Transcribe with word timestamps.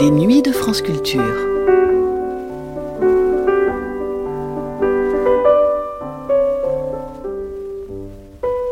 Les 0.00 0.10
nuits 0.10 0.40
de 0.40 0.50
France 0.50 0.80
Culture. 0.80 1.20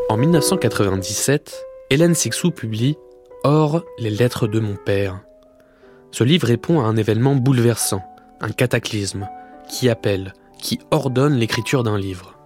En 0.09 0.16
1997, 0.16 1.66
Hélène 1.91 2.14
Sixou 2.14 2.50
publie 2.50 2.96
Or, 3.45 3.82
les 3.98 4.09
lettres 4.09 4.46
de 4.46 4.59
mon 4.59 4.75
père. 4.77 5.20
Ce 6.12 6.25
livre 6.25 6.46
répond 6.46 6.80
à 6.80 6.84
un 6.84 6.96
événement 6.96 7.34
bouleversant, 7.34 8.02
un 8.40 8.48
cataclysme, 8.48 9.29
qui 9.68 9.90
appelle, 9.90 10.32
qui 10.58 10.79
ordonne 10.90 11.34
l'écriture 11.34 11.82
d'un 11.82 11.98
livre. 11.98 12.38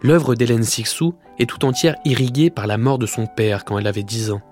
L'œuvre 0.00 0.34
d'Hélène 0.34 0.64
Sixou 0.64 1.16
est 1.38 1.50
tout 1.50 1.66
entière 1.66 1.96
irriguée 2.06 2.48
par 2.48 2.66
la 2.66 2.78
mort 2.78 2.98
de 2.98 3.04
son 3.06 3.26
père 3.26 3.66
quand 3.66 3.78
elle 3.78 3.86
avait 3.86 4.02
10 4.02 4.30
ans. 4.30 4.42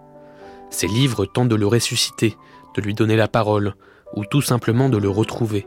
Ses 0.69 0.87
livres 0.87 1.25
tentent 1.25 1.49
de 1.49 1.57
le 1.57 1.67
ressusciter, 1.67 2.37
de 2.75 2.81
lui 2.81 2.95
donner 2.95 3.17
la 3.17 3.29
parole, 3.29 3.75
ou 4.15 4.25
tout 4.25 4.43
simplement 4.43 4.89
de 4.89 4.99
le 4.99 5.09
retrouver. 5.09 5.67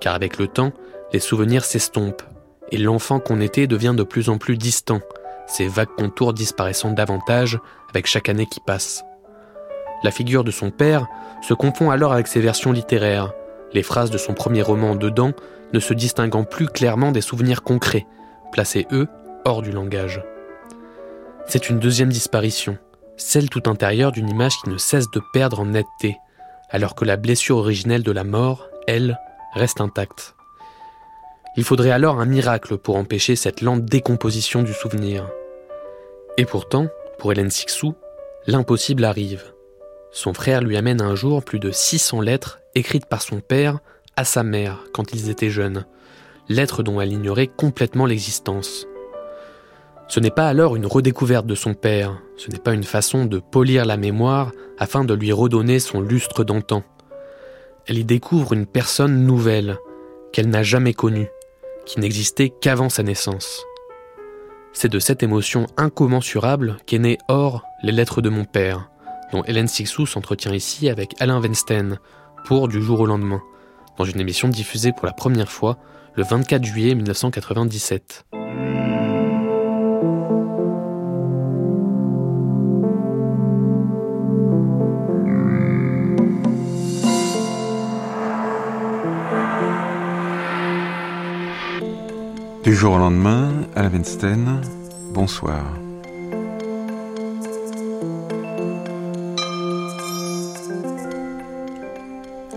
Car 0.00 0.14
avec 0.14 0.38
le 0.38 0.48
temps, 0.48 0.72
les 1.12 1.20
souvenirs 1.20 1.64
s'estompent, 1.64 2.22
et 2.70 2.78
l'enfant 2.78 3.20
qu'on 3.20 3.40
était 3.40 3.66
devient 3.66 3.94
de 3.96 4.02
plus 4.02 4.28
en 4.28 4.38
plus 4.38 4.56
distant, 4.56 5.00
ses 5.46 5.68
vagues 5.68 5.94
contours 5.96 6.32
disparaissant 6.32 6.90
davantage 6.90 7.58
avec 7.90 8.06
chaque 8.06 8.28
année 8.28 8.46
qui 8.46 8.60
passe. 8.60 9.04
La 10.02 10.10
figure 10.10 10.44
de 10.44 10.50
son 10.50 10.70
père 10.70 11.06
se 11.42 11.54
confond 11.54 11.90
alors 11.90 12.12
avec 12.12 12.26
ses 12.26 12.40
versions 12.40 12.72
littéraires, 12.72 13.32
les 13.72 13.82
phrases 13.82 14.10
de 14.10 14.18
son 14.18 14.34
premier 14.34 14.62
roman 14.62 14.96
dedans 14.96 15.32
ne 15.72 15.80
se 15.80 15.94
distinguant 15.94 16.44
plus 16.44 16.66
clairement 16.66 17.12
des 17.12 17.20
souvenirs 17.20 17.62
concrets, 17.62 18.06
placés 18.52 18.86
eux 18.92 19.08
hors 19.44 19.62
du 19.62 19.72
langage. 19.72 20.22
C'est 21.46 21.68
une 21.68 21.78
deuxième 21.78 22.10
disparition, 22.10 22.78
celle 23.22 23.48
tout 23.48 23.62
intérieure 23.66 24.12
d'une 24.12 24.28
image 24.28 24.56
qui 24.62 24.70
ne 24.70 24.78
cesse 24.78 25.10
de 25.10 25.22
perdre 25.32 25.60
en 25.60 25.66
netteté, 25.66 26.18
alors 26.70 26.94
que 26.94 27.04
la 27.04 27.16
blessure 27.16 27.56
originelle 27.56 28.02
de 28.02 28.12
la 28.12 28.24
mort, 28.24 28.68
elle, 28.86 29.18
reste 29.54 29.80
intacte. 29.80 30.34
Il 31.56 31.64
faudrait 31.64 31.90
alors 31.90 32.20
un 32.20 32.26
miracle 32.26 32.78
pour 32.78 32.96
empêcher 32.96 33.36
cette 33.36 33.60
lente 33.60 33.84
décomposition 33.84 34.62
du 34.62 34.72
souvenir. 34.72 35.28
Et 36.38 36.46
pourtant, 36.46 36.88
pour 37.18 37.32
Hélène 37.32 37.50
Sixou, 37.50 37.94
l'impossible 38.46 39.04
arrive. 39.04 39.52
Son 40.10 40.34
frère 40.34 40.60
lui 40.62 40.76
amène 40.76 41.00
un 41.00 41.14
jour 41.14 41.44
plus 41.44 41.58
de 41.58 41.70
600 41.70 42.20
lettres 42.20 42.60
écrites 42.74 43.06
par 43.06 43.22
son 43.22 43.40
père 43.40 43.78
à 44.16 44.24
sa 44.24 44.42
mère 44.42 44.84
quand 44.92 45.12
ils 45.12 45.30
étaient 45.30 45.50
jeunes, 45.50 45.86
lettres 46.48 46.82
dont 46.82 47.00
elle 47.00 47.12
ignorait 47.12 47.48
complètement 47.48 48.06
l'existence. 48.06 48.86
Ce 50.12 50.20
n'est 50.20 50.30
pas 50.30 50.46
alors 50.46 50.76
une 50.76 50.84
redécouverte 50.84 51.46
de 51.46 51.54
son 51.54 51.72
père, 51.72 52.20
ce 52.36 52.50
n'est 52.50 52.58
pas 52.58 52.74
une 52.74 52.84
façon 52.84 53.24
de 53.24 53.38
polir 53.38 53.86
la 53.86 53.96
mémoire 53.96 54.52
afin 54.78 55.04
de 55.04 55.14
lui 55.14 55.32
redonner 55.32 55.78
son 55.78 56.02
lustre 56.02 56.44
d'antan. 56.44 56.82
Elle 57.86 57.96
y 57.96 58.04
découvre 58.04 58.52
une 58.52 58.66
personne 58.66 59.24
nouvelle, 59.24 59.78
qu'elle 60.30 60.50
n'a 60.50 60.62
jamais 60.62 60.92
connue, 60.92 61.30
qui 61.86 61.98
n'existait 61.98 62.50
qu'avant 62.50 62.90
sa 62.90 63.02
naissance. 63.02 63.64
C'est 64.74 64.92
de 64.92 64.98
cette 64.98 65.22
émotion 65.22 65.66
incommensurable 65.78 66.76
qu'est 66.84 66.98
née 66.98 67.16
Or, 67.28 67.64
les 67.82 67.92
lettres 67.92 68.20
de 68.20 68.28
mon 68.28 68.44
père, 68.44 68.90
dont 69.32 69.44
Hélène 69.44 69.66
Sixou 69.66 70.04
s'entretient 70.04 70.52
ici 70.52 70.90
avec 70.90 71.14
Alain 71.20 71.40
Weinstein 71.40 71.98
pour 72.44 72.68
Du 72.68 72.82
jour 72.82 73.00
au 73.00 73.06
lendemain, 73.06 73.40
dans 73.96 74.04
une 74.04 74.20
émission 74.20 74.48
diffusée 74.48 74.92
pour 74.92 75.06
la 75.06 75.14
première 75.14 75.50
fois 75.50 75.78
le 76.16 76.22
24 76.22 76.64
juillet 76.64 76.94
1997. 76.94 78.26
Du 92.72 92.78
jour 92.78 92.94
au 92.94 92.98
lendemain, 92.98 93.52
Alain 93.76 93.90
Weinstein, 93.90 94.62
bonsoir. 95.10 95.62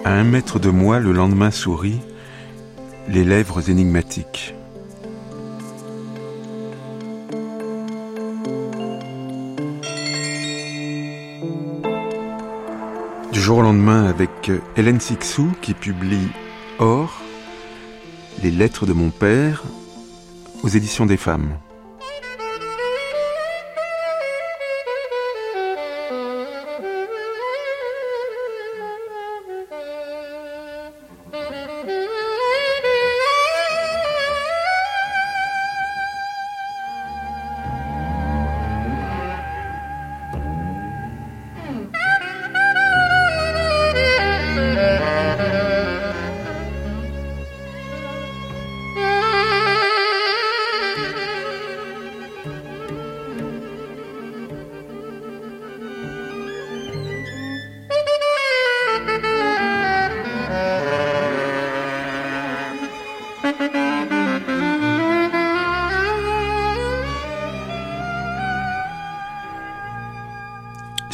À 0.05 0.13
un 0.13 0.23
mètre 0.23 0.57
de 0.57 0.69
moi, 0.69 1.01
le 1.01 1.11
lendemain 1.11 1.51
sourit, 1.51 1.99
les 3.09 3.25
lèvres 3.25 3.69
énigmatiques. 3.69 4.55
Du 13.33 13.41
jour 13.41 13.57
au 13.57 13.63
lendemain 13.63 14.05
avec 14.05 14.49
Hélène 14.77 15.01
Sixou 15.01 15.49
qui 15.61 15.73
publie 15.73 16.29
Or, 16.79 17.19
les 18.41 18.51
lettres 18.51 18.85
de 18.85 18.93
mon 18.93 19.09
père 19.09 19.61
aux 20.65 20.67
éditions 20.67 21.05
des 21.05 21.15
femmes. 21.15 21.59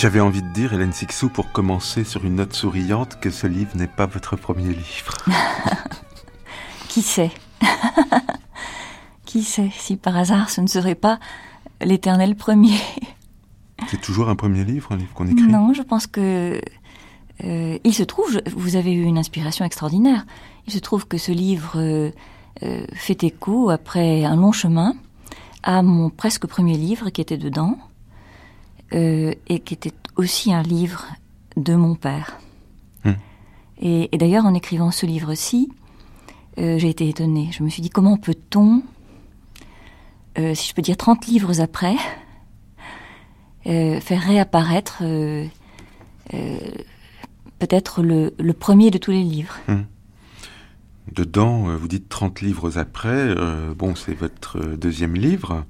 J'avais 0.01 0.19
envie 0.19 0.41
de 0.41 0.47
dire, 0.47 0.73
Hélène 0.73 0.94
Sixou, 0.94 1.29
pour 1.29 1.51
commencer 1.51 2.03
sur 2.03 2.25
une 2.25 2.38
note 2.38 2.53
souriante, 2.53 3.19
que 3.19 3.29
ce 3.29 3.45
livre 3.45 3.69
n'est 3.75 3.85
pas 3.85 4.07
votre 4.07 4.35
premier 4.35 4.69
livre. 4.69 5.16
Qui 6.89 7.03
sait? 7.03 7.29
Qui 9.25 9.44
sait 9.44 9.69
si 9.72 9.97
par 9.97 10.17
hasard 10.17 10.50
ce 10.50 10.59
ne 10.59 10.66
serait 10.66 10.95
pas 10.95 11.19
l'éternel 11.81 12.35
premier? 12.35 12.79
C'est 13.90 14.01
toujours 14.01 14.28
un 14.29 14.35
premier 14.35 14.63
livre, 14.63 14.91
un 14.91 14.97
livre 14.97 15.13
qu'on 15.13 15.28
écrit? 15.28 15.45
Non, 15.45 15.72
je 15.75 15.84
pense 15.84 16.07
que... 16.07 16.59
Euh, 17.44 17.78
il 17.84 17.94
se 17.94 18.01
trouve, 18.01 18.41
vous 18.56 18.78
avez 18.78 18.94
eu 18.94 19.03
une 19.03 19.19
inspiration 19.19 19.66
extraordinaire. 19.66 20.25
Il 20.66 20.73
se 20.73 20.79
trouve 20.79 21.06
que 21.06 21.19
ce 21.19 21.31
livre 21.31 21.73
euh, 21.75 22.09
euh, 22.63 22.88
fait 22.94 23.23
écho, 23.23 23.69
après 23.69 24.25
un 24.25 24.35
long 24.35 24.51
chemin, 24.51 24.95
à 25.61 25.84
mon 25.84 26.09
presque 26.09 26.47
premier 26.47 26.75
livre 26.75 27.11
qui 27.11 27.22
était 27.22 27.38
dedans, 27.38 27.78
euh, 28.94 29.34
et 29.47 29.59
qui 29.59 29.74
était 29.74 29.94
aussi 30.18 30.53
un 30.53 30.63
livre 30.63 31.06
de 31.56 31.75
mon 31.75 31.96
père. 31.96 32.38
Hmm. 33.06 33.13
Et, 33.79 34.13
et 34.13 34.18
d'ailleurs, 34.18 34.46
en 34.46 34.53
écrivant 34.53 34.91
ce 34.91 35.06
livre-ci, 35.06 35.69
euh, 36.57 36.78
j'ai 36.78 36.90
été 36.90 37.07
étonnée. 37.07 37.50
Je 37.53 37.63
me 37.63 37.69
suis 37.69 37.81
dit, 37.81 37.90
comment 37.90 38.18
peut-on, 38.18 38.84
euh, 40.38 40.53
si 40.56 40.68
je 40.68 40.74
peux 40.74 40.81
dire 40.81 40.97
30 40.97 41.25
livres 41.28 41.62
après, 41.62 41.96
faire 43.64 44.22
réapparaître 44.22 45.03
peut-être 47.59 48.02
le, 48.02 48.34
le 48.40 48.53
premier 48.53 48.90
de 48.91 48.97
tous 48.97 49.11
les 49.11 49.23
livres 49.23 49.55
Hmm. 49.67 49.84
Dedans, 51.14 51.76
vous 51.78 51.88
dites 51.88 52.09
30 52.09 52.41
livres 52.41 52.78
après. 52.78 53.35
bon, 53.76 53.96
c'est 53.96 54.14
votre 54.14 54.59
deuxième 54.76 55.16
livre, 55.16 55.66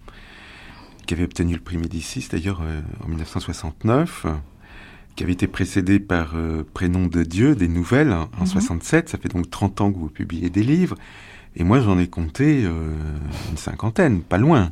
qui 1.11 1.15
avait 1.15 1.25
obtenu 1.25 1.55
le 1.55 1.59
prix 1.59 1.77
Médicis 1.77 2.25
d'ailleurs 2.31 2.61
euh, 2.63 2.79
en 3.03 3.09
1969, 3.09 4.21
euh, 4.27 4.31
qui 5.17 5.23
avait 5.25 5.33
été 5.33 5.45
précédé 5.45 5.99
par 5.99 6.35
euh, 6.37 6.63
Prénom 6.73 7.07
de 7.07 7.23
Dieu, 7.23 7.53
des 7.53 7.67
nouvelles, 7.67 8.13
hein, 8.13 8.29
en 8.37 8.43
Mhm. 8.43 8.47
67. 8.47 9.09
Ça 9.09 9.17
fait 9.17 9.27
donc 9.27 9.49
30 9.49 9.81
ans 9.81 9.91
que 9.91 9.97
vous 9.97 10.07
publiez 10.07 10.49
des 10.49 10.63
livres. 10.63 10.95
Et 11.57 11.65
moi, 11.65 11.81
j'en 11.81 11.99
ai 11.99 12.07
compté 12.07 12.63
euh, 12.63 12.93
une 13.49 13.57
cinquantaine, 13.57 14.21
pas 14.21 14.37
loin. 14.37 14.71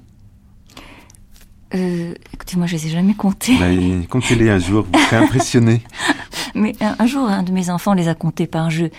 Euh, 1.76 2.14
Écoutez, 2.34 2.56
moi, 2.56 2.68
je 2.68 2.78
les 2.78 2.88
ai 2.88 2.90
jamais 2.92 3.16
comptés. 3.16 3.58
Mais 3.60 4.06
comptez-les 4.08 4.50
un 4.50 4.60
jour, 4.60 4.88
vous 4.90 4.98
serez 4.98 5.18
impressionné. 5.18 5.82
Mais 6.56 6.74
un, 6.80 6.96
un 7.00 7.06
jour, 7.06 7.28
un 7.28 7.44
de 7.44 7.52
mes 7.52 7.70
enfants 7.70 7.94
les 7.94 8.08
a 8.08 8.16
comptés 8.16 8.48
par 8.48 8.70
jeu. 8.70 8.92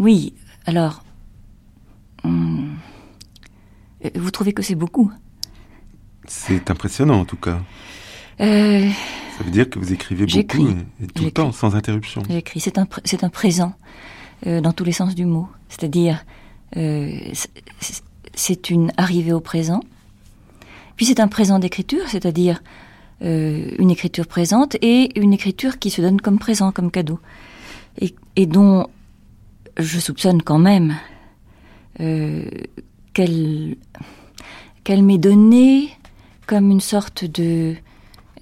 Oui, 0.00 0.34
alors... 0.66 1.04
euh, 2.24 2.30
vous 4.16 4.30
trouvez 4.32 4.52
que 4.52 4.62
c'est 4.62 4.74
beaucoup? 4.74 5.12
C'est 6.28 6.70
impressionnant 6.70 7.20
en 7.20 7.24
tout 7.24 7.36
cas. 7.36 7.58
Euh, 8.40 8.88
Ça 9.36 9.44
veut 9.44 9.50
dire 9.50 9.68
que 9.68 9.78
vous 9.78 9.92
écrivez 9.92 10.26
beaucoup 10.26 10.68
et, 11.02 11.06
tout 11.08 11.24
le 11.24 11.30
temps, 11.30 11.52
sans 11.52 11.74
interruption. 11.74 12.22
J'écris. 12.28 12.60
C'est 12.60 12.78
un, 12.78 12.86
c'est 13.04 13.24
un 13.24 13.30
présent 13.30 13.72
euh, 14.46 14.60
dans 14.60 14.72
tous 14.72 14.84
les 14.84 14.92
sens 14.92 15.14
du 15.14 15.24
mot. 15.24 15.48
C'est-à-dire, 15.68 16.24
euh, 16.76 17.10
c'est 18.34 18.70
une 18.70 18.92
arrivée 18.96 19.32
au 19.32 19.40
présent. 19.40 19.80
Puis 20.96 21.06
c'est 21.06 21.20
un 21.20 21.28
présent 21.28 21.58
d'écriture, 21.58 22.04
c'est-à-dire 22.08 22.62
une 23.20 23.90
écriture 23.90 24.28
présente 24.28 24.76
et 24.80 25.18
une 25.18 25.32
écriture 25.32 25.80
qui 25.80 25.90
se 25.90 26.00
donne 26.00 26.20
comme 26.20 26.38
présent, 26.38 26.70
comme 26.70 26.92
cadeau, 26.92 27.18
et, 28.00 28.14
et 28.36 28.46
dont 28.46 28.86
je 29.76 29.98
soupçonne 29.98 30.40
quand 30.40 30.58
même 30.60 30.94
qu'elle 31.96 33.76
qu'elle 34.84 35.02
m'est 35.02 35.18
donnée 35.18 35.90
comme 36.48 36.70
une 36.70 36.80
sorte 36.80 37.24
de 37.24 37.76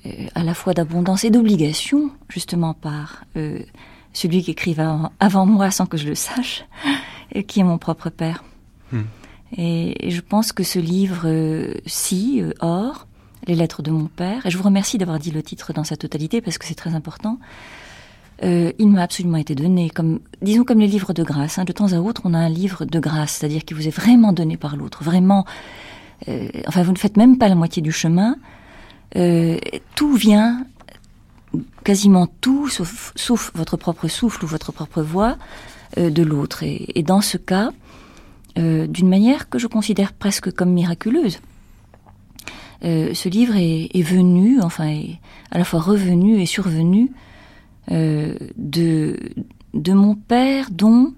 euh, 0.06 0.10
à 0.34 0.44
la 0.44 0.54
fois 0.54 0.72
d'abondance 0.72 1.24
et 1.24 1.30
d'obligation, 1.30 2.10
justement 2.28 2.72
par 2.72 3.24
euh, 3.36 3.58
celui 4.12 4.42
qui 4.42 4.52
écrivait 4.52 4.82
avant, 4.82 5.12
avant, 5.20 5.44
moi 5.44 5.70
sans 5.70 5.86
que 5.86 5.96
je 5.98 6.06
le 6.06 6.14
sache, 6.14 6.64
et 7.32 7.44
qui 7.44 7.60
est 7.60 7.64
mon 7.64 7.78
propre 7.78 8.08
père. 8.08 8.44
Hmm. 8.92 9.02
Et, 9.56 10.06
et, 10.06 10.10
je 10.10 10.20
pense 10.20 10.52
que 10.52 10.62
ce 10.62 10.78
livre-ci, 10.78 12.40
euh, 12.40 12.52
Or, 12.60 13.08
les 13.46 13.56
lettres 13.56 13.82
de 13.82 13.90
mon 13.90 14.06
père, 14.06 14.46
et 14.46 14.50
je 14.50 14.56
vous 14.56 14.64
remercie 14.64 14.98
d'avoir 14.98 15.18
dit 15.18 15.32
le 15.32 15.42
titre 15.42 15.72
dans 15.72 15.84
sa 15.84 15.96
totalité 15.96 16.40
parce 16.40 16.58
que 16.58 16.64
c'est 16.64 16.74
très 16.74 16.94
important, 16.94 17.38
euh, 18.42 18.72
il 18.78 18.88
m'a 18.88 19.02
absolument 19.02 19.38
été 19.38 19.54
donné, 19.54 19.90
comme, 19.90 20.20
disons 20.42 20.64
comme 20.64 20.80
les 20.80 20.86
livres 20.86 21.12
de 21.12 21.22
grâce. 21.22 21.58
Hein. 21.58 21.64
De 21.64 21.72
temps 21.72 21.92
à 21.92 21.98
autre, 21.98 22.22
on 22.24 22.34
a 22.34 22.38
un 22.38 22.48
livre 22.48 22.84
de 22.84 23.00
grâce, 23.00 23.32
c'est-à-dire 23.32 23.64
qui 23.64 23.74
vous 23.74 23.88
est 23.88 23.96
vraiment 23.96 24.32
donné 24.32 24.56
par 24.56 24.76
l'autre, 24.76 25.02
vraiment. 25.02 25.44
Euh, 26.28 26.48
enfin, 26.66 26.82
vous 26.82 26.92
ne 26.92 26.98
faites 26.98 27.16
même 27.16 27.38
pas 27.38 27.48
la 27.48 27.54
moitié 27.54 27.82
du 27.82 27.92
chemin. 27.92 28.36
Euh, 29.16 29.58
tout 29.94 30.14
vient, 30.14 30.66
quasiment 31.84 32.26
tout, 32.40 32.68
sauf, 32.68 33.52
votre 33.54 33.76
propre 33.76 34.08
souffle 34.08 34.44
ou 34.44 34.48
votre 34.48 34.72
propre 34.72 35.02
voix, 35.02 35.36
euh, 35.98 36.10
de 36.10 36.22
l'autre. 36.22 36.62
Et, 36.62 37.02
dans 37.02 37.20
ce 37.20 37.36
cas, 37.36 37.70
d'une 38.56 39.08
manière 39.08 39.50
que 39.50 39.58
je 39.58 39.66
considère 39.66 40.14
presque 40.14 40.50
comme 40.50 40.70
miraculeuse. 40.70 41.40
Ce 42.82 43.28
livre 43.28 43.54
est, 43.54 44.02
venu, 44.02 44.62
enfin, 44.62 44.86
est 44.86 45.20
à 45.50 45.58
la 45.58 45.64
fois 45.64 45.80
revenu 45.80 46.40
et 46.40 46.46
survenu 46.46 47.12
de, 47.90 49.18
de 49.74 49.92
mon 49.92 50.14
père, 50.14 50.70
dont, 50.70 51.12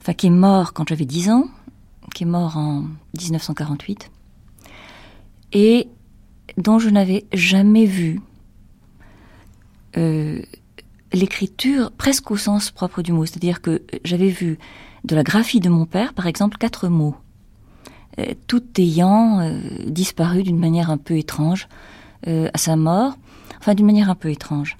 enfin, 0.00 0.14
qui 0.14 0.26
est 0.26 0.30
mort 0.30 0.72
quand 0.72 0.88
j'avais 0.88 1.04
10 1.04 1.30
ans, 1.30 1.44
qui 2.12 2.24
est 2.24 2.26
mort 2.26 2.56
en 2.56 2.82
1948, 3.16 4.10
et 5.52 5.88
dont 6.56 6.78
je 6.78 6.88
n'avais 6.88 7.24
jamais 7.32 7.86
vu 7.86 8.20
euh, 9.96 10.40
l'écriture 11.12 11.90
presque 11.90 12.30
au 12.30 12.36
sens 12.36 12.70
propre 12.70 13.02
du 13.02 13.12
mot. 13.12 13.26
C'est-à-dire 13.26 13.60
que 13.60 13.82
j'avais 14.04 14.28
vu 14.28 14.58
de 15.04 15.16
la 15.16 15.22
graphie 15.22 15.60
de 15.60 15.68
mon 15.68 15.86
père, 15.86 16.14
par 16.14 16.26
exemple, 16.26 16.56
quatre 16.58 16.88
mots, 16.88 17.16
euh, 18.18 18.34
tout 18.46 18.62
ayant 18.78 19.40
euh, 19.40 19.58
disparu 19.86 20.42
d'une 20.42 20.58
manière 20.58 20.90
un 20.90 20.98
peu 20.98 21.16
étrange 21.16 21.68
à 22.26 22.58
sa 22.58 22.76
mort, 22.76 23.16
enfin 23.60 23.74
d'une 23.74 23.86
manière 23.86 24.10
un 24.10 24.14
peu 24.14 24.28
étrange. 24.30 24.76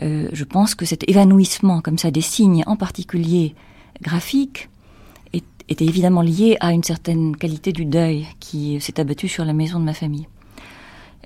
Je 0.00 0.42
pense 0.42 0.74
que 0.74 0.84
cet 0.84 1.08
évanouissement, 1.08 1.80
comme 1.80 1.98
ça, 1.98 2.10
des 2.10 2.20
signes, 2.20 2.64
en 2.66 2.74
particulier 2.74 3.54
graphiques, 4.02 4.68
était 5.68 5.84
évidemment 5.84 6.22
lié 6.22 6.56
à 6.60 6.72
une 6.72 6.82
certaine 6.82 7.36
qualité 7.36 7.72
du 7.72 7.84
deuil 7.84 8.26
qui 8.40 8.80
s'est 8.80 9.00
abattu 9.00 9.28
sur 9.28 9.44
la 9.44 9.52
maison 9.52 9.78
de 9.80 9.84
ma 9.84 9.94
famille. 9.94 10.28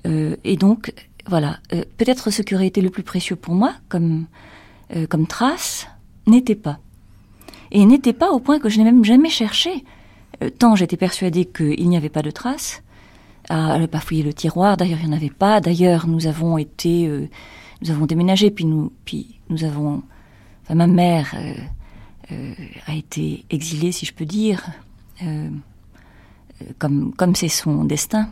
Euh, 0.07 0.35
et 0.43 0.55
donc, 0.55 0.93
voilà, 1.27 1.59
euh, 1.73 1.83
peut-être 1.97 2.31
ce 2.31 2.41
qui 2.41 2.55
aurait 2.55 2.67
été 2.67 2.81
le 2.81 2.89
plus 2.89 3.03
précieux 3.03 3.35
pour 3.35 3.53
moi, 3.53 3.73
comme, 3.89 4.25
euh, 4.95 5.07
comme 5.07 5.27
trace, 5.27 5.87
n'était 6.25 6.55
pas. 6.55 6.79
Et 7.71 7.85
n'était 7.85 8.13
pas 8.13 8.31
au 8.31 8.39
point 8.39 8.59
que 8.59 8.69
je 8.69 8.77
n'ai 8.79 8.85
même 8.85 9.05
jamais 9.05 9.29
cherché, 9.29 9.83
euh, 10.41 10.49
tant 10.49 10.75
j'étais 10.75 10.97
persuadée 10.97 11.45
qu'il 11.45 11.87
n'y 11.89 11.97
avait 11.97 12.09
pas 12.09 12.21
de 12.21 12.31
traces, 12.31 12.81
à 13.49 13.77
ne 13.79 13.87
pas 13.87 13.99
fouiller 13.99 14.23
le 14.23 14.33
tiroir, 14.33 14.77
d'ailleurs 14.77 14.99
il 15.01 15.07
n'y 15.07 15.13
en 15.13 15.17
avait 15.17 15.29
pas, 15.29 15.59
d'ailleurs 15.59 16.07
nous 16.07 16.27
avons 16.27 16.57
été 16.57 17.07
euh, 17.07 17.27
nous 17.81 17.91
avons 17.91 18.05
déménagé, 18.05 18.51
puis 18.51 18.65
nous, 18.65 18.91
puis 19.05 19.39
nous 19.49 19.63
avons. 19.63 20.03
Enfin, 20.63 20.75
ma 20.75 20.87
mère 20.87 21.33
euh, 21.35 21.53
a 22.87 22.95
été 22.95 23.45
exilée, 23.49 23.91
si 23.91 24.05
je 24.05 24.13
peux 24.13 24.25
dire, 24.25 24.69
euh, 25.23 25.49
comme 26.77 27.13
comme 27.13 27.35
c'est 27.35 27.47
son 27.47 27.83
destin, 27.83 28.29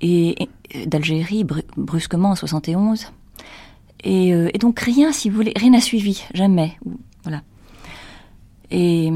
et, 0.00 0.48
d'Algérie 0.86 1.44
br 1.44 1.60
brusquement 1.76 2.30
en 2.30 2.34
71. 2.36 3.12
Et, 4.02 4.28
et, 4.28 4.58
donc 4.58 4.80
rien, 4.80 5.12
si 5.12 5.30
vous 5.30 5.36
voulez, 5.36 5.52
rien 5.56 5.70
n'a 5.70 5.80
suivi, 5.80 6.24
jamais. 6.34 6.76
Voilà. 7.22 7.42
Et 8.70 9.10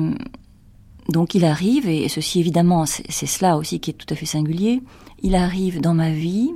donc 1.09 1.35
il 1.35 1.45
arrive, 1.45 1.89
et 1.89 2.09
ceci 2.09 2.41
évidemment, 2.41 2.87
c'est 2.87 3.27
cela 3.27 3.57
aussi 3.57 3.81
qui 3.81 3.91
est 3.91 3.95
tout 3.95 4.07
à 4.11 4.17
fait 4.17 4.27
singulier, 4.27 4.83
il 5.23 5.35
arrive 5.35 5.81
dans 5.81 5.95
ma 5.95 6.11
vie 6.11 6.53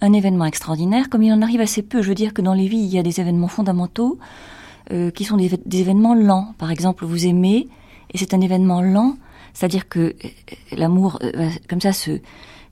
un 0.00 0.12
événement 0.12 0.44
extraordinaire, 0.44 1.08
comme 1.08 1.22
il 1.22 1.32
en 1.32 1.42
arrive 1.42 1.60
assez 1.60 1.82
peu. 1.82 2.02
Je 2.02 2.08
veux 2.08 2.14
dire 2.14 2.34
que 2.34 2.42
dans 2.42 2.54
les 2.54 2.68
vies, 2.68 2.82
il 2.82 2.92
y 2.92 2.98
a 2.98 3.02
des 3.02 3.20
événements 3.20 3.48
fondamentaux 3.48 4.18
euh, 4.90 5.10
qui 5.10 5.24
sont 5.24 5.36
des, 5.36 5.50
des, 5.64 5.80
événements 5.80 6.14
lents. 6.14 6.54
Par 6.58 6.70
exemple, 6.70 7.04
vous 7.04 7.26
aimez, 7.26 7.68
et 8.10 8.18
c'est 8.18 8.34
un 8.34 8.40
événement 8.40 8.82
lent, 8.82 9.16
c'est-à-dire 9.54 9.88
que 9.88 10.00
euh, 10.24 10.28
l'amour 10.72 11.18
euh, 11.22 11.30
va 11.34 11.50
comme 11.68 11.80
ça 11.80 11.92
se, 11.92 12.20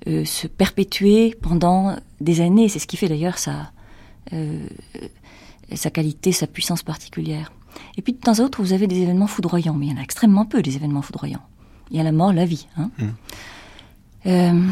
se 0.07 0.47
perpétuer 0.47 1.37
pendant 1.41 1.97
des 2.21 2.41
années. 2.41 2.69
C'est 2.69 2.79
ce 2.79 2.87
qui 2.87 2.97
fait 2.97 3.09
d'ailleurs 3.09 3.39
sa, 3.39 3.71
sa 5.75 5.91
qualité, 5.91 6.33
sa 6.33 6.47
puissance 6.47 6.83
particulière. 6.83 7.53
Et 7.97 8.03
puis 8.03 8.15
de 8.15 8.19
temps 8.19 8.39
à 8.39 8.41
autre, 8.41 8.63
vous 8.63 8.73
avez 8.73 8.87
des 8.87 9.03
événements 9.03 9.27
foudroyants, 9.27 9.75
mais 9.75 9.87
il 9.87 9.93
y 9.93 9.95
en 9.95 10.01
a 10.01 10.03
extrêmement 10.03 10.47
peu 10.47 10.63
des 10.63 10.77
événements 10.77 11.03
foudroyants. 11.03 11.43
Il 11.91 11.99
y 11.99 12.01
a 12.01 12.03
la 12.03 12.13
mort, 12.13 12.33
la 12.33 12.47
vie. 12.47 12.67
Hein. 12.77 12.91
Mmh. 14.25 14.71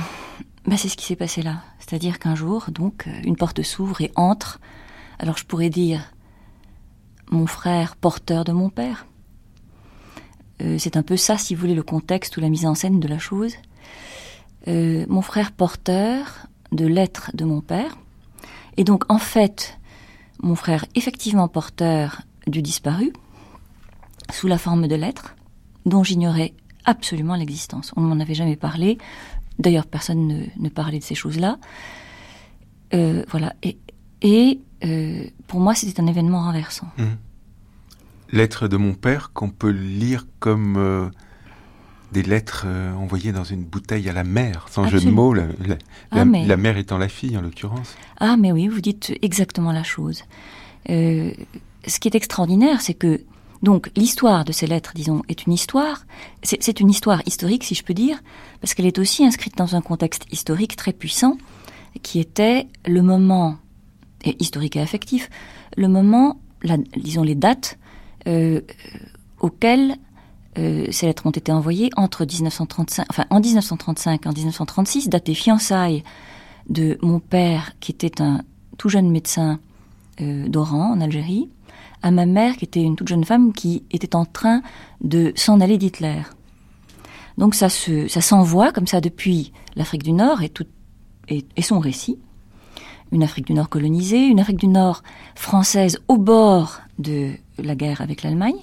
Bah, 0.67 0.77
c'est 0.77 0.89
ce 0.89 0.97
qui 0.97 1.07
s'est 1.07 1.17
passé 1.17 1.43
là. 1.43 1.63
C'est-à-dire 1.79 2.19
qu'un 2.19 2.35
jour, 2.35 2.67
donc, 2.71 3.09
une 3.25 3.37
porte 3.37 3.63
s'ouvre 3.63 4.01
et 4.01 4.13
entre, 4.17 4.61
alors 5.19 5.39
je 5.39 5.45
pourrais 5.45 5.71
dire, 5.71 6.13
mon 7.31 7.47
frère 7.47 7.97
porteur 7.97 8.45
de 8.45 8.53
mon 8.53 8.71
père. 8.71 9.07
Euh, 10.63 10.77
c'est 10.79 10.97
un 10.97 11.03
peu 11.03 11.17
ça, 11.17 11.39
si 11.39 11.55
vous 11.55 11.61
voulez, 11.61 11.75
le 11.75 11.83
contexte 11.83 12.37
ou 12.37 12.41
la 12.41 12.49
mise 12.49 12.67
en 12.67 12.75
scène 12.75 13.01
de 13.01 13.09
la 13.09 13.19
chose. 13.19 13.55
Euh, 14.67 15.07
mon 15.09 15.23
frère 15.23 15.53
porteur 15.53 16.47
de 16.73 16.87
l'être 16.87 17.31
de 17.35 17.45
mon 17.45 17.61
père. 17.61 17.97
Et 18.77 18.85
donc, 18.85 19.05
en 19.11 19.19
fait, 19.19 19.79
mon 20.43 20.55
frère 20.55 20.85
effectivement 20.95 21.49
porteur 21.49 22.23
du 22.47 22.63
disparu, 22.63 23.13
sous 24.33 24.47
la 24.47 24.59
forme 24.59 24.89
de 24.89 24.95
l'être, 24.95 25.37
dont 25.87 26.03
j'ignorais 26.03 26.55
absolument 26.85 27.35
l'existence. 27.35 27.93
On 27.97 28.01
ne 28.01 28.07
m'en 28.07 28.21
avait 28.21 28.35
jamais 28.35 28.57
parlé. 28.57 28.99
D'ailleurs, 29.59 29.87
personne 29.87 30.47
ne, 30.57 30.69
parlait 30.69 30.99
de 30.99 31.05
ces 31.05 31.15
choses-là. 31.15 31.59
Euh, 32.95 33.25
voilà. 33.29 33.55
Et 34.23 34.61
euh, 34.85 35.25
pour 35.47 35.61
moi, 35.61 35.75
c'était 35.75 36.01
un 36.01 36.07
événement 36.07 36.43
renversant. 36.43 36.89
Mmh. 36.99 37.05
Lettres 38.33 38.69
de 38.69 38.77
mon 38.77 38.95
père 38.95 39.33
qu'on 39.33 39.51
peut 39.51 39.71
lire 39.71 40.27
comme 40.39 40.77
euh, 40.77 41.09
des 42.13 42.23
lettres 42.23 42.65
euh, 42.67 42.93
envoyées 42.95 43.33
dans 43.33 43.45
une 43.45 43.65
bouteille 43.65 44.09
à 44.09 44.13
la 44.13 44.25
mer, 44.25 44.67
sans 44.71 44.85
Absolument. 44.85 45.01
jeu 45.01 45.11
de 45.11 45.15
mots, 45.15 45.35
la, 45.35 45.47
la, 45.67 45.79
ah, 46.11 46.25
mais... 46.25 46.47
la, 46.47 46.57
mère 46.57 46.77
étant 46.77 46.99
la 46.99 47.09
fille 47.09 47.37
en 47.37 47.41
l'occurrence. 47.41 47.97
Ah, 48.19 48.37
mais 48.37 48.53
oui, 48.53 48.69
vous 48.69 48.81
dites 48.81 49.15
exactement 49.23 49.73
la 49.73 49.83
chose. 49.83 50.25
Ce 50.87 52.01
qui 52.01 52.09
est 52.09 52.15
extraordinaire, 52.15 52.81
c'est 52.81 52.95
que 52.95 53.23
donc 53.63 53.91
l'histoire 53.97 54.45
de 54.45 54.53
ces 54.53 54.67
lettres, 54.67 54.93
disons, 54.95 55.23
est 55.29 55.47
une 55.47 55.53
histoire. 55.53 56.07
C'est 56.43 56.81
une 56.81 56.91
histoire 56.91 57.23
historique, 57.27 57.65
si 57.65 57.75
je 57.75 57.83
peux 57.83 57.95
dire, 57.95 58.23
parce 58.61 58.75
qu'elle 58.75 58.87
est 58.87 58.99
aussi 58.99 59.25
inscrite 59.25 59.57
dans 59.57 59.75
un 59.75 59.81
contexte 59.81 60.25
historique 60.33 60.77
très 60.77 60.93
puissant, 60.93 61.37
qui 62.03 62.21
était 62.21 62.69
le 62.87 63.03
moment 63.03 63.59
et 64.25 64.37
historique 64.43 64.77
et 64.77 64.81
affectif, 64.81 65.31
le 65.77 65.89
moment, 65.89 66.39
la, 66.63 66.77
disons 66.97 67.23
les 67.23 67.35
dates 67.35 67.79
euh, 68.27 68.61
auxquelles 69.41 69.97
euh, 70.59 70.87
ces 70.91 71.07
lettres 71.07 71.27
ont 71.27 71.31
été 71.31 71.53
envoyées 71.53 71.91
entre 71.97 72.25
1935, 72.25 73.07
enfin 73.11 73.25
en 73.31 73.41
1935 73.41 74.25
et 74.25 74.29
en 74.29 74.33
1936, 74.33 75.09
date 75.09 75.27
des 75.27 75.35
fiançailles 75.35 76.03
de 76.69 76.99
mon 77.03 77.21
père, 77.21 77.73
qui 77.81 77.93
était 77.93 78.21
un 78.21 78.43
tout 78.77 78.89
jeune 78.89 79.11
médecin 79.11 79.61
euh, 80.21 80.49
d'Oran 80.49 80.93
en 80.93 81.01
Algérie, 81.01 81.49
à 82.03 82.11
ma 82.11 82.27
mère, 82.27 82.57
qui 82.57 82.65
était 82.65 82.83
une 82.83 82.97
toute 82.97 83.09
jeune 83.09 83.25
femme 83.25 83.53
qui 83.53 83.85
était 83.91 84.17
en 84.17 84.25
train 84.25 84.63
de 85.01 85.33
s'en 85.37 85.61
aller 85.61 85.79
d'Hitler. 85.79 86.23
Donc 87.39 87.55
ça 87.55 87.69
se, 87.69 88.09
ça 88.09 88.21
s'envoie 88.21 88.73
comme 88.73 88.87
ça 88.87 89.01
depuis 89.01 89.53
l'Afrique 89.77 90.03
du 90.03 90.13
Nord 90.13 90.43
et, 90.43 90.49
tout, 90.49 90.67
et, 91.29 91.45
et, 91.57 91.63
son 91.63 91.79
récit. 91.79 92.19
Une 93.13 93.23
Afrique 93.23 93.47
du 93.47 93.55
Nord 93.55 93.69
colonisée, 93.69 94.27
une 94.27 94.41
Afrique 94.41 94.59
du 94.59 94.69
Nord 94.69 95.03
française 95.35 95.99
au 96.09 96.17
bord 96.17 96.81
de 96.99 97.33
la 97.59 97.75
guerre 97.75 98.01
avec 98.01 98.23
l'Allemagne. 98.23 98.59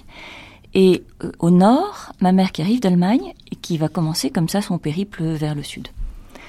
Et 0.74 1.04
euh, 1.24 1.32
au 1.38 1.50
nord, 1.50 2.12
ma 2.20 2.32
mère 2.32 2.52
qui 2.52 2.62
arrive 2.62 2.80
d'Allemagne 2.80 3.32
et 3.50 3.56
qui 3.56 3.78
va 3.78 3.88
commencer 3.88 4.30
comme 4.30 4.48
ça 4.48 4.60
son 4.60 4.78
périple 4.78 5.22
vers 5.22 5.54
le 5.54 5.62
sud. 5.62 5.88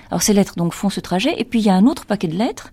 Alors 0.10 0.22
ces 0.22 0.34
lettres 0.34 0.56
donc 0.56 0.74
font 0.74 0.90
ce 0.90 1.00
trajet 1.00 1.34
et 1.38 1.44
puis 1.44 1.60
il 1.60 1.66
y 1.66 1.70
a 1.70 1.76
un 1.76 1.86
autre 1.86 2.06
paquet 2.06 2.28
de 2.28 2.36
lettres 2.36 2.72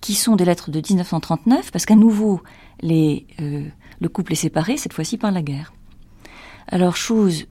qui 0.00 0.14
sont 0.14 0.36
des 0.36 0.44
lettres 0.44 0.70
de 0.70 0.80
1939, 0.80 1.70
parce 1.70 1.86
qu'à 1.86 1.94
nouveau, 1.94 2.40
euh, 2.82 3.64
le 4.00 4.08
couple 4.08 4.32
est 4.32 4.36
séparé, 4.36 4.76
cette 4.76 4.92
fois-ci 4.92 5.18
par 5.18 5.30
la 5.30 5.42
guerre. 5.42 5.72
Alors, 6.68 6.96
chose 6.96 7.46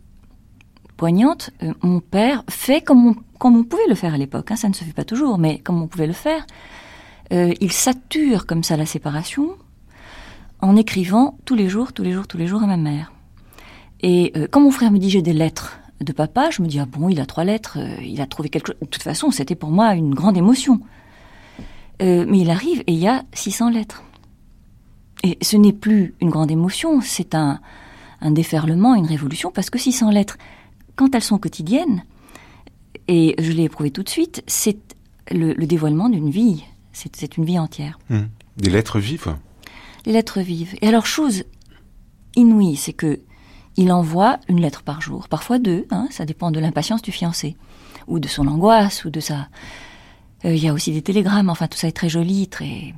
poignante, 0.98 1.52
euh, 1.64 1.74
mon 1.82 2.00
père 2.00 2.44
fait 2.50 2.82
comme 2.82 3.06
on, 3.08 3.16
comme 3.38 3.56
on 3.56 3.64
pouvait 3.64 3.88
le 3.88 3.96
faire 3.96 4.14
à 4.14 4.18
l'époque, 4.18 4.52
hein, 4.52 4.56
ça 4.56 4.68
ne 4.68 4.74
se 4.74 4.84
fait 4.84 4.94
pas 4.94 5.06
toujours, 5.06 5.38
mais 5.38 5.60
comme 5.60 5.82
on 5.82 5.88
pouvait 5.88 6.08
le 6.08 6.14
faire, 6.14 6.46
euh, 7.32 7.54
il 7.60 7.72
sature 7.72 8.46
comme 8.46 8.64
ça 8.64 8.78
la 8.78 8.86
séparation 8.86 9.56
en 10.62 10.76
écrivant 10.76 11.38
tous 11.46 11.56
les 11.56 11.70
jours, 11.70 11.94
tous 11.94 12.04
les 12.04 12.12
jours, 12.12 12.28
tous 12.28 12.38
les 12.38 12.48
jours 12.48 12.64
à 12.64 12.68
ma 12.68 12.78
mère. 12.78 13.14
Et 14.02 14.34
quand 14.52 14.62
mon 14.62 14.72
frère 14.72 14.92
me 14.92 14.98
dit 14.98 15.10
j'ai 15.10 15.22
des 15.22 15.34
lettres 15.34 15.80
de 16.00 16.14
papa, 16.14 16.50
je 16.52 16.62
me 16.62 16.68
dis 16.68 16.80
ah 16.80 16.86
bon, 16.86 17.10
il 17.10 17.20
a 17.20 17.26
trois 17.26 17.44
lettres, 17.44 17.78
il 18.02 18.22
a 18.22 18.28
trouvé 18.28 18.48
quelque 18.48 18.68
chose. 18.68 18.80
De 18.82 18.88
toute 18.88 19.04
façon, 19.04 19.32
c'était 19.32 19.56
pour 19.56 19.72
moi 19.72 19.94
une 19.94 20.14
grande 20.14 20.38
émotion. 20.38 20.80
Euh, 22.02 22.26
mais 22.28 22.40
il 22.40 22.50
arrive 22.50 22.82
et 22.88 22.94
il 22.94 23.00
y 23.00 23.08
a 23.08 23.24
600 23.34 23.72
lettres. 23.72 24.04
Et 25.24 25.38
ce 25.42 25.58
n'est 25.58 25.74
plus 25.74 26.16
une 26.22 26.30
grande 26.30 26.50
émotion, 26.50 27.02
c'est 27.02 27.36
un, 27.36 27.60
déferlement, 28.22 28.96
une 28.96 29.06
révolution, 29.06 29.52
parce 29.52 29.70
que 29.70 29.78
600 29.78 30.12
lettres, 30.12 30.38
quand 30.96 31.14
elles 31.14 31.24
sont 31.24 31.38
quotidiennes, 31.38 32.04
et 33.10 33.36
je 33.38 33.52
l'ai 33.52 33.64
éprouvé 33.64 33.92
tout 33.92 34.04
de 34.04 34.10
suite, 34.10 34.44
c'est 34.48 34.78
le, 35.32 35.54
dévoilement 35.66 36.08
d'une 36.08 36.30
vie. 36.30 36.64
C'est 37.14 37.38
une 37.38 37.46
vie 37.46 37.60
entière. 37.60 38.00
Mmh. 38.10 38.20
Des 38.58 38.70
lettres 38.70 39.00
vives 39.00 39.36
Les 40.06 40.12
lettres 40.12 40.42
vives. 40.42 40.76
Et 40.82 40.88
alors, 40.88 41.06
chose 41.06 41.44
inouïe, 42.36 42.76
c'est 42.76 42.94
que 42.94 43.22
il 43.78 43.94
envoie 43.94 44.40
une 44.50 44.60
lettre 44.60 44.84
par 44.84 45.02
jour, 45.02 45.30
parfois 45.30 45.58
deux, 45.58 45.88
hein, 45.90 46.10
ça 46.12 46.26
dépend 46.26 46.52
de 46.52 46.60
l'impatience 46.60 47.02
du 47.02 47.14
fiancé, 47.14 47.56
ou 48.08 48.20
de 48.20 48.28
son 48.28 48.48
angoisse, 48.48 49.06
ou 49.06 49.10
de 49.10 49.22
sa, 49.22 49.48
euh, 50.44 50.54
il 50.54 50.62
y 50.62 50.68
a 50.68 50.74
aussi 50.74 50.92
des 50.92 51.02
télégrammes, 51.02 51.50
enfin 51.50 51.68
tout 51.68 51.78
ça 51.78 51.88
est 51.88 51.94
très 51.94 52.10
joli, 52.10 52.48
très... 52.48 52.94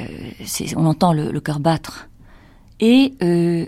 Euh, 0.00 0.30
on 0.76 0.86
entend 0.86 1.12
le, 1.12 1.38
cœur 1.40 1.60
battre. 1.60 2.08
Et, 2.80 3.14
euh, 3.22 3.66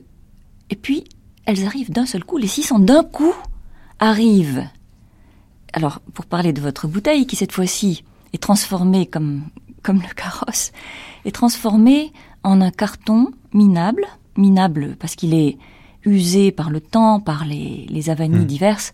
et 0.68 0.74
puis, 0.76 1.04
elles 1.44 1.64
arrivent 1.64 1.92
d'un 1.92 2.06
seul 2.06 2.24
coup, 2.24 2.38
les 2.38 2.48
600 2.48 2.80
d'un 2.80 3.04
coup 3.04 3.34
arrivent. 4.00 4.66
Alors, 5.72 6.00
pour 6.12 6.26
parler 6.26 6.52
de 6.52 6.60
votre 6.60 6.88
bouteille, 6.88 7.28
qui 7.28 7.36
cette 7.36 7.52
fois-ci 7.52 8.02
est 8.36 8.42
transformée 8.42 9.06
comme, 9.06 9.42
comme 9.82 10.00
le 10.00 10.14
carrosse, 10.14 10.72
est 11.24 11.34
transformée 11.34 12.12
en 12.42 12.60
un 12.60 12.70
carton 12.70 13.32
minable, 13.52 14.06
minable 14.36 14.96
parce 15.00 15.16
qu'il 15.16 15.34
est 15.34 15.58
usé 16.04 16.52
par 16.52 16.70
le 16.70 16.80
temps, 16.80 17.18
par 17.18 17.44
les, 17.44 17.86
les 17.88 18.10
avanies 18.10 18.44
mmh. 18.44 18.46
diverses. 18.46 18.92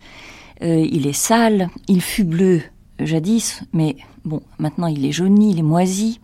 il 0.62 1.06
est 1.06 1.12
sale, 1.12 1.68
il 1.88 2.00
fut 2.00 2.25
bleu 2.25 2.62
jadis, 2.99 3.62
mais 3.72 3.96
bon, 4.25 4.42
maintenant 4.58 4.87
il 4.87 5.04
est 5.04 5.12
jauni, 5.12 5.52
il 5.52 5.58
est 5.58 5.68
moisi, 5.76 6.20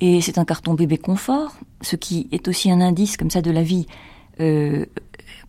et 0.00 0.20
c'est 0.20 0.38
un 0.38 0.44
carton 0.44 0.74
bébé 0.74 0.98
confort, 0.98 1.56
ce 1.80 1.96
qui 1.96 2.28
est 2.32 2.48
aussi 2.48 2.70
un 2.70 2.80
indice 2.80 3.16
comme 3.16 3.30
ça 3.30 3.40
de 3.40 3.50
la 3.50 3.62
vie 3.62 3.86
euh, 4.40 4.84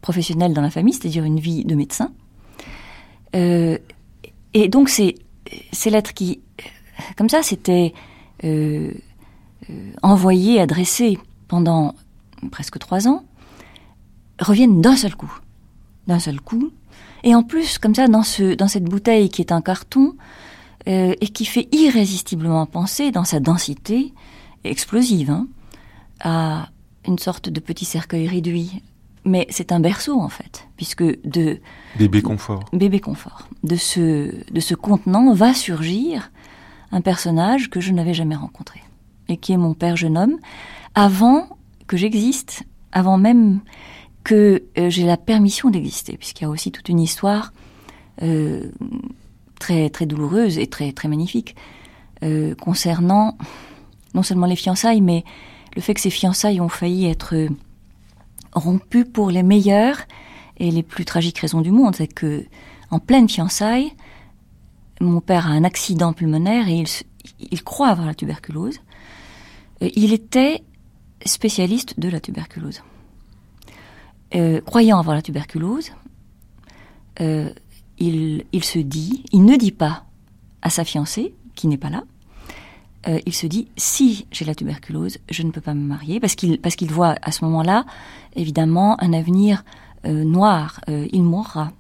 professionnelle 0.02 0.54
dans 0.54 0.62
la 0.62 0.70
famille, 0.70 0.94
c'est-à-dire 0.94 1.24
une 1.24 1.40
vie 1.40 1.66
de 1.66 1.76
médecin. 1.76 2.12
Euh, 3.36 3.78
et 4.54 4.70
donc 4.70 4.90
ces, 4.90 5.16
ces 5.72 5.90
lettres 5.90 6.14
qui, 6.14 6.42
comme 7.18 7.30
ça, 7.30 7.44
s'étaient 7.44 7.94
euh, 8.44 8.92
envoyées, 10.02 10.60
adressées 10.60 11.18
pendant 11.48 11.96
presque 12.52 12.80
trois 12.80 13.08
ans, 13.08 13.24
reviennent 14.40 14.82
d'un 14.82 14.96
seul 14.96 15.16
coup. 15.16 15.34
D'un 16.08 16.20
seul 16.20 16.42
coup, 16.42 16.72
et 17.24 17.34
en 17.36 17.44
plus, 17.44 17.78
comme 17.78 17.96
ça, 17.96 18.08
dans, 18.08 18.24
ce, 18.24 18.56
dans 18.56 18.68
cette 18.68 18.84
bouteille 18.84 19.30
qui 19.30 19.42
est 19.42 19.52
un 19.52 19.62
carton, 19.62 20.16
euh, 20.88 21.14
et 21.22 21.28
qui 21.30 21.46
fait 21.46 21.70
irrésistiblement 21.72 22.66
penser, 22.66 23.12
dans 23.12 23.24
sa 23.24 23.40
densité 23.40 24.14
explosive, 24.66 25.30
hein, 25.30 25.48
à 26.20 26.70
une 27.08 27.18
sorte 27.18 27.50
de 27.50 27.60
petit 27.60 27.86
cercueil 27.86 28.28
réduit. 28.28 28.82
Mais 29.26 29.48
c'est 29.50 29.72
un 29.72 29.80
berceau, 29.80 30.20
en 30.20 30.28
fait, 30.28 30.68
puisque 30.76 31.04
de... 31.26 31.60
Bébé 31.98 32.22
confort. 32.22 32.66
Bébé 32.74 33.00
confort. 33.00 33.48
De 33.64 33.78
ce, 33.78 34.52
de 34.52 34.60
ce 34.60 34.76
contenant 34.76 35.34
va 35.34 35.54
surgir 35.54 36.30
un 36.94 37.02
personnage 37.02 37.70
que 37.70 37.82
je 37.82 37.92
n'avais 37.92 38.14
jamais 38.14 38.36
rencontré, 38.36 38.82
et 39.28 39.38
qui 39.38 39.52
est 39.52 39.58
mon 39.58 39.74
père 39.74 39.98
jeune 39.98 40.18
homme, 40.18 40.38
avant 40.94 41.58
que 41.88 41.98
j'existe, 41.98 42.64
avant 42.92 43.18
même 43.18 43.60
que 44.24 44.64
euh, 44.78 44.90
j'ai 44.90 45.04
la 45.04 45.18
permission 45.18 45.70
d'exister, 45.70 46.16
puisqu'il 46.18 46.44
y 46.44 46.46
a 46.46 46.50
aussi 46.50 46.72
toute 46.72 46.88
une 46.88 47.00
histoire 47.00 47.52
euh, 48.22 48.70
très 49.60 49.90
très 49.90 50.06
douloureuse 50.06 50.60
et 50.60 50.68
très 50.68 50.92
très 50.92 51.08
magnifique 51.08 51.56
euh, 52.22 52.54
concernant 52.56 53.38
non 54.14 54.22
seulement 54.22 54.46
les 54.46 54.56
fiançailles, 54.56 55.02
mais 55.02 55.26
le 55.76 55.82
fait 55.82 55.96
que 55.96 56.02
ces 56.02 56.12
fiançailles 56.12 56.62
ont 56.62 56.70
failli 56.70 57.08
être 57.08 57.48
rompues 58.54 59.06
pour 59.06 59.32
les 59.32 59.42
meilleures 59.42 60.02
et 60.58 60.70
les 60.70 60.84
plus 60.84 61.06
tragiques 61.06 61.40
raisons 61.40 61.62
du 61.62 61.72
monde, 61.72 61.96
c'est 61.96 62.08
que 62.08 62.46
en 62.92 63.00
pleine 63.00 63.28
fiançailles, 63.28 63.94
mon 65.04 65.22
père 65.22 65.48
a 65.48 65.52
un 65.52 65.64
accident 65.64 66.14
pulmonaire 66.14 66.68
et 66.68 66.84
il, 67.40 67.64
croit 67.64 67.90
avoir 67.90 68.08
la 68.08 68.14
tuberculose. 68.14 68.80
Il 69.82 70.14
était 70.14 70.64
spécialiste 71.26 72.00
de 72.00 72.10
la 72.10 72.20
tuberculose. 72.20 72.82
Euh, 74.36 74.62
croyant 74.62 75.00
avoir 75.00 75.16
la 75.16 75.22
tuberculose, 75.22 75.92
euh, 77.22 77.50
il, 78.00 78.64
se 78.64 78.80
dit, 78.80 79.24
il 79.32 79.46
ne 79.46 79.56
dit 79.56 79.72
pas 79.72 80.06
à 80.62 80.70
sa 80.70 80.84
fiancée, 80.84 81.36
qui 81.56 81.68
n'est 81.68 81.78
pas 81.78 81.90
là, 81.90 82.04
euh, 83.08 83.20
il 83.26 83.34
se 83.34 83.46
dit, 83.46 83.68
si 83.78 84.26
j'ai 84.32 84.46
la 84.46 84.56
tuberculose, 84.56 85.20
je 85.30 85.44
ne 85.44 85.52
peux 85.52 85.62
pas 85.62 85.74
me 85.74 85.86
marier, 85.86 86.20
parce 86.20 86.36
qu'il 86.36 86.60
parce 86.60 86.76
qu'il 86.76 86.92
voit 86.92 87.16
à 87.22 87.32
ce 87.32 87.46
moment-là, 87.46 87.86
évidemment, 88.36 89.02
un 89.02 89.14
avenir 89.14 89.64
noir, 90.06 90.82
il 90.88 91.24
mourra. 91.24 91.72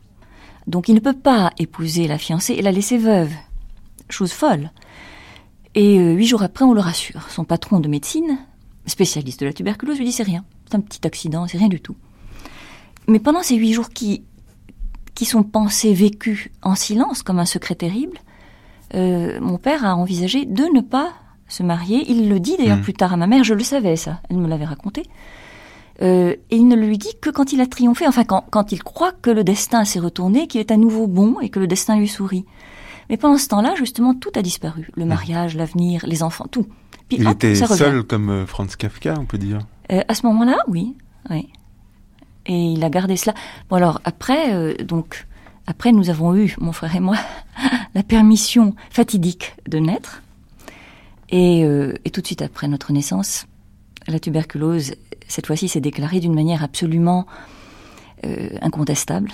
Donc 0.68 0.88
il 0.88 0.96
ne 0.96 1.00
peut 1.00 1.14
pas 1.14 1.52
épouser 1.58 2.08
la 2.08 2.18
fiancée 2.18 2.54
et 2.54 2.62
la 2.62 2.72
laisser 2.72 2.98
veuve. 2.98 3.32
Chose 4.10 4.32
folle. 4.32 4.72
Et 5.76 5.98
huit 5.98 6.28
jours 6.28 6.44
après, 6.44 6.66
on 6.66 6.74
le 6.74 6.82
rassure. 6.82 7.30
Son 7.30 7.46
patron 7.46 7.80
de 7.80 7.88
médecine, 7.88 8.38
spécialiste 8.86 9.40
de 9.40 9.48
la 9.48 9.54
tuberculose, 9.54 9.98
lui 9.98 10.06
dit 10.06 10.12
c'est 10.12 10.24
rien, 10.24 10.46
c'est 10.70 10.76
un 10.76 10.82
petit 10.82 11.06
accident, 11.06 11.48
c'est 11.48 11.58
rien 11.58 11.68
du 11.68 11.82
tout. 11.82 11.96
Mais 13.08 13.20
pendant 13.20 13.42
ces 13.42 13.56
huit 13.56 13.74
jours 13.74 13.90
qui, 13.90 14.24
qui 15.16 15.26
sont 15.26 15.44
pensés, 15.44 15.94
vécus 15.94 16.50
en 16.62 16.76
silence, 16.76 17.24
comme 17.24 17.40
un 17.40 17.46
secret 17.46 17.76
terrible, 17.76 18.18
euh, 18.94 19.40
mon 19.42 19.58
père 19.58 19.86
a 19.86 19.96
envisagé 19.96 20.46
de 20.46 20.64
ne 20.64 20.82
pas 20.82 21.14
se 21.48 21.64
marier. 21.64 22.06
Il 22.08 22.30
le 22.30 22.40
dit 22.40 22.56
d'ailleurs 22.58 22.78
mmh. 22.78 22.82
plus 22.82 22.94
tard 22.94 23.14
à 23.14 23.18
ma 23.18 23.28
mère, 23.28 23.44
je 23.44 23.54
le 23.54 23.64
savais 23.64 23.96
ça, 23.96 24.22
elle 24.30 24.38
me 24.38 24.48
l'avait 24.48 24.66
raconté. 24.66 25.04
Euh, 26.02 26.36
et 26.50 26.56
il 26.56 26.68
ne 26.68 26.76
lui 26.76 26.98
dit 26.98 27.14
que 27.22 27.30
quand 27.30 27.54
il 27.54 27.62
a 27.62 27.68
triomphé, 27.68 28.08
enfin 28.08 28.24
quand, 28.24 28.46
quand 28.50 28.72
il 28.72 28.84
croit 28.84 29.12
que 29.12 29.30
le 29.30 29.44
destin 29.44 29.86
s'est 29.86 30.00
retourné, 30.00 30.48
qu'il 30.48 30.60
est 30.60 30.72
à 30.72 30.78
nouveau 30.78 31.08
bon 31.08 31.40
et 31.40 31.50
que 31.50 31.60
le 31.60 31.68
destin 31.68 31.98
lui 31.98 32.08
sourit. 32.08 32.46
Mais 33.10 33.18
pendant 33.18 33.38
ce 33.38 33.48
temps-là, 33.50 33.76
justement, 33.76 34.14
tout 34.14 34.32
a 34.36 34.42
disparu. 34.42 34.90
Le 34.96 35.06
mariage, 35.06 35.56
l'avenir, 35.56 36.06
les 36.08 36.24
enfants, 36.24 36.48
tout. 36.50 36.66
il 37.12 37.28
était 37.28 37.54
seul 37.54 38.04
comme 38.04 38.30
euh, 38.30 38.46
Franz 38.46 38.76
Kafka, 38.78 39.16
on 39.20 39.26
peut 39.26 39.38
dire. 39.38 39.60
Euh, 39.92 40.02
à 40.08 40.16
ce 40.16 40.26
moment-là, 40.26 40.58
oui. 40.68 40.96
oui 41.30 41.50
et 42.46 42.74
il 42.74 42.84
a 42.84 42.90
gardé 42.90 43.18
cela. 43.18 43.34
Bon 43.70 43.78
alors 43.78 44.02
après, 44.06 44.54
euh, 44.54 44.76
donc 44.84 45.28
après 45.68 45.92
nous 45.92 46.10
avons 46.10 46.36
eu 46.36 46.56
mon 46.60 46.72
frère 46.72 46.96
et 46.96 47.00
moi 47.00 47.18
la 47.96 48.04
permission 48.04 48.76
fatidique 48.90 49.56
de 49.68 49.80
naître 49.80 50.22
et, 51.30 51.64
euh, 51.64 51.94
et, 52.06 52.12
tout 52.12 52.22
de 52.22 52.28
suite 52.28 52.42
après 52.42 52.68
notre 52.68 52.92
naissance, 52.92 53.48
la 54.08 54.20
tuberculose 54.20 54.96
cette 55.28 55.48
fois-ci 55.48 55.68
s'est 55.68 55.82
déclarée 55.82 56.20
d'une 56.20 56.34
manière 56.34 56.64
absolument 56.64 57.26
euh, 58.26 58.50
incontestable 58.62 59.32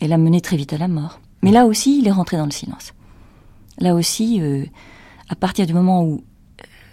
et 0.00 0.08
l'a 0.08 0.18
mené 0.18 0.40
très 0.40 0.56
vite 0.56 0.72
à 0.72 0.78
la 0.78 0.88
mort. 0.88 1.20
Mais 1.42 1.50
là 1.50 1.66
aussi, 1.66 1.98
il 1.98 2.06
est 2.06 2.12
rentré 2.12 2.36
dans 2.36 2.44
le 2.44 2.52
silence. 2.52 2.94
Là 3.78 3.94
aussi, 3.94 4.40
à 5.28 5.34
partir 5.34 5.66
du 5.66 5.74
moment 5.74 6.04
où 6.04 6.22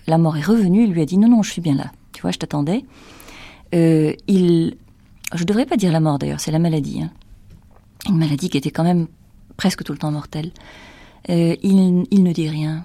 la 0.07 0.17
mort 0.17 0.37
est 0.37 0.45
revenue, 0.45 0.85
il 0.85 0.91
lui 0.91 1.01
a 1.01 1.05
dit 1.05 1.17
non 1.17 1.29
non, 1.29 1.43
je 1.43 1.51
suis 1.51 1.61
bien 1.61 1.75
là. 1.75 1.91
Tu 2.13 2.21
vois, 2.21 2.31
je 2.31 2.39
t'attendais. 2.39 2.83
il 3.71 4.75
je 5.33 5.41
ne 5.41 5.45
devrais 5.45 5.65
pas 5.65 5.77
dire 5.77 5.91
la 5.91 5.99
mort 5.99 6.19
d'ailleurs, 6.19 6.39
c'est 6.39 6.51
la 6.51 6.59
maladie. 6.59 7.01
Hein. 7.01 7.11
Une 8.07 8.17
maladie 8.17 8.49
qui 8.49 8.57
était 8.57 8.71
quand 8.71 8.83
même 8.83 9.07
presque 9.57 9.83
tout 9.83 9.91
le 9.91 9.99
temps 9.99 10.11
mortelle. 10.11 10.51
Euh, 11.29 11.55
il, 11.61 12.23
ne 12.23 12.33
dit 12.33 12.49
rien. 12.49 12.83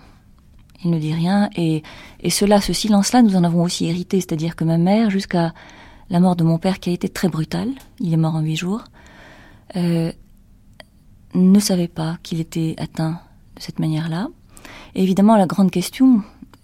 Il 0.84 0.90
ne 0.90 0.98
dit 0.98 1.14
rien. 1.14 1.50
Et, 1.56 1.82
et 2.20 2.30
cela, 2.30 2.60
ce 2.60 2.72
silence-là, 2.72 3.22
nous 3.22 3.36
en 3.36 3.44
avons 3.44 3.62
aussi 3.62 3.86
hérité. 3.86 4.20
C'est-à-dire 4.20 4.54
que 4.54 4.64
ma 4.64 4.78
mère, 4.78 5.10
jusqu'à 5.10 5.54
la 6.10 6.20
mort 6.20 6.36
de 6.36 6.44
mon 6.44 6.58
père, 6.58 6.78
qui 6.78 6.90
a 6.90 6.92
été 6.92 7.08
très 7.08 7.28
brutale, 7.28 7.70
il 8.00 8.12
est 8.12 8.18
mort 8.18 8.34
en 8.34 8.40
huit 8.40 8.56
jours, 8.56 8.84
euh, 9.76 10.12
ne 11.34 11.58
savait 11.58 11.88
pas 11.88 12.18
qu'il 12.22 12.40
était 12.40 12.74
atteint 12.78 13.20
de 13.56 13.62
cette 13.62 13.78
manière-là. 13.78 14.28
Évidemment, 14.94 15.36
la 15.36 15.46
grande 15.46 15.70
question, 15.70 16.22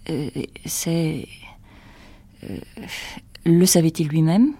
euh, 0.09 0.29
c'est 0.65 1.27
le 3.43 3.65
savait-il 3.65 4.07
lui-même? 4.07 4.53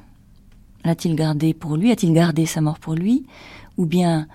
L'a-t-il 0.84 1.16
gardé 1.16 1.54
pour 1.54 1.78
lui? 1.78 1.92
A-t-il 1.92 2.14
gardé 2.14 2.46
sa 2.46 2.62
mort 2.62 2.80
pour 2.80 2.96
lui? 2.96 3.26
Ou 3.78 3.86
bien 3.86 4.28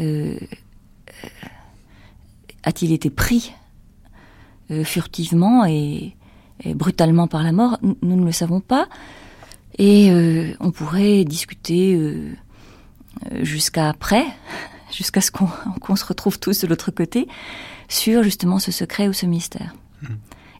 euh, 0.00 0.38
a-t-il 2.62 2.92
été 2.92 3.10
pris 3.10 3.52
furtivement 4.84 5.64
et, 5.64 6.16
brutalement 6.74 7.26
par 7.26 7.42
la 7.42 7.52
mort, 7.52 7.78
nous, 7.82 8.16
ne 8.16 8.24
le 8.24 8.32
savons 8.32 8.60
pas. 8.60 8.88
Et 9.78 10.10
on 10.60 10.70
pourrait 10.70 11.24
discuter 11.24 11.98
jusqu'à 13.40 13.88
après, 13.88 14.24
jusqu'à 14.92 15.20
ce 15.20 15.30
qu'on 15.80 15.96
se 15.96 16.04
retrouve 16.04 16.38
tous 16.38 16.60
de 16.60 16.66
l'autre 16.66 16.90
côté, 16.90 17.28
sur 17.88 18.22
justement 18.22 18.58
ce 18.58 18.72
secret 18.72 19.08
ou 19.08 19.12
ce 19.12 19.26
mystère. 19.26 19.74
Mmh. 20.02 20.06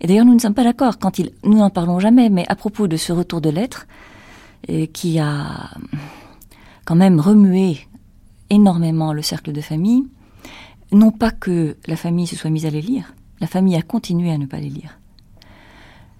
Et 0.00 0.06
d'ailleurs, 0.06 0.24
nous 0.24 0.34
ne 0.34 0.40
sommes 0.40 0.54
pas 0.54 0.64
d'accord 0.64 0.98
quand 0.98 1.18
il, 1.18 1.32
nous 1.44 1.58
n'en 1.58 1.70
parlons 1.70 2.00
jamais, 2.00 2.30
mais 2.30 2.46
à 2.48 2.56
propos 2.56 2.88
de 2.88 2.96
ce 2.96 3.12
retour 3.12 3.40
de 3.40 3.50
lettres, 3.50 3.86
qui 4.92 5.18
a 5.18 5.70
quand 6.84 6.96
même 6.96 7.20
remué 7.20 7.86
énormément 8.50 9.12
le 9.12 9.22
cercle 9.22 9.52
de 9.52 9.60
famille, 9.60 10.04
non 10.92 11.12
pas 11.12 11.30
que 11.30 11.76
la 11.86 11.96
famille 11.96 12.26
se 12.26 12.36
soit 12.36 12.50
mise 12.50 12.66
à 12.66 12.70
les 12.70 12.82
lire, 12.82 13.14
la 13.40 13.46
famille 13.46 13.76
a 13.76 13.82
continué 13.82 14.30
à 14.30 14.38
ne 14.38 14.46
pas 14.46 14.58
les 14.58 14.68
lire. 14.68 14.98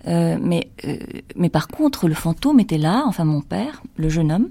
Euh, 0.06 0.38
mais, 0.40 0.70
euh, 0.86 0.96
mais 1.36 1.50
par 1.50 1.68
contre, 1.68 2.08
le 2.08 2.14
fantôme 2.14 2.60
était 2.60 2.78
là, 2.78 3.04
enfin 3.06 3.24
mon 3.24 3.42
père, 3.42 3.82
le 3.96 4.08
jeune 4.08 4.32
homme, 4.32 4.48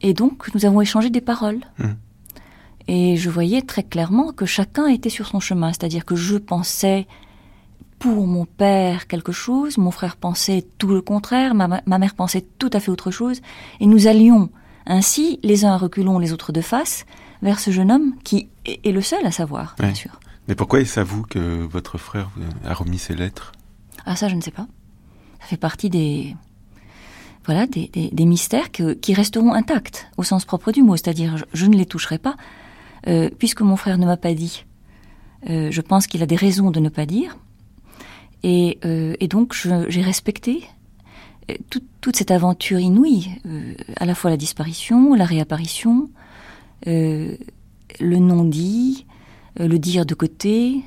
et 0.00 0.14
donc 0.14 0.52
nous 0.54 0.64
avons 0.64 0.80
échangé 0.80 1.10
des 1.10 1.20
paroles. 1.20 1.60
Mmh. 1.78 1.84
Et 2.88 3.16
je 3.16 3.30
voyais 3.30 3.62
très 3.62 3.82
clairement 3.82 4.32
que 4.32 4.46
chacun 4.46 4.86
était 4.86 5.10
sur 5.10 5.26
son 5.26 5.40
chemin, 5.40 5.72
c'est-à-dire 5.72 6.04
que 6.04 6.16
je 6.16 6.36
pensais 6.36 7.06
pour 7.98 8.26
mon 8.26 8.44
père 8.44 9.08
quelque 9.08 9.32
chose, 9.32 9.78
mon 9.78 9.90
frère 9.90 10.16
pensait 10.16 10.64
tout 10.78 10.88
le 10.88 11.00
contraire, 11.00 11.54
ma, 11.54 11.80
mère 11.86 12.14
pensait 12.14 12.44
tout 12.58 12.70
à 12.72 12.80
fait 12.80 12.90
autre 12.90 13.10
chose, 13.10 13.40
et 13.80 13.86
nous 13.86 14.06
allions 14.06 14.50
ainsi, 14.86 15.40
les 15.42 15.64
uns 15.64 15.76
reculons, 15.76 16.18
les 16.18 16.32
autres 16.32 16.52
de 16.52 16.60
face, 16.60 17.06
vers 17.42 17.58
ce 17.58 17.70
jeune 17.70 17.90
homme 17.90 18.14
qui 18.22 18.48
est 18.64 18.92
le 18.92 19.00
seul 19.00 19.26
à 19.26 19.32
savoir, 19.32 19.74
bien 19.78 19.94
sûr. 19.94 20.20
Mais 20.48 20.54
pourquoi 20.54 20.80
est-ce 20.80 21.00
à 21.00 21.04
vous 21.04 21.22
que 21.22 21.64
votre 21.66 21.98
frère 21.98 22.30
a 22.64 22.74
remis 22.74 22.98
ses 22.98 23.14
lettres? 23.14 23.52
Ah 24.04 24.16
ça, 24.16 24.28
je 24.28 24.36
ne 24.36 24.40
sais 24.40 24.50
pas. 24.50 24.66
Ça 25.40 25.46
fait 25.46 25.56
partie 25.56 25.90
des 25.90 26.36
voilà 27.44 27.66
des, 27.66 28.10
mystères 28.26 28.72
qui 28.72 29.14
resteront 29.14 29.52
intacts 29.52 30.08
au 30.16 30.24
sens 30.24 30.44
propre 30.44 30.72
du 30.72 30.82
mot, 30.82 30.96
c'est-à-dire 30.96 31.44
je, 31.52 31.66
ne 31.66 31.76
les 31.76 31.86
toucherai 31.86 32.18
pas 32.18 32.36
euh, 33.06 33.30
puisque 33.38 33.60
mon 33.60 33.76
frère 33.76 33.98
ne 33.98 34.06
m'a 34.06 34.16
pas 34.16 34.34
dit. 34.34 34.64
Euh, 35.48 35.70
je 35.70 35.80
pense 35.80 36.06
qu'il 36.06 36.22
a 36.22 36.26
des 36.26 36.36
raisons 36.36 36.70
de 36.70 36.80
ne 36.80 36.88
pas 36.88 37.06
dire. 37.06 37.36
Et, 38.42 38.78
euh, 38.84 39.14
donc 39.28 39.54
j'ai 39.88 40.02
respecté 40.02 40.64
euh, 41.50 41.54
toute 41.70 42.16
cette 42.16 42.30
aventure 42.30 42.78
inouïe, 42.78 43.30
à 43.96 44.06
la 44.06 44.14
fois 44.14 44.30
la 44.30 44.36
disparition, 44.36 45.14
la 45.14 45.24
réapparition, 45.24 46.08
le 46.84 47.36
non-dit, 48.00 49.06
le 49.58 49.78
dire 49.78 50.06
de 50.06 50.14
côté, 50.14 50.82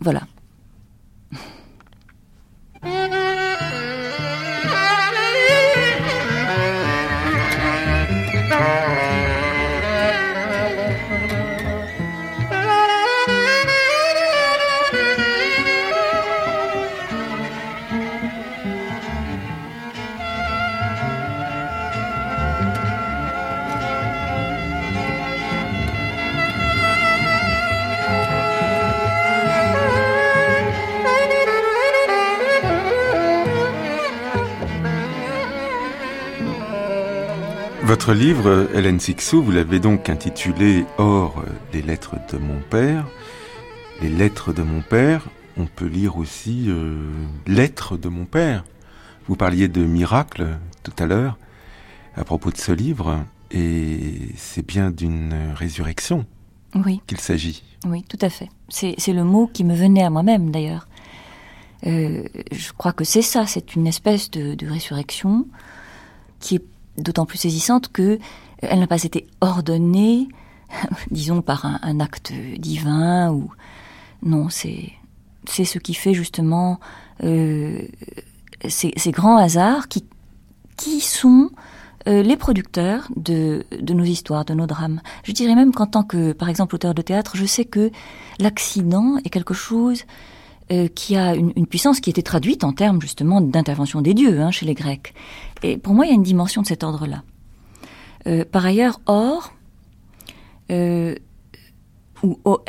voilà. 0.00 0.22
Votre 37.92 38.14
livre, 38.14 38.70
Hélène 38.74 38.98
Sixou, 38.98 39.42
vous 39.42 39.50
l'avez 39.50 39.78
donc 39.78 40.08
intitulé 40.08 40.86
Or, 40.96 41.44
les 41.74 41.82
lettres 41.82 42.16
de 42.32 42.38
mon 42.38 42.58
père. 42.70 43.06
Les 44.00 44.08
lettres 44.08 44.54
de 44.54 44.62
mon 44.62 44.80
père, 44.80 45.28
on 45.58 45.66
peut 45.66 45.88
lire 45.88 46.16
aussi 46.16 46.70
euh, 46.70 47.12
Lettres 47.46 47.98
de 47.98 48.08
mon 48.08 48.24
père. 48.24 48.64
Vous 49.28 49.36
parliez 49.36 49.68
de 49.68 49.84
miracle 49.84 50.56
tout 50.82 50.94
à 50.98 51.04
l'heure 51.04 51.36
à 52.16 52.24
propos 52.24 52.50
de 52.50 52.56
ce 52.56 52.72
livre, 52.72 53.26
et 53.50 54.30
c'est 54.36 54.66
bien 54.66 54.90
d'une 54.90 55.52
résurrection 55.54 56.24
oui. 56.74 57.02
qu'il 57.06 57.20
s'agit. 57.20 57.62
Oui, 57.84 58.06
tout 58.08 58.18
à 58.22 58.30
fait. 58.30 58.48
C'est 58.70 59.12
le 59.12 59.22
mot 59.22 59.50
qui 59.52 59.64
me 59.64 59.74
venait 59.74 60.02
à 60.02 60.08
moi-même 60.08 60.50
d'ailleurs. 60.50 60.88
Euh, 61.86 62.24
je 62.52 62.72
crois 62.72 62.94
que 62.94 63.04
c'est 63.04 63.20
ça, 63.20 63.46
c'est 63.46 63.76
une 63.76 63.86
espèce 63.86 64.30
de, 64.30 64.54
de 64.54 64.66
résurrection 64.66 65.46
qui 66.40 66.54
est 66.54 66.64
d'autant 66.98 67.26
plus 67.26 67.38
saisissante 67.38 67.90
que 67.92 68.02
euh, 68.02 68.18
elle 68.60 68.80
n'a 68.80 68.86
pas 68.86 69.02
été 69.02 69.26
ordonnée, 69.40 70.28
disons 71.10 71.42
par 71.42 71.66
un, 71.66 72.00
acte 72.00 72.32
divin 72.58 73.30
ou 73.32 73.50
non, 74.22 74.48
c'est 74.48 74.92
c'est 75.48 75.64
ce 75.64 75.80
qui 75.80 75.94
fait 75.94 76.14
justement 76.14 76.78
euh, 77.24 77.82
ces, 78.68 78.92
grands 79.10 79.36
hasards 79.36 79.88
qui 79.88 80.04
qui 80.76 81.00
sont 81.00 81.50
euh, 82.08 82.22
les 82.22 82.36
producteurs 82.36 83.08
de, 83.16 83.66
de 83.70 83.94
nos 83.94 84.04
histoires, 84.04 84.44
de 84.44 84.54
nos 84.54 84.66
drames. 84.66 85.00
Je 85.24 85.32
dirais 85.32 85.54
même 85.54 85.72
qu'en 85.72 85.86
tant 85.86 86.02
que, 86.02 86.32
par 86.32 86.48
exemple, 86.48 86.74
auteur 86.74 86.94
de 86.94 87.02
théâtre, 87.02 87.36
je 87.36 87.44
sais 87.44 87.64
que 87.64 87.90
l'accident 88.38 89.18
est 89.24 89.30
quelque 89.30 89.54
chose 89.54 90.04
euh, 90.72 90.88
qui 90.88 91.16
a 91.16 91.34
une, 91.34 91.66
puissance 91.66 92.00
qui 92.00 92.08
était 92.08 92.22
traduite 92.22 92.64
en 92.64 92.72
termes 92.72 92.98
justement 93.02 93.42
d'intervention 93.42 94.00
des 94.00 94.14
dieux 94.14 94.40
hein, 94.40 94.50
chez 94.50 94.64
les 94.64 94.72
Grecs. 94.72 95.12
Et 95.62 95.76
pour 95.76 95.92
moi, 95.92 96.06
il 96.06 96.08
y 96.08 96.12
a 96.12 96.14
une 96.14 96.22
dimension 96.22 96.62
de 96.62 96.66
cet 96.66 96.82
ordre-là. 96.82 97.24
Euh, 98.26 98.46
par 98.50 98.64
ailleurs, 98.64 98.98
or 99.04 99.52
euh, 100.70 101.14
ou 102.22 102.38
or, 102.44 102.64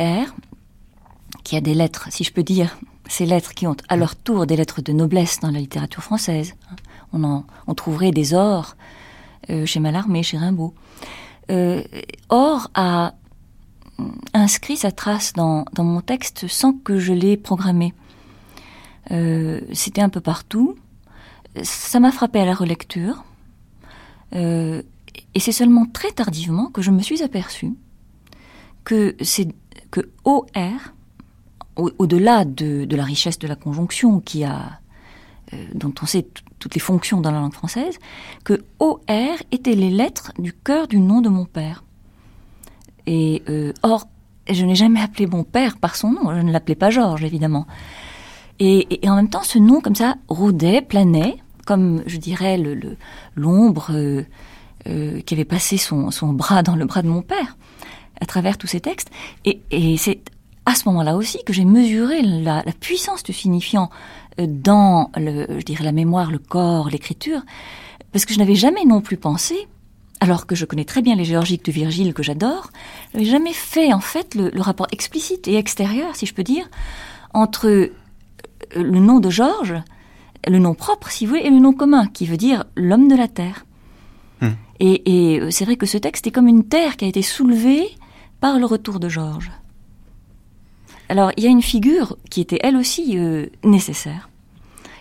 qui 1.46 1.56
a 1.56 1.62
des 1.62 1.74
lettres, 1.74 2.10
si 2.12 2.26
je 2.26 2.34
peux 2.34 2.44
dire, 2.44 2.78
ces 3.08 3.26
lettres 3.26 3.54
qui 3.54 3.68
ont 3.68 3.78
à 3.88 3.96
leur 3.96 4.18
tour 4.18 4.48
des 4.48 4.58
lettres 4.58 4.82
de 4.82 4.92
noblesse 4.92 5.40
dans 5.40 5.52
la 5.52 5.60
littérature 5.60 6.04
française. 6.04 6.56
On, 7.14 7.24
en, 7.24 7.46
on 7.68 7.74
trouverait 7.74 8.12
des 8.12 8.34
ors 8.34 8.76
chez 9.66 9.80
Mallarmé, 9.80 10.24
chez 10.24 10.38
Rimbaud. 10.38 10.74
or 12.30 12.70
a 12.74 13.14
inscrit 14.34 14.78
sa 14.78 14.92
trace 14.92 15.34
dans, 15.34 15.66
mon 15.78 16.02
texte 16.02 16.48
sans 16.48 16.74
que 16.74 17.00
je 17.00 17.14
l'ai 17.14 17.38
programmé. 17.38 17.94
Euh, 19.12 19.62
c'était 19.74 20.02
un 20.02 20.10
peu 20.10 20.22
partout. 20.22 20.76
Ça 21.62 22.00
m'a 22.00 22.12
frappé 22.12 22.40
à 22.40 22.46
la 22.46 22.54
relecture. 22.54 23.24
Euh, 24.34 24.82
et 25.36 25.40
c'est 25.40 25.52
seulement 25.52 25.86
très 25.86 26.12
tardivement 26.12 26.68
que 26.68 26.82
je 26.82 26.92
me 26.92 27.02
suis 27.02 27.22
aperçue 27.22 27.74
que 28.84 29.16
que 29.92 30.10
OR, 30.24 30.48
au-delà 31.76 32.46
de, 32.46 32.88
la 32.90 33.04
richesse 33.04 33.38
de 33.38 33.48
la 33.48 33.56
conjonction 33.56 34.20
qui 34.20 34.44
a, 34.44 34.80
euh, 35.54 35.66
dont 35.76 35.94
on 36.02 36.06
sait 36.06 36.28
toutes 36.58 36.74
les 36.74 36.82
fonctions 36.82 37.22
dans 37.22 37.32
la 37.32 37.40
langue 37.40 37.54
française, 37.54 38.00
que 38.44 38.64
OR 38.80 39.38
étaient 39.52 39.76
les 39.76 39.92
lettres 39.92 40.34
du 40.40 40.52
cœur 40.52 40.88
du 40.88 41.00
nom 41.00 41.22
de 41.22 41.30
mon 41.30 41.46
père. 41.46 41.84
Et 43.08 43.44
euh, 43.50 43.74
or, 43.84 44.08
je 44.50 44.66
n'ai 44.66 44.76
jamais 44.76 45.02
appelé 45.02 45.28
mon 45.28 45.44
père 45.44 45.78
par 45.78 45.96
son 45.96 46.12
nom. 46.12 46.36
Je 46.36 46.42
ne 46.42 46.52
l'appelais 46.52 46.76
pas 46.76 46.90
Georges, 46.90 47.24
évidemment. 47.24 47.66
Et, 48.60 49.00
en 49.06 49.16
même 49.16 49.30
temps, 49.30 49.44
ce 49.44 49.60
nom, 49.60 49.82
comme 49.82 49.96
ça, 49.96 50.16
rôdait, 50.28 50.82
planait, 50.82 51.38
comme, 51.66 52.04
je 52.06 52.18
dirais, 52.18 52.62
l'ombre 53.36 53.88
euh, 53.92 54.24
euh, 54.88 55.22
qui 55.22 55.34
avait 55.34 55.46
passé 55.46 55.78
son, 55.78 56.10
bras 56.34 56.64
dans 56.64 56.76
le 56.76 56.86
bras 56.86 57.02
de 57.02 57.08
mon 57.08 57.22
père, 57.22 57.58
à 58.22 58.26
travers 58.26 58.58
tous 58.58 58.68
ces 58.68 58.80
textes. 58.80 59.10
Et, 59.44 59.62
c'est 59.98 60.22
à 60.66 60.76
ce 60.76 60.88
moment-là 60.90 61.16
aussi 61.16 61.44
que 61.46 61.52
j'ai 61.52 61.66
mesuré 61.66 62.22
la, 62.22 62.64
la, 62.66 62.72
puissance 62.72 63.24
du 63.24 63.34
signifiant 63.34 63.90
dans, 64.38 65.12
le, 65.18 65.60
je 65.60 65.66
dirais, 65.66 65.84
la 65.84 65.92
mémoire, 65.92 66.32
le 66.32 66.40
corps, 66.40 66.90
l'écriture, 66.90 67.42
parce 68.14 68.26
que 68.26 68.34
je 68.34 68.40
n'avais 68.40 68.56
jamais 68.56 68.86
non 68.86 69.02
plus 69.02 69.18
pensé 69.18 69.68
alors 70.24 70.46
que 70.46 70.56
je 70.56 70.64
connais 70.64 70.86
très 70.86 71.02
bien 71.02 71.16
les 71.18 71.26
géorgiques 71.26 71.66
de 71.66 71.72
Virgile 71.74 72.14
que 72.14 72.24
j'adore, 72.24 72.70
je 73.12 73.18
n'avais 73.18 73.30
jamais 73.30 73.52
fait 73.52 73.92
en 73.92 74.00
fait 74.00 74.36
le, 74.36 74.62
rapport 74.62 74.88
explicite 74.94 75.50
et 75.50 75.58
extérieur, 75.58 76.16
si 76.16 76.26
je 76.26 76.34
peux 76.34 76.44
dire, 76.44 76.70
entre 77.34 77.68
euh, 77.68 77.92
le 78.74 79.00
nom 79.00 79.20
de 79.20 79.30
Georges, 79.30 79.76
le 80.48 80.60
nom 80.60 80.76
propre, 80.76 81.12
si 81.12 81.26
vous 81.26 81.32
voulez, 81.32 81.46
et 81.46 81.50
le 81.50 81.60
nom 81.60 81.74
commun, 81.74 82.08
qui 82.08 82.26
veut 82.26 82.38
dire 82.38 82.64
l'homme 82.78 83.10
de 83.10 83.18
la 83.18 83.28
terre. 83.28 83.66
Hmm. 84.40 84.52
Et, 84.80 85.42
euh, 85.42 85.52
c'est 85.52 85.66
vrai 85.66 85.76
que 85.76 85.86
ce 85.86 85.98
texte 85.98 86.26
est 86.26 86.32
comme 86.32 86.48
une 86.48 86.70
terre 86.70 86.96
qui 86.96 87.04
a 87.04 87.10
été 87.10 87.22
soulevée 87.22 87.90
par 88.40 88.60
le 88.60 88.66
retour 88.66 89.02
de 89.02 89.10
Georges. 89.10 89.52
Alors, 91.10 91.34
il 91.36 91.44
y 91.44 91.48
a 91.48 91.50
une 91.50 91.62
figure 91.62 92.16
qui 92.30 92.40
était 92.40 92.60
elle 92.64 92.78
aussi 92.78 93.18
euh, 93.18 93.48
nécessaire, 93.66 94.30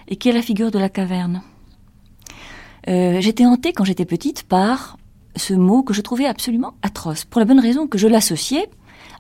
et 0.08 0.16
qui 0.16 0.28
est 0.28 0.32
la 0.32 0.42
figure 0.42 0.72
de 0.72 0.80
la 0.80 0.88
caverne. 0.88 1.42
j'étais 2.88 3.46
hantée 3.46 3.72
quand 3.72 3.84
j'étais 3.84 4.04
petite 4.04 4.42
par 4.42 4.96
ce 5.36 5.54
mot 5.54 5.82
que 5.82 5.94
je 5.94 6.00
trouvais 6.00 6.26
absolument 6.26 6.74
atroce, 6.82 7.24
pour 7.24 7.38
la 7.38 7.44
bonne 7.44 7.60
raison 7.60 7.86
que 7.86 7.98
je 7.98 8.08
l'associais 8.08 8.68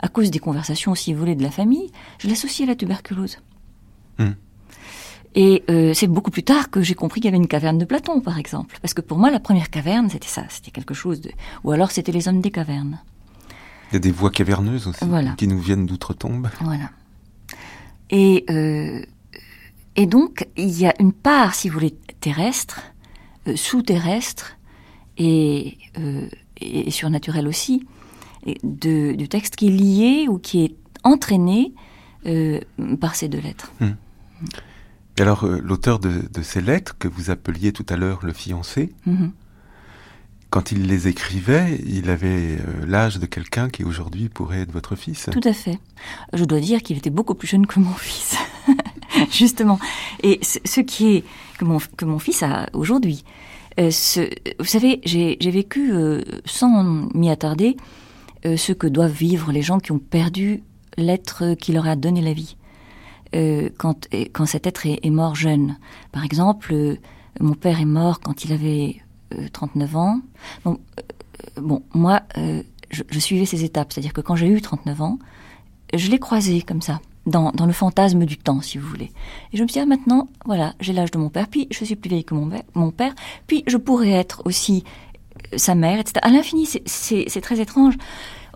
à 0.00 0.08
cause 0.08 0.30
des 0.30 0.40
conversations, 0.40 0.94
si 0.94 1.12
vous 1.12 1.20
voulez, 1.20 1.36
de 1.36 1.42
la 1.42 1.50
famille, 1.50 1.90
je 2.18 2.28
l'associe 2.28 2.68
à 2.68 2.72
la 2.72 2.76
tuberculose. 2.76 3.38
Hmm. 4.18 4.32
Et 5.34 5.64
euh, 5.70 5.94
c'est 5.94 6.08
beaucoup 6.08 6.30
plus 6.30 6.42
tard 6.42 6.70
que 6.70 6.82
j'ai 6.82 6.94
compris 6.94 7.20
qu'il 7.20 7.30
y 7.30 7.32
avait 7.34 7.42
une 7.42 7.48
caverne 7.48 7.78
de 7.78 7.84
Platon, 7.84 8.20
par 8.20 8.38
exemple. 8.38 8.76
Parce 8.82 8.92
que 8.92 9.00
pour 9.00 9.16
moi, 9.18 9.30
la 9.30 9.40
première 9.40 9.70
caverne, 9.70 10.10
c'était 10.10 10.28
ça, 10.28 10.44
c'était 10.48 10.70
quelque 10.70 10.92
chose 10.92 11.20
de... 11.20 11.30
Ou 11.64 11.70
alors 11.70 11.90
c'était 11.90 12.12
les 12.12 12.28
hommes 12.28 12.40
des 12.40 12.50
cavernes. 12.50 12.98
Il 13.90 13.94
y 13.94 13.96
a 13.96 14.00
des 14.00 14.10
voix 14.10 14.30
caverneuses 14.30 14.88
aussi, 14.88 15.04
Voilà. 15.04 15.32
qui 15.32 15.48
nous 15.48 15.58
viennent 15.58 15.86
d'outre-tombe. 15.86 16.50
Voilà. 16.60 16.90
Et, 18.10 18.44
euh, 18.50 19.02
et 19.96 20.06
donc, 20.06 20.46
il 20.56 20.78
y 20.78 20.86
a 20.86 20.94
une 21.00 21.12
part, 21.12 21.54
si 21.54 21.68
vous 21.68 21.74
voulez, 21.74 21.94
terrestre, 22.20 22.82
euh, 23.48 23.56
sous-terrestre 23.56 24.58
et, 25.18 25.78
euh, 25.98 26.28
et 26.60 26.90
surnaturelle 26.90 27.46
aussi, 27.48 27.86
de, 28.64 29.12
du 29.12 29.28
texte 29.28 29.56
qui 29.56 29.68
est 29.68 29.70
lié 29.70 30.26
ou 30.28 30.38
qui 30.38 30.64
est 30.64 30.74
entraîné 31.04 31.72
euh, 32.26 32.60
par 33.00 33.14
ces 33.14 33.28
deux 33.28 33.40
lettres. 33.40 33.72
Et 35.18 35.22
alors, 35.22 35.44
euh, 35.44 35.60
l'auteur 35.62 35.98
de, 35.98 36.22
de 36.32 36.42
ces 36.42 36.60
lettres, 36.60 36.96
que 36.98 37.08
vous 37.08 37.30
appeliez 37.30 37.72
tout 37.72 37.86
à 37.88 37.96
l'heure 37.96 38.20
le 38.22 38.32
fiancé, 38.32 38.92
Mhm. 39.06 39.32
quand 40.50 40.72
il 40.72 40.86
les 40.86 41.06
écrivait, 41.08 41.80
il 41.86 42.10
avait 42.10 42.58
euh, 42.58 42.86
l'âge 42.86 43.18
de 43.18 43.26
quelqu'un 43.26 43.68
qui 43.68 43.84
aujourd'hui 43.84 44.28
pourrait 44.28 44.60
être 44.60 44.72
votre 44.72 44.96
fils. 44.96 45.28
Tout 45.32 45.40
à 45.44 45.52
fait. 45.52 45.78
Je 46.32 46.44
dois 46.44 46.60
dire 46.60 46.82
qu'il 46.82 46.96
était 46.96 47.10
beaucoup 47.10 47.34
plus 47.34 47.48
jeune 47.48 47.66
que 47.66 47.78
mon 47.80 47.92
fils, 47.94 48.36
justement. 49.30 49.78
Et 50.22 50.38
ce, 50.42 50.58
ce 50.64 50.80
qui 50.80 51.16
est 51.16 51.24
que 51.58 51.64
mon, 51.64 51.78
que 51.96 52.04
mon 52.04 52.18
fils 52.18 52.42
a 52.42 52.68
aujourd'hui. 52.72 53.24
Euh, 53.80 53.90
ce- 53.90 54.28
vous 54.58 54.64
savez, 54.66 55.00
j'ai 55.04 55.36
vécu, 55.50 55.92
euh, 55.92 56.20
sans 56.44 56.84
m'y 57.14 57.30
attarder, 57.30 57.76
euh, 58.44 58.56
ce 58.56 58.72
que 58.72 58.86
doivent 58.86 59.12
vivre 59.12 59.52
les 59.52 59.62
gens 59.62 59.78
qui 59.78 59.92
ont 59.92 59.98
perdu 59.98 60.62
l'être 60.96 61.54
qui 61.54 61.72
leur 61.72 61.86
a 61.86 61.96
donné 61.96 62.20
la 62.20 62.32
vie. 62.32 62.56
Quand, 63.78 64.06
et 64.12 64.28
quand 64.28 64.44
cet 64.44 64.66
être 64.66 64.84
est, 64.84 65.08
mort 65.08 65.34
jeune. 65.34 65.78
Par 66.12 66.22
exemple, 66.22 66.98
mon 67.40 67.54
père 67.54 67.80
est 67.80 67.86
mort 67.86 68.20
quand 68.20 68.44
il 68.44 68.52
avait 68.52 68.96
euh, 69.34 69.48
39 69.50 69.96
ans. 69.96 70.20
Bon, 71.56 71.82
moi, 71.94 72.20
je, 72.90 73.02
je 73.08 73.18
suivais 73.18 73.46
ces 73.46 73.64
étapes. 73.64 73.90
C'est-à-dire 73.90 74.12
que 74.12 74.20
quand 74.20 74.36
j'ai 74.36 74.48
eu 74.48 74.60
39 74.60 75.00
ans, 75.00 75.18
je 75.94 76.10
l'ai 76.10 76.18
croisé 76.18 76.60
comme 76.60 76.82
ça, 76.82 77.00
dans, 77.26 77.52
le 77.66 77.72
fantasme 77.72 78.24
du 78.24 78.36
temps, 78.36 78.60
si 78.60 78.78
vous 78.78 78.88
voulez. 78.88 79.12
Et 79.52 79.56
je 79.56 79.62
me 79.62 79.68
suis 79.68 79.74
dit, 79.74 79.80
ah, 79.80 79.86
maintenant, 79.86 80.28
voilà, 80.44 80.74
j'ai 80.80 80.92
l'âge 80.92 81.10
de 81.10 81.18
mon 81.18 81.28
père, 81.28 81.48
puis 81.48 81.68
je 81.70 81.84
suis 81.84 81.96
plus 81.96 82.08
vieille 82.08 82.24
que 82.24 82.34
mon, 82.34 82.90
père- 82.90 83.14
puis 83.46 83.62
je 83.66 83.76
pourrais 83.76 84.10
être 84.10 84.42
aussi 84.44 84.84
euh, 85.52 85.56
sa 85.58 85.74
mère, 85.74 85.98
etc. 86.00 86.18
À 86.22 86.30
l'infini, 86.30 86.66
c'est- 86.66 87.40
très 87.40 87.60
étrange. 87.60 87.94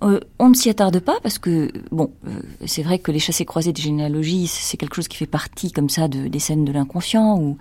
Euh, 0.03 0.21
on 0.39 0.51
ne 0.51 0.55
s'y 0.55 0.69
attarde 0.69 0.99
pas 1.01 1.19
parce 1.23 1.39
que, 1.39 1.71
bon, 1.91 2.11
euh, 2.27 2.41
c'est 2.67 2.83
vrai 2.83 2.99
que 2.99 3.11
les 3.11 3.19
chassés-croisés 3.19 3.73
des 3.73 3.81
généalogies, 3.81 4.47
c'est 4.47 4.77
quelque 4.77 4.95
chose 4.97 5.09
qui 5.09 5.17
fait 5.17 5.27
partie 5.27 5.73
comme 5.73 5.89
ça 5.89 6.07
de, 6.09 6.29
des 6.29 6.39
scènes 6.39 6.65
de 6.67 6.73
l'inconscient 6.73 7.39
ou 7.39 7.57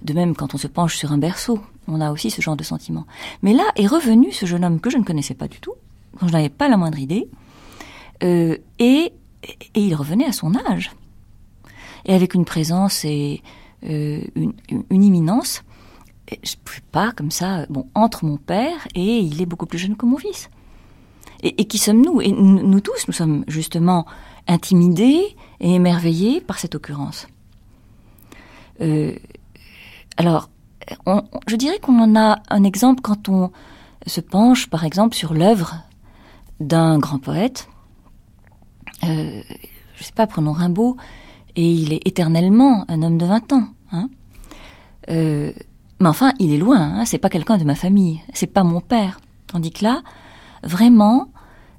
de 0.00 0.12
même 0.14 0.34
quand 0.34 0.54
on 0.54 0.58
se 0.58 0.66
penche 0.68 0.96
sur 0.96 1.12
un 1.12 1.18
berceau, 1.18 1.60
on 1.88 2.00
a 2.00 2.10
aussi 2.10 2.30
ce 2.30 2.40
genre 2.40 2.56
de 2.56 2.62
sentiment. 2.64 3.06
Mais 3.42 3.52
là 3.52 3.64
est 3.76 3.86
revenu 3.86 4.32
ce 4.32 4.46
jeune 4.46 4.64
homme 4.64 4.80
que 4.80 4.88
je 4.88 4.96
ne 4.96 5.04
connaissais 5.04 5.34
pas 5.34 5.48
du 5.48 5.60
tout, 5.60 5.74
dont 6.20 6.28
je 6.28 6.32
n'avais 6.32 6.48
pas 6.48 6.68
la 6.68 6.76
moindre 6.78 6.98
idée, 6.98 7.28
et, 8.22 9.12
et 9.74 9.80
il 9.80 9.94
revenait 9.94 10.26
à 10.26 10.32
son 10.32 10.54
âge, 10.54 10.92
et 12.04 12.14
avec 12.14 12.34
une 12.34 12.44
présence 12.44 13.04
et 13.04 13.42
euh, 13.84 14.22
une, 14.36 15.04
imminence. 15.04 15.62
Je 16.30 16.36
ne 16.36 16.62
pouvais 16.64 16.82
pas 16.92 17.12
comme 17.12 17.30
ça, 17.30 17.64
bon, 17.70 17.88
entre 17.94 18.24
mon 18.24 18.36
père 18.36 18.86
et 18.94 19.18
il 19.18 19.40
est 19.40 19.46
beaucoup 19.46 19.66
plus 19.66 19.78
jeune 19.78 19.96
que 19.96 20.04
mon 20.04 20.18
fils. 20.18 20.50
Et, 21.42 21.66
qui 21.66 21.78
sommes-nous? 21.78 22.20
Et 22.20 22.32
nous, 22.32 22.80
tous, 22.80 23.06
nous 23.06 23.14
sommes 23.14 23.44
justement 23.46 24.06
intimidés 24.48 25.36
et 25.60 25.74
émerveillés 25.74 26.40
par 26.40 26.58
cette 26.58 26.74
occurrence. 26.74 27.28
Euh, 28.80 29.14
alors, 30.16 30.50
je 31.46 31.56
dirais 31.56 31.78
qu'on 31.78 32.00
en 32.00 32.16
a 32.16 32.40
un 32.50 32.64
exemple 32.64 33.02
quand 33.02 33.28
on 33.28 33.52
se 34.04 34.20
penche, 34.20 34.68
par 34.68 34.84
exemple, 34.84 35.14
sur 35.14 35.32
l'œuvre 35.32 35.76
d'un 36.58 36.98
grand 36.98 37.20
poète. 37.20 37.68
Euh, 39.04 39.42
je 39.96 40.04
sais 40.04 40.12
pas, 40.12 40.26
prenons 40.26 40.52
Rimbaud, 40.52 40.96
et 41.56 41.70
il 41.72 41.92
est 41.92 42.06
éternellement 42.06 42.84
un 42.88 43.02
homme 43.02 43.18
de 43.18 43.26
20 43.26 43.52
ans. 43.52 43.68
Hein 43.92 44.08
Euh, 45.10 45.52
mais 46.00 46.08
enfin, 46.08 46.32
il 46.38 46.52
est 46.52 46.58
loin, 46.58 46.78
hein, 46.80 47.04
c'est 47.04 47.18
pas 47.18 47.30
quelqu'un 47.30 47.56
de 47.58 47.64
ma 47.64 47.74
famille, 47.74 48.20
c'est 48.34 48.46
pas 48.46 48.62
mon 48.62 48.80
père. 48.80 49.20
Tandis 49.48 49.70
que 49.72 49.82
là, 49.84 50.02
vraiment, 50.62 51.28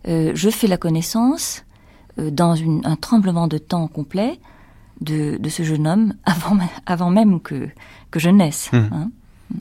euh, 0.08 0.32
je 0.36 0.50
fais 0.50 0.68
la 0.68 0.78
connaissance, 0.78 1.64
euh, 2.18 2.32
dans 2.32 2.56
une- 2.56 2.82
un 2.86 2.96
tremblement 2.96 3.48
de 3.48 3.58
temps 3.58 3.88
complet, 3.88 4.40
de, 5.02 5.38
de 5.38 5.50
ce 5.50 5.64
jeune 5.64 5.88
homme 5.88 6.14
avant, 6.86 7.10
même 7.12 7.40
que, 7.40 7.70
que 8.12 8.20
je 8.20 8.30
naisse. 8.30 8.70
Mhm. 8.74 8.90
hein. 8.92 9.12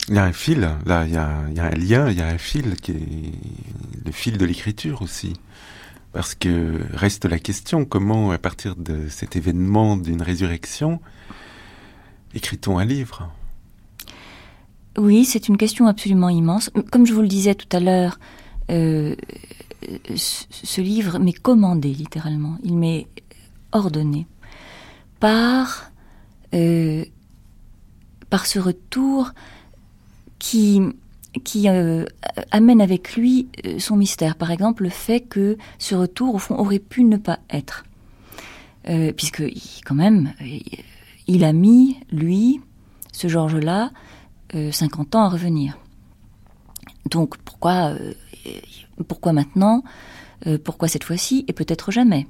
Il 0.08 0.14
y 0.16 0.18
a 0.18 0.24
un 0.24 0.32
fil, 0.32 0.68
là, 0.84 1.04
il 1.06 1.12
y 1.14 1.16
a, 1.16 1.30
il 1.48 1.56
y 1.56 1.60
a 1.60 1.64
un 1.64 1.70
lien, 1.70 2.10
il 2.10 2.18
y 2.18 2.20
a 2.22 2.26
un 2.26 2.36
fil 2.38 2.74
qui 2.76 2.92
est 2.92 3.32
le 4.04 4.12
fil 4.12 4.36
de 4.36 4.44
l'écriture 4.44 5.00
aussi. 5.00 5.32
Parce 6.12 6.34
que 6.34 6.80
reste 6.94 7.26
la 7.26 7.38
question, 7.38 7.84
comment, 7.84 8.30
à 8.30 8.38
partir 8.38 8.76
de 8.76 9.08
cet 9.08 9.36
événement 9.36 9.96
d'une 9.96 10.22
résurrection, 10.22 11.00
écrit-on 12.34 12.78
un 12.78 12.84
livre? 12.84 13.30
Oui, 14.96 15.24
c'est 15.24 15.48
une 15.48 15.56
question 15.56 15.86
absolument 15.86 16.28
immense. 16.28 16.70
Comme 16.90 17.06
je 17.06 17.12
vous 17.12 17.22
le 17.22 17.28
disais 17.28 17.54
tout 17.54 17.68
à 17.76 17.80
l'heure, 17.80 18.18
euh, 18.70 19.14
ce, 20.16 20.80
livre 20.80 21.18
m'est 21.18 21.32
commandé 21.32 21.90
littéralement. 21.90 22.58
Il 22.64 22.76
m'est 22.76 23.06
ordonné 23.72 24.26
par 25.20 25.90
euh, 26.54 27.04
par 28.30 28.46
ce 28.46 28.58
retour 28.58 29.30
qui 30.38 30.82
qui 31.44 31.68
euh, 31.68 32.04
amène 32.50 32.80
avec 32.80 33.16
lui 33.16 33.48
euh, 33.66 33.78
son 33.78 33.96
mystère. 33.96 34.36
Par 34.36 34.50
exemple, 34.50 34.82
le 34.82 34.88
fait 34.88 35.20
que 35.20 35.56
ce 35.78 35.94
retour, 35.94 36.34
au 36.34 36.38
fond, 36.38 36.56
aurait 36.56 36.78
pu 36.78 37.04
ne 37.04 37.16
pas 37.16 37.38
être, 37.50 37.84
euh, 38.88 39.12
puisque 39.12 39.42
quand 39.84 39.94
même, 39.94 40.32
euh, 40.40 40.58
il 41.26 41.44
a 41.44 41.52
mis 41.52 41.98
lui, 42.10 42.60
ce 43.12 43.28
Georges-là, 43.28 43.90
euh, 44.54 44.72
50 44.72 45.14
ans 45.14 45.24
à 45.24 45.28
revenir. 45.28 45.78
Donc 47.10 47.36
pourquoi, 47.38 47.94
pourquoi 49.06 49.32
maintenant 49.32 49.82
Pourquoi 50.64 50.88
cette 50.88 51.04
fois-ci 51.04 51.44
et 51.48 51.52
peut-être 51.54 51.90
jamais? 51.90 52.26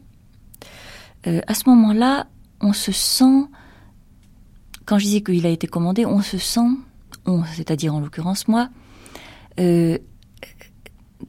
À 1.25 1.55
ce 1.55 1.69
moment-là, 1.69 2.29
on 2.61 2.73
se 2.73 2.93
sent, 2.93 3.47
quand 4.85 4.99
je 4.99 5.05
disais 5.05 5.21
qu'il 5.21 5.45
a 5.47 5.49
été 5.49 5.67
commandé, 5.67 6.07
on 6.07 6.23
se 6.23 6.39
sent, 6.39 6.71
c'est-à-dire 7.57 7.95
en 7.95 8.01
l'occurrence 8.01 8.47
moi, 8.47 8.69
euh, 9.59 9.99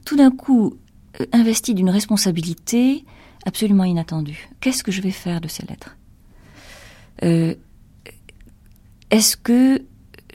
tout 0.04 0.16
d'un 0.16 0.30
coup 0.30 0.76
euh, 1.20 1.26
investi 1.32 1.74
d'une 1.74 1.90
responsabilité 1.90 3.04
absolument 3.46 3.84
inattendue. 3.84 4.50
Qu'est-ce 4.60 4.82
que 4.82 4.92
je 4.92 5.00
vais 5.00 5.10
faire 5.10 5.40
de 5.40 5.48
ces 5.48 5.66
lettres 5.66 5.96
Euh, 7.22 7.54
Est-ce 9.10 9.36
que 9.36 9.82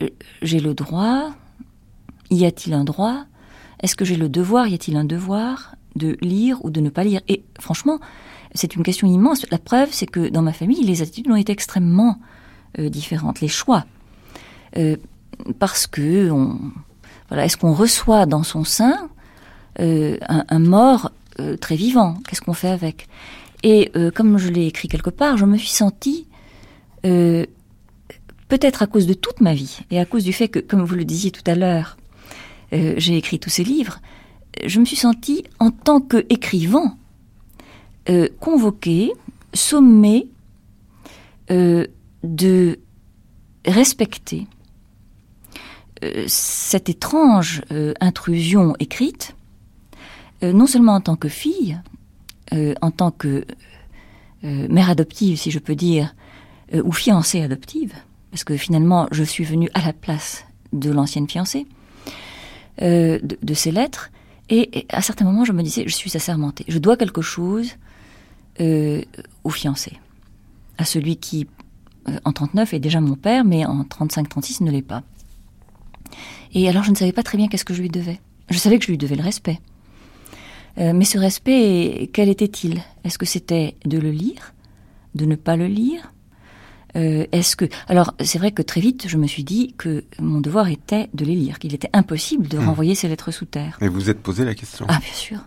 euh, 0.02 0.08
j'ai 0.42 0.60
le 0.60 0.74
droit? 0.74 1.34
Y 2.30 2.44
a-t-il 2.44 2.74
un 2.74 2.84
droit? 2.84 3.24
Est-ce 3.82 3.96
que 3.96 4.04
j'ai 4.04 4.16
le 4.16 4.28
devoir? 4.28 4.66
Y 4.66 4.74
a-t-il 4.74 4.96
un 4.96 5.04
devoir 5.04 5.76
de 5.94 6.16
lire 6.20 6.64
ou 6.64 6.70
de 6.70 6.80
ne 6.80 6.90
pas 6.90 7.04
lire? 7.04 7.20
Et 7.28 7.44
franchement, 7.60 7.98
c'est 8.54 8.74
une 8.76 8.82
question 8.82 9.06
immense. 9.06 9.46
La 9.50 9.58
preuve, 9.58 9.90
c'est 9.92 10.06
que 10.06 10.28
dans 10.28 10.42
ma 10.42 10.52
famille, 10.52 10.82
les 10.84 11.02
attitudes 11.02 11.30
ont 11.30 11.36
été 11.36 11.52
extrêmement 11.52 12.18
différentes, 12.78 13.40
les 13.40 13.48
choix. 13.48 13.86
Euh, 14.76 14.96
parce 15.58 15.86
que, 15.86 16.30
on, 16.30 16.58
voilà, 17.28 17.44
est-ce 17.44 17.56
qu'on 17.56 17.72
reçoit 17.72 18.26
dans 18.26 18.42
son 18.42 18.64
sein 18.64 19.08
euh, 19.80 20.16
un, 20.28 20.58
mort 20.58 21.10
euh, 21.40 21.56
très 21.56 21.76
vivant? 21.76 22.18
Qu'est-ce 22.28 22.40
qu'on 22.40 22.54
fait 22.54 22.68
avec? 22.68 23.08
Et 23.62 23.90
euh, 23.96 24.10
comme 24.10 24.38
je 24.38 24.48
l'ai 24.48 24.66
écrit 24.66 24.88
quelque 24.88 25.10
part, 25.10 25.36
je 25.36 25.44
me 25.44 25.56
suis 25.56 25.68
sentie 25.68 26.26
peut-être 28.48 28.82
à 28.82 28.88
cause 28.88 29.06
de 29.06 29.14
toute 29.14 29.40
ma 29.40 29.54
vie 29.54 29.78
et 29.92 30.00
à 30.00 30.04
cause 30.04 30.24
du 30.24 30.32
fait 30.32 30.48
que, 30.48 30.58
comme 30.58 30.82
vous 30.82 30.96
le 30.96 31.04
disiez 31.04 31.30
tout 31.30 31.48
à 31.48 31.54
l'heure, 31.54 31.96
j'ai 32.72 33.16
écrit 33.16 33.38
tous 33.38 33.50
ces 33.50 33.62
livres, 33.62 34.00
je 34.64 34.80
me 34.80 34.84
suis 34.84 34.96
sentie 34.96 35.44
en 35.60 35.70
tant 35.70 36.00
qu'écrivain 36.00 36.96
euh, 38.10 38.28
convoquée, 38.40 39.12
sommée 39.54 40.26
de 41.48 42.78
respecter 43.64 44.48
cette 46.26 46.88
étrange 46.88 47.62
euh, 47.72 47.94
intrusion 48.00 48.74
écrite, 48.78 49.34
euh, 50.42 50.52
non 50.52 50.66
seulement 50.66 50.94
en 50.94 51.00
tant 51.00 51.16
que 51.16 51.28
fille, 51.28 51.80
euh, 52.52 52.74
en 52.82 52.90
tant 52.90 53.10
que 53.10 53.46
euh, 54.44 54.68
mère 54.68 54.90
adoptive, 54.90 55.38
si 55.38 55.50
je 55.50 55.58
peux 55.58 55.74
dire, 55.74 56.14
euh, 56.74 56.82
ou 56.84 56.92
fiancée 56.92 57.42
adoptive, 57.42 57.94
parce 58.30 58.44
que 58.44 58.56
finalement 58.56 59.08
je 59.10 59.22
suis 59.22 59.44
venue 59.44 59.70
à 59.74 59.84
la 59.84 59.92
place 59.92 60.44
de 60.72 60.90
l'ancienne 60.90 61.28
fiancée, 61.28 61.66
euh, 62.82 63.18
de, 63.22 63.54
ces 63.54 63.72
lettres, 63.72 64.10
Et, 64.50 64.86
à 64.90 65.00
certains 65.00 65.24
moments, 65.24 65.46
je 65.46 65.52
me 65.52 65.62
disais, 65.62 65.84
je 65.86 65.94
suis 65.94 66.14
assermentée. 66.14 66.64
Je 66.68 66.78
dois 66.78 66.96
quelque 66.98 67.22
chose 67.22 67.70
euh, 68.60 69.00
au 69.44 69.50
fiancé, 69.50 69.98
à 70.76 70.84
celui 70.84 71.16
qui, 71.16 71.48
euh, 72.08 72.18
en 72.24 72.32
39, 72.32 72.74
est 72.74 72.78
déjà 72.78 73.00
mon 73.00 73.16
père, 73.16 73.44
mais 73.44 73.64
en 73.64 73.82
35-36 73.82 74.62
ne 74.62 74.70
l'est 74.70 74.82
pas. 74.82 75.02
Et 76.54 76.68
alors, 76.68 76.84
je 76.84 76.90
ne 76.90 76.96
savais 76.96 77.12
pas 77.12 77.22
très 77.22 77.38
bien 77.38 77.48
qu'est-ce 77.48 77.64
que 77.64 77.74
je 77.74 77.82
lui 77.82 77.90
devais. 77.90 78.20
Je 78.50 78.58
savais 78.58 78.78
que 78.78 78.84
je 78.84 78.90
lui 78.90 78.98
devais 78.98 79.16
le 79.16 79.22
respect. 79.22 79.60
Euh, 80.78 80.92
mais 80.94 81.04
ce 81.04 81.18
respect, 81.18 82.10
quel 82.12 82.28
était-il? 82.28 82.82
Est-ce 83.04 83.18
que 83.18 83.26
c'était 83.26 83.76
de 83.84 83.98
le 83.98 84.10
lire? 84.10 84.54
De 85.14 85.24
ne 85.24 85.34
pas 85.34 85.56
le 85.56 85.66
lire? 85.66 86.12
Euh, 86.96 87.26
Est-ce 87.32 87.56
que 87.56 87.66
alors 87.88 88.14
c'est 88.20 88.38
vrai 88.38 88.52
que 88.52 88.62
très 88.62 88.80
vite 88.80 89.06
je 89.06 89.18
me 89.18 89.26
suis 89.26 89.44
dit 89.44 89.74
que 89.76 90.04
mon 90.18 90.40
devoir 90.40 90.68
était 90.68 91.10
de 91.12 91.26
les 91.26 91.34
lire, 91.34 91.58
qu'il 91.58 91.74
était 91.74 91.90
impossible 91.92 92.48
de 92.48 92.58
hmm. 92.58 92.68
renvoyer 92.68 92.94
ces 92.94 93.08
lettres 93.08 93.32
sous 93.32 93.44
terre. 93.44 93.76
Et 93.82 93.88
vous 93.88 93.94
vous 93.94 94.10
êtes 94.10 94.22
posé 94.22 94.44
la 94.44 94.54
question 94.54 94.86
Ah 94.88 94.98
bien 94.98 95.12
sûr. 95.12 95.38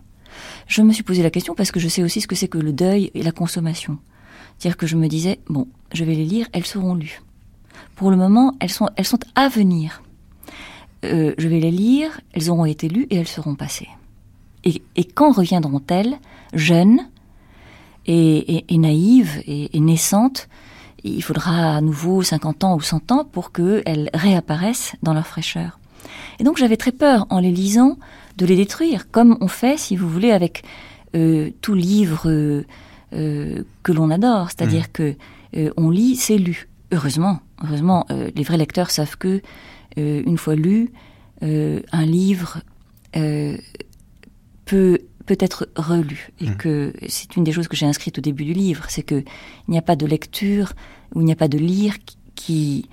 Je 0.67 0.82
me 0.84 0.93
suis 0.93 1.01
posé 1.01 1.23
la 1.23 1.32
question 1.32 1.55
parce 1.55 1.71
que 1.71 1.79
je 1.79 1.88
sais 1.88 2.03
aussi 2.03 2.21
ce 2.21 2.27
que 2.27 2.36
c'est 2.36 2.47
que 2.47 2.60
le 2.60 2.71
deuil 2.71 3.10
et 3.15 3.23
la 3.23 3.32
consommation. 3.32 3.97
C'est-à-dire 4.58 4.77
que 4.77 4.86
je 4.86 4.95
me 4.95 5.08
disais 5.08 5.39
bon, 5.47 5.67
je 5.91 6.03
vais 6.03 6.13
les 6.13 6.25
lire, 6.25 6.47
elles 6.53 6.67
seront 6.67 6.93
lues. 6.93 7.21
Pour 7.95 8.12
le 8.12 8.17
moment, 8.17 8.55
elles 8.60 8.69
sont 8.69 8.89
elles 8.95 9.08
sont 9.08 9.19
à 9.34 9.49
venir. 9.49 10.03
Euh, 11.05 11.33
je 11.38 11.47
vais 11.47 11.59
les 11.59 11.71
lire, 11.71 12.19
elles 12.33 12.49
auront 12.49 12.65
été 12.65 12.89
lues 12.89 13.07
et 13.09 13.15
elles 13.15 13.27
seront 13.27 13.55
passées. 13.55 13.89
Et, 14.65 14.81
quand 15.05 15.31
reviendront-elles, 15.31 16.17
jeunes 16.53 16.99
et, 18.05 18.65
naïves 18.71 19.41
et, 19.47 19.79
naissantes 19.79 20.49
Il 21.03 21.23
faudra 21.23 21.77
à 21.77 21.81
nouveau 21.81 22.21
50 22.23 22.63
ans 22.65 22.75
ou 22.75 22.81
100 22.81 23.12
ans 23.12 23.23
pour 23.23 23.53
qu'elles 23.53 24.09
réapparaissent 24.13 24.95
dans 25.01 25.13
leur 25.13 25.25
fraîcheur. 25.25 25.79
Et 26.39 26.43
donc 26.43 26.57
j'avais 26.57 26.77
très 26.77 26.91
peur, 26.91 27.25
en 27.29 27.39
les 27.39 27.51
lisant, 27.51 27.97
de 28.38 28.45
les 28.45 28.55
détruire, 28.55 29.09
comme 29.12 29.38
on 29.41 29.47
fait, 29.47 29.77
si 29.77 29.95
vous 29.95 30.09
voulez, 30.09 30.31
avec 30.31 30.63
euh, 31.15 31.49
tout 31.62 31.73
livre 31.73 32.29
euh, 32.29 32.65
euh, 33.13 33.63
que 33.83 33.91
l'on 33.91 34.09
adore. 34.12 34.49
C'est-à-dire 34.49 34.83
mmh. 34.83 34.93
que 34.93 35.15
on 35.77 35.89
lit, 35.89 36.15
c'est 36.15 36.38
lu. 36.38 36.67
Heureusement, 36.91 37.39
heureusement, 37.63 38.05
les 38.09 38.43
vrais 38.43 38.57
lecteurs 38.57 38.91
savent 38.91 39.17
que 39.17 39.41
une 39.97 40.38
fois 40.38 40.56
lu, 40.56 40.91
un 41.41 42.06
livre 42.06 42.62
peut 44.65 44.99
peut 45.30 45.38
être 45.39 45.69
relu 45.75 46.32
et 46.41 46.47
mmh. 46.47 46.56
que 46.56 46.91
c'est 47.08 47.36
une 47.36 47.43
des 47.43 47.52
choses 47.52 47.67
que 47.67 47.75
j'ai 47.75 47.86
inscrites 47.86 48.17
au 48.17 48.21
début 48.21 48.45
du 48.45 48.54
livre, 48.54 48.86
c'est 48.89 49.04
que 49.04 49.23
il 49.67 49.71
n'y 49.71 49.78
a 49.78 49.84
pas 49.84 49.95
de 49.95 50.08
lecture 50.08 50.73
ou 51.13 51.21
il 51.21 51.25
n'y 51.25 51.32
a 51.32 51.36
pas 51.36 51.47
de 51.47 51.60
lire 51.60 51.93
qui 52.34 52.89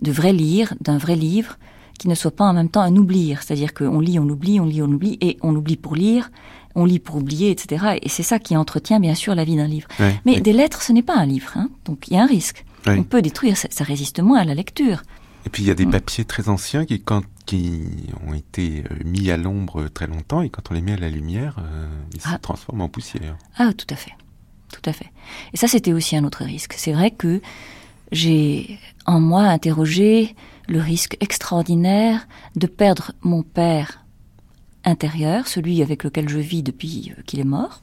de 0.00 0.12
vrai 0.12 0.32
lire 0.32 0.72
d'un 0.80 0.98
vrai 0.98 1.16
livre 1.16 1.58
qui 1.98 2.08
ne 2.08 2.14
soit 2.14 2.30
pas 2.30 2.44
en 2.44 2.54
même 2.54 2.68
temps 2.68 2.80
un 2.80 2.96
oublier, 2.96 3.36
c'est-à-dire 3.42 3.74
qu'on 3.74 4.00
lit, 4.00 4.18
on 4.18 4.28
oublie, 4.28 4.60
on 4.60 4.64
lit, 4.64 4.80
on 4.80 4.86
oublie 4.86 5.18
et 5.20 5.36
on 5.42 5.54
oublie 5.54 5.76
pour 5.76 5.96
lire, 5.96 6.30
on 6.74 6.86
lit 6.86 6.98
pour 6.98 7.16
oublier, 7.16 7.50
etc. 7.50 7.98
Et 8.00 8.08
c'est 8.08 8.22
ça 8.22 8.38
qui 8.38 8.56
entretient 8.56 9.00
bien 9.00 9.14
sûr 9.14 9.34
la 9.34 9.44
vie 9.44 9.56
d'un 9.56 9.66
livre. 9.66 9.88
Mais 10.24 10.40
des 10.40 10.52
lettres, 10.52 10.80
ce 10.80 10.92
n'est 10.92 11.02
pas 11.02 11.16
un 11.16 11.26
livre, 11.26 11.50
hein, 11.56 11.68
donc 11.84 12.08
il 12.08 12.14
y 12.14 12.16
a 12.16 12.22
un 12.22 12.26
risque. 12.26 12.64
On 12.86 13.02
peut 13.02 13.20
détruire, 13.20 13.56
ça, 13.58 13.68
ça, 13.70 13.84
résiste 13.84 14.20
moins 14.20 14.38
à 14.38 14.44
la 14.44 14.54
lecture. 14.54 15.02
Et 15.46 15.50
puis 15.50 15.62
il 15.62 15.66
y 15.66 15.70
a 15.70 15.74
des 15.74 15.86
mmh. 15.86 15.90
papiers 15.90 16.24
très 16.24 16.48
anciens 16.48 16.84
qui, 16.84 17.00
quand 17.00 17.22
qui 17.50 17.82
ont 18.24 18.32
été 18.32 18.84
euh, 18.88 18.94
mis 19.04 19.28
à 19.32 19.36
l'ombre 19.36 19.88
très 19.88 20.06
longtemps 20.06 20.40
et 20.40 20.50
quand 20.50 20.70
on 20.70 20.74
les 20.74 20.80
met 20.80 20.92
à 20.92 20.96
la 20.96 21.08
lumière, 21.08 21.56
euh, 21.58 21.88
ils 22.14 22.20
se 22.20 22.28
ah. 22.30 22.38
transforment 22.38 22.82
en 22.82 22.88
poussière. 22.88 23.36
Ah, 23.56 23.72
tout 23.76 23.88
à 23.90 23.96
fait. 23.96 24.12
Tout 24.72 24.88
à 24.88 24.92
fait. 24.92 25.10
Et 25.52 25.56
ça, 25.56 25.66
c'était 25.66 25.92
aussi 25.92 26.16
un 26.16 26.22
autre 26.22 26.44
risque. 26.44 26.74
C'est 26.76 26.92
vrai 26.92 27.10
que 27.10 27.40
j'ai 28.12 28.78
en 29.04 29.18
moi 29.18 29.42
interrogé 29.42 30.36
le 30.68 30.78
risque 30.78 31.16
extraordinaire 31.18 32.28
de 32.54 32.68
perdre 32.68 33.10
mon 33.22 33.42
père 33.42 34.04
intérieur, 34.84 35.46
celui 35.46 35.82
avec 35.82 36.04
lequel 36.04 36.28
je 36.28 36.38
vis 36.38 36.62
depuis 36.62 37.12
euh, 37.16 37.22
qu'il 37.22 37.40
est 37.40 37.44
mort, 37.44 37.82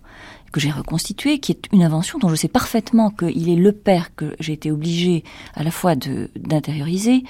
que 0.52 0.60
j'ai 0.60 0.72
reconstitué, 0.72 1.40
qui 1.40 1.52
est 1.52 1.68
une 1.72 1.84
invention 1.84 2.20
dont 2.20 2.30
je 2.30 2.36
sais 2.36 2.48
parfaitement 2.48 3.10
qu'il 3.12 3.50
est 3.50 3.56
le 3.56 3.72
père 3.72 4.16
que 4.16 4.36
j'ai 4.40 4.54
été 4.54 4.72
obligé 4.72 5.24
à 5.54 5.64
la 5.64 5.72
fois 5.72 5.96
d'intérioriser 5.96 7.24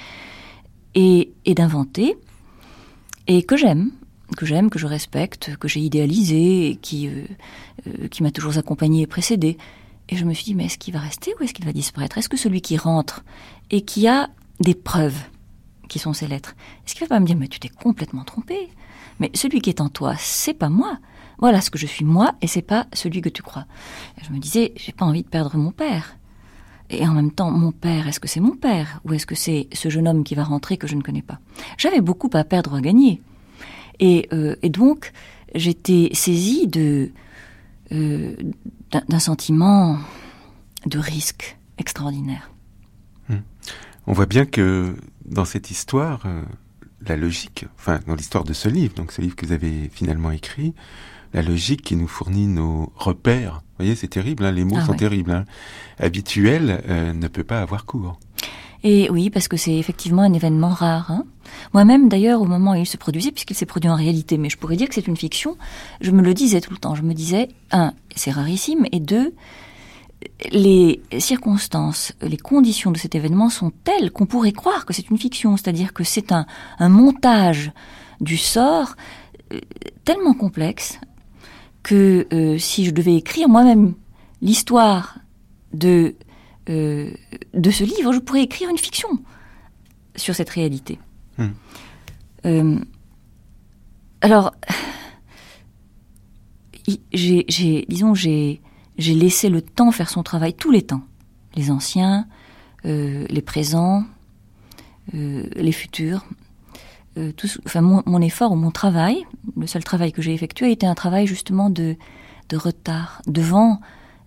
et, 0.94 1.32
d'inventer, 1.46 2.16
et 3.26 3.42
que 3.42 3.56
j'aime, 3.56 3.90
que 4.36 4.46
j'aime, 4.46 4.70
que 4.70 4.78
je 4.78 4.86
respecte, 4.86 5.56
que 5.56 5.68
j'ai 5.68 5.80
idéalisé, 5.80 6.78
euh, 6.94 7.24
euh, 7.86 8.08
qui 8.08 8.22
m'a 8.22 8.30
toujours 8.30 8.56
accompagné 8.56 9.02
et 9.02 9.06
précédé. 9.06 9.58
Et 10.08 10.16
je 10.16 10.24
me 10.24 10.32
suis 10.32 10.44
dit, 10.44 10.54
mais 10.54 10.66
est-ce 10.66 10.78
qu'il 10.78 10.94
va 10.94 11.00
rester 11.00 11.34
ou 11.38 11.42
est-ce 11.42 11.52
qu'il 11.52 11.66
va 11.66 11.72
disparaître? 11.72 12.16
Est-ce 12.18 12.28
que 12.28 12.38
celui 12.38 12.62
qui 12.62 12.76
rentre 12.76 13.24
et 13.70 13.82
qui 13.82 14.08
a 14.08 14.30
des 14.60 14.74
preuves, 14.74 15.20
qui 15.88 15.98
sont 15.98 16.14
ces 16.14 16.26
lettres, 16.26 16.54
est-ce 16.86 16.94
qu'il 16.94 17.06
va 17.06 17.08
pas 17.08 17.20
me 17.20 17.26
dire, 17.26 17.36
mais 17.36 17.48
tu 17.48 17.60
t'es 17.60 17.68
complètement 17.68 18.24
trompé? 18.24 18.70
Mais 19.20 19.30
celui 19.34 19.60
qui 19.60 19.70
est 19.70 19.80
en 19.80 19.88
toi, 19.88 20.14
c'est 20.18 20.54
pas 20.54 20.68
moi. 20.68 20.98
Voilà 21.38 21.60
ce 21.60 21.70
que 21.70 21.78
je 21.78 21.86
suis 21.86 22.04
moi 22.04 22.34
et 22.42 22.46
c'est 22.46 22.62
pas 22.62 22.86
celui 22.92 23.20
que 23.20 23.28
tu 23.28 23.42
crois. 23.42 23.66
je 24.22 24.32
me 24.32 24.38
disais, 24.38 24.72
j'ai 24.76 24.92
pas 24.92 25.04
envie 25.04 25.22
de 25.22 25.28
perdre 25.28 25.56
mon 25.56 25.70
père. 25.70 26.16
Et 26.90 27.06
en 27.06 27.12
même 27.12 27.30
temps, 27.30 27.50
mon 27.50 27.70
père, 27.70 28.08
est-ce 28.08 28.18
que 28.18 28.28
c'est 28.28 28.40
mon 28.40 28.56
père 28.56 29.00
Ou 29.04 29.12
est-ce 29.12 29.26
que 29.26 29.34
c'est 29.34 29.68
ce 29.72 29.90
jeune 29.90 30.08
homme 30.08 30.24
qui 30.24 30.34
va 30.34 30.42
rentrer 30.42 30.78
que 30.78 30.86
je 30.86 30.94
ne 30.94 31.02
connais 31.02 31.22
pas? 31.22 31.38
J'avais 31.76 32.00
beaucoup 32.00 32.30
à 32.32 32.44
perdre 32.44 32.72
ou 32.72 32.76
à 32.76 32.80
gagner. 32.80 33.20
Et, 34.00 34.28
euh, 34.32 34.56
donc, 34.64 35.12
j'étais 35.54 36.10
saisie 36.12 36.66
de 36.66 37.10
euh, 37.92 38.34
d'un 38.90 39.18
sentiment 39.18 39.98
de 40.86 40.98
risque 40.98 41.58
extraordinaire. 41.76 42.50
Hmm. 43.28 43.40
On 44.06 44.12
voit 44.12 44.26
bien 44.26 44.46
que 44.46 44.96
dans 45.26 45.44
cette 45.44 45.70
histoire, 45.70 46.22
euh, 46.24 46.42
la 47.06 47.16
logique, 47.16 47.66
enfin 47.76 48.00
dans 48.06 48.14
l'histoire 48.14 48.44
de 48.44 48.52
ce 48.52 48.68
livre, 48.68 48.94
donc 48.94 49.12
ce 49.12 49.20
livre 49.20 49.36
que 49.36 49.46
vous 49.46 49.52
avez 49.52 49.90
finalement 49.92 50.30
écrit, 50.30 50.74
la 51.32 51.42
logique 51.42 51.82
qui 51.82 51.96
nous 51.96 52.08
fournit 52.08 52.46
nos 52.46 52.92
repères. 52.96 53.62
Vous 53.62 53.84
voyez, 53.84 53.94
c'est 53.94 54.08
terrible, 54.08 54.44
hein, 54.44 54.52
les 54.52 54.64
mots 54.64 54.78
ah 54.78 54.86
sont 54.86 54.94
terribles. 54.94 55.30
Hein. 55.30 55.44
Habituel 55.98 56.82
euh, 56.88 57.12
ne 57.12 57.28
peut 57.28 57.44
pas 57.44 57.60
avoir 57.60 57.84
cours. 57.84 58.18
Et 58.84 59.10
oui, 59.10 59.28
parce 59.28 59.48
que 59.48 59.56
c'est 59.56 59.76
effectivement 59.76 60.22
un 60.22 60.32
événement 60.32 60.70
rare. 60.70 61.10
Hein. 61.10 61.24
Moi-même, 61.74 62.08
d'ailleurs, 62.08 62.40
au 62.40 62.44
moment 62.44 62.72
où 62.72 62.76
il 62.76 62.86
se 62.86 62.96
produisait, 62.96 63.32
puisqu'il 63.32 63.54
s'est 63.54 63.66
produit 63.66 63.90
en 63.90 63.96
réalité, 63.96 64.38
mais 64.38 64.48
je 64.48 64.56
pourrais 64.56 64.76
dire 64.76 64.88
que 64.88 64.94
c'est 64.94 65.06
une 65.06 65.16
fiction, 65.16 65.56
je 66.00 66.12
me 66.12 66.22
le 66.22 66.32
disais 66.32 66.60
tout 66.60 66.70
le 66.70 66.78
temps. 66.78 66.94
Je 66.94 67.02
me 67.02 67.12
disais, 67.12 67.48
un, 67.72 67.92
c'est 68.14 68.30
rarissime, 68.30 68.86
et 68.92 69.00
deux, 69.00 69.34
les 70.50 71.00
circonstances, 71.18 72.12
les 72.22 72.36
conditions 72.36 72.90
de 72.90 72.98
cet 72.98 73.14
événement 73.14 73.50
sont 73.50 73.70
telles 73.84 74.10
qu'on 74.10 74.26
pourrait 74.26 74.52
croire 74.52 74.84
que 74.84 74.92
c'est 74.92 75.10
une 75.10 75.18
fiction, 75.18 75.56
c'est-à-dire 75.56 75.92
que 75.92 76.04
c'est 76.04 76.32
un, 76.32 76.46
un 76.78 76.88
montage 76.88 77.72
du 78.20 78.36
sort 78.36 78.94
euh, 79.52 79.60
tellement 80.04 80.34
complexe, 80.34 80.98
que 81.82 82.26
euh, 82.32 82.58
si 82.58 82.84
je 82.84 82.90
devais 82.90 83.14
écrire 83.14 83.48
moi-même 83.48 83.94
l'histoire 84.42 85.18
de, 85.72 86.16
euh, 86.68 87.12
de 87.54 87.70
ce 87.70 87.84
livre, 87.84 88.12
je 88.12 88.18
pourrais 88.18 88.42
écrire 88.42 88.68
une 88.68 88.78
fiction 88.78 89.08
sur 90.16 90.34
cette 90.34 90.50
réalité. 90.50 90.98
Hmm. 91.38 92.80
Alors, 94.20 94.52
j'ai, 97.12 97.84
disons, 97.88 98.14
j'ai, 98.14 98.60
j'ai 98.98 99.14
laissé 99.14 99.48
le 99.48 99.62
temps 99.62 99.90
faire 99.92 100.10
son 100.10 100.22
travail, 100.22 100.54
tous 100.54 100.70
les 100.70 100.82
temps, 100.82 101.02
les 101.54 101.70
anciens, 101.70 102.26
les 102.84 103.42
présents, 103.42 104.04
les 105.12 105.72
futurs, 105.72 106.24
euh, 107.18 107.32
enfin 107.66 107.80
mon, 107.80 108.20
effort 108.20 108.52
ou 108.52 108.56
mon 108.56 108.70
travail, 108.70 109.24
le 109.56 109.66
seul 109.66 109.82
travail 109.82 110.12
que 110.12 110.22
j'ai 110.22 110.34
effectué 110.34 110.66
a 110.66 110.68
été 110.68 110.86
un 110.86 110.94
travail 110.94 111.26
justement 111.26 111.68
de, 111.70 111.96
de 112.48 112.56
retard 112.56 113.22
devant 113.26 113.80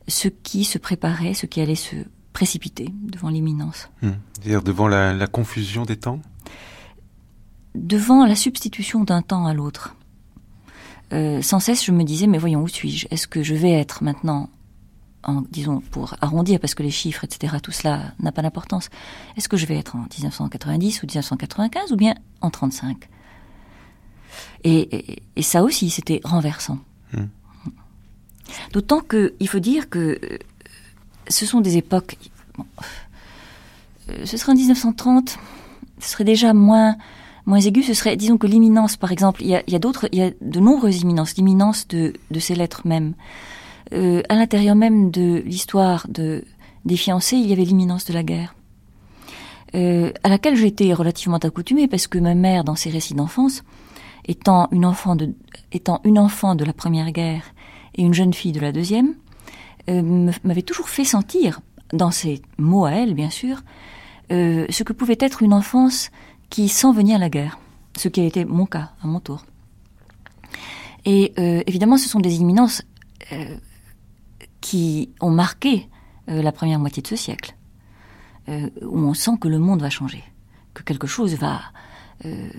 ce 0.07 0.27
qui 0.27 0.63
se 0.65 0.77
préparait, 0.77 1.33
ce 1.33 1.45
qui 1.45 1.61
allait 1.61 1.75
se 1.75 1.95
précipiter 2.33 2.89
devant 3.03 3.29
l'imminence. 3.29 3.89
Hmm. 4.01 4.11
C'est-à-dire 4.33 4.63
devant 4.63 4.87
la, 4.87 5.27
confusion 5.27 5.83
des 5.83 5.95
temps? 5.95 6.19
Devant 7.75 8.25
la 8.25 8.35
substitution 8.35 9.03
d'un 9.03 9.21
temps 9.21 9.45
à 9.45 9.53
l'autre. 9.53 9.95
Euh, 11.13 11.41
sans 11.41 11.59
cesse, 11.59 11.85
je 11.85 11.91
me 11.91 12.03
disais, 12.03 12.27
mais 12.27 12.37
voyons, 12.37 12.61
où 12.61 12.67
suis-je? 12.67 13.07
Est-ce 13.11 13.27
que 13.27 13.43
je 13.43 13.55
vais 13.55 13.71
être 13.71 14.03
maintenant 14.03 14.49
en, 15.23 15.41
disons, 15.41 15.81
pour 15.91 16.15
arrondir, 16.21 16.59
parce 16.59 16.75
que 16.75 16.83
les 16.83 16.91
chiffres, 16.91 17.23
etc., 17.23 17.57
tout 17.61 17.71
cela 17.71 18.13
n'a 18.19 18.31
pas 18.31 18.41
d'importance, 18.41 18.89
est-ce 19.37 19.49
que 19.49 19.57
je 19.57 19.65
vais 19.65 19.77
être 19.77 19.95
en 19.95 20.07
1990 20.17 21.03
ou 21.03 21.05
1995 21.05 21.91
ou 21.91 21.95
bien 21.95 22.15
en 22.41 22.49
35 22.49 23.09
et, 24.63 25.21
et, 25.35 25.41
ça 25.41 25.61
aussi, 25.63 25.89
c'était 25.89 26.21
renversant. 26.23 26.77
Hmm. 27.13 27.25
D'autant 28.71 29.01
qu'il 29.01 29.47
faut 29.47 29.59
dire 29.59 29.89
que 29.89 30.19
euh, 30.23 30.37
ce 31.27 31.45
sont 31.45 31.61
des 31.61 31.77
époques... 31.77 32.17
Euh, 34.09 34.25
ce 34.25 34.37
serait 34.37 34.53
en 34.53 34.55
1930, 34.55 35.37
ce 35.99 36.09
serait 36.09 36.23
déjà 36.23 36.53
moins 36.53 36.97
moins 37.45 37.59
aigu, 37.59 37.83
ce 37.83 37.93
serait, 37.93 38.15
disons 38.15 38.37
que 38.37 38.47
l'imminence, 38.47 38.97
par 38.97 39.11
exemple, 39.11 39.41
il 39.41 39.47
y 39.47 39.55
a, 39.55 39.63
y 39.67 39.75
a 39.75 39.79
d'autres, 39.79 40.07
il 40.11 40.19
y 40.19 40.21
a 40.21 40.31
de 40.41 40.59
nombreuses 40.59 41.01
imminences, 41.01 41.35
l'imminence 41.35 41.87
de, 41.87 42.13
de 42.29 42.39
ces 42.39 42.55
lettres 42.55 42.81
même. 42.85 43.13
Euh, 43.93 44.23
à 44.29 44.35
l'intérieur 44.35 44.75
même 44.75 45.11
de 45.11 45.43
l'histoire 45.45 46.07
de, 46.09 46.43
des 46.85 46.97
fiancés, 46.97 47.37
il 47.37 47.47
y 47.47 47.53
avait 47.53 47.65
l'imminence 47.65 48.05
de 48.05 48.13
la 48.13 48.23
guerre, 48.23 48.55
euh, 49.75 50.11
à 50.23 50.29
laquelle 50.29 50.55
j'étais 50.55 50.93
relativement 50.93 51.37
accoutumée 51.37 51.87
parce 51.87 52.07
que 52.07 52.17
ma 52.17 52.35
mère, 52.35 52.63
dans 52.63 52.75
ses 52.75 52.89
récits 52.89 53.13
d'enfance, 53.13 53.63
étant 54.27 54.67
une 54.71 54.85
enfant 54.85 55.15
de, 55.15 55.33
étant 55.71 56.01
une 56.03 56.19
enfant 56.19 56.55
de 56.55 56.65
la 56.65 56.73
première 56.73 57.11
guerre 57.11 57.53
et 57.95 58.03
une 58.03 58.13
jeune 58.13 58.33
fille 58.33 58.51
de 58.51 58.59
la 58.59 58.71
deuxième, 58.71 59.15
euh, 59.89 60.31
m'avait 60.43 60.61
toujours 60.61 60.89
fait 60.89 61.05
sentir, 61.05 61.59
dans 61.93 62.11
ses 62.11 62.41
mots 62.57 62.85
à 62.85 62.91
elle, 62.91 63.13
bien 63.13 63.29
sûr, 63.29 63.61
euh, 64.31 64.65
ce 64.69 64.83
que 64.83 64.93
pouvait 64.93 65.17
être 65.19 65.41
une 65.41 65.53
enfance 65.53 66.11
qui 66.49 66.69
sent 66.69 66.93
venir 66.93 67.19
la 67.19 67.29
guerre, 67.29 67.59
ce 67.97 68.07
qui 68.07 68.21
a 68.21 68.25
été 68.25 68.45
mon 68.45 68.65
cas 68.65 68.91
à 69.03 69.07
mon 69.07 69.19
tour. 69.19 69.45
Et 71.05 71.33
euh, 71.39 71.63
évidemment, 71.65 71.97
ce 71.97 72.07
sont 72.07 72.19
des 72.19 72.35
imminences 72.35 72.83
qui 74.61 75.09
ont 75.19 75.31
marqué 75.31 75.89
euh, 76.29 76.41
la 76.41 76.51
première 76.51 76.79
moitié 76.79 77.01
de 77.01 77.07
ce 77.07 77.15
siècle, 77.15 77.55
euh, 78.49 78.69
où 78.81 78.99
on 78.99 79.13
sent 79.13 79.37
que 79.39 79.47
le 79.47 79.59
monde 79.59 79.81
va 79.81 79.89
changer, 79.89 80.23
que 80.73 80.83
quelque 80.83 81.07
chose 81.07 81.35
va 81.35 81.61
euh, 82.25 82.49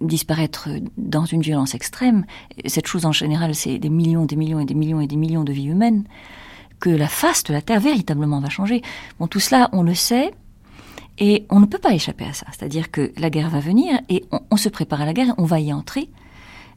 disparaître 0.00 0.68
dans 0.98 1.24
une 1.24 1.40
violence 1.40 1.74
extrême. 1.74 2.26
Cette 2.66 2.86
chose 2.86 3.06
en 3.06 3.12
général, 3.12 3.54
c'est 3.54 3.78
des 3.78 3.88
millions, 3.88 4.26
des 4.26 4.36
millions 4.36 4.60
et 4.60 4.66
des 4.66 4.74
millions 4.74 5.00
et 5.00 5.06
des 5.06 5.16
millions 5.16 5.44
de 5.44 5.52
vies 5.52 5.66
humaines, 5.66 6.04
que 6.80 6.90
la 6.90 7.08
face 7.08 7.44
de 7.44 7.52
la 7.52 7.62
Terre 7.62 7.80
véritablement 7.80 8.40
va 8.40 8.50
changer. 8.50 8.82
Bon, 9.18 9.28
tout 9.28 9.40
cela, 9.40 9.70
on 9.72 9.82
le 9.82 9.94
sait, 9.94 10.32
et 11.18 11.46
on 11.48 11.60
ne 11.60 11.66
peut 11.66 11.78
pas 11.78 11.94
échapper 11.94 12.24
à 12.24 12.32
ça. 12.32 12.46
C'est-à-dire 12.50 12.90
que 12.90 13.12
la 13.16 13.30
guerre 13.30 13.48
va 13.50 13.60
venir 13.60 14.00
et 14.08 14.24
on, 14.32 14.40
on 14.50 14.56
se 14.56 14.68
prépare 14.68 15.00
à 15.00 15.06
la 15.06 15.12
guerre, 15.12 15.34
on 15.38 15.44
va 15.44 15.60
y 15.60 15.72
entrer. 15.72 16.10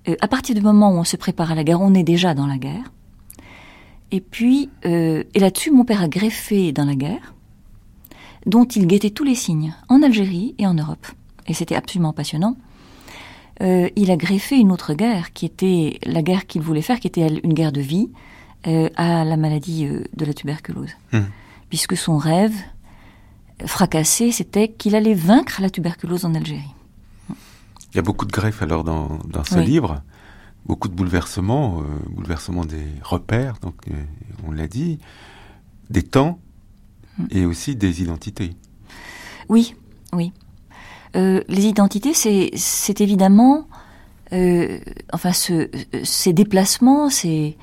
Euh, 0.08 0.16
à 0.22 0.28
partir 0.28 0.56
du 0.56 0.62
moment 0.62 0.92
où 0.92 0.98
on 0.98 1.04
se 1.04 1.18
prépare 1.18 1.52
à 1.52 1.56
la 1.56 1.64
guerre, 1.64 1.82
on 1.82 1.94
est 1.94 2.04
déjà 2.04 2.34
dans 2.34 2.48
la 2.48 2.58
guerre. 2.58 2.92
Et 4.12 4.22
puis, 4.22 4.70
euh, 4.86 5.24
et 5.34 5.39
là-dessus, 5.39 5.72
mon 5.72 5.86
père 5.86 6.02
a 6.02 6.08
greffé 6.08 6.72
dans 6.72 6.86
la 6.86 6.96
guerre, 6.96 7.34
dont 8.46 8.65
il 8.65 8.88
guettait 8.88 9.10
tous 9.10 9.24
les 9.24 9.36
signes, 9.36 9.76
en 9.89 10.02
Algérie 10.02 10.56
et 10.58 10.65
en 10.65 10.74
Europe. 10.74 11.08
Et 11.48 11.54
c'était 11.54 11.76
absolument 11.76 12.13
passionnant. 12.13 12.56
Euh, 13.62 13.89
il 13.96 14.12
a 14.12 14.17
greffé 14.17 14.56
une 14.56 14.72
autre 14.72 14.93
guerre, 14.93 15.34
qui 15.34 15.46
était 15.46 16.00
la 16.06 16.22
guerre 16.22 16.46
qu'il 16.48 16.62
voulait 16.62 16.82
faire, 16.82 17.00
qui 17.00 17.08
était 17.08 17.28
une 17.43 17.54
guerre 17.54 17.72
de 17.72 17.82
vie, 17.82 18.10
euh, 18.67 18.89
à 18.96 19.26
la 19.26 19.38
maladie 19.38 19.88
de 19.88 20.26
la 20.26 20.34
tuberculose. 20.34 20.91
Mmh. 21.12 21.20
Puisque 21.70 21.98
son 21.98 22.17
rêve, 22.17 22.56
fracassé, 23.65 24.32
c'était 24.32 24.70
qu'il 24.70 24.96
allait 24.96 25.13
vaincre 25.13 25.62
la 25.62 25.70
tuberculose 25.70 26.26
en 26.26 26.34
Algérie. 26.36 26.74
Il 27.91 27.96
y 27.96 28.00
a 28.00 28.04
beaucoup 28.04 28.26
de 28.26 28.32
greffes 28.32 28.62
alors 28.62 28.84
dans, 28.84 29.20
dans 29.28 29.43
ce 29.43 29.56
Oui. 29.56 29.65
livre, 29.65 30.02
beaucoup 30.67 30.88
de 30.88 30.93
bouleversements, 30.93 31.80
euh, 31.80 31.84
bouleversements 32.10 32.65
des 32.65 32.86
repères, 33.01 33.56
donc 33.62 33.75
euh, 33.89 33.93
on 34.47 34.51
l'a 34.51 34.67
dit, 34.67 34.99
des 35.89 36.03
temps 36.03 36.39
Mm. 37.17 37.25
et 37.32 37.45
aussi 37.45 37.75
des 37.75 38.01
identités. 38.01 38.51
Oui, 39.49 39.75
oui. 40.13 40.32
Euh, 41.15 41.41
les 41.47 41.65
identités, 41.65 42.13
c'est, 42.13 42.51
c'est 42.56 43.01
évidemment, 43.01 43.67
enfin, 45.13 45.32
ce, 45.32 45.69
ces 46.03 46.34
déplacements, 46.34 47.10
ces, 47.10 47.58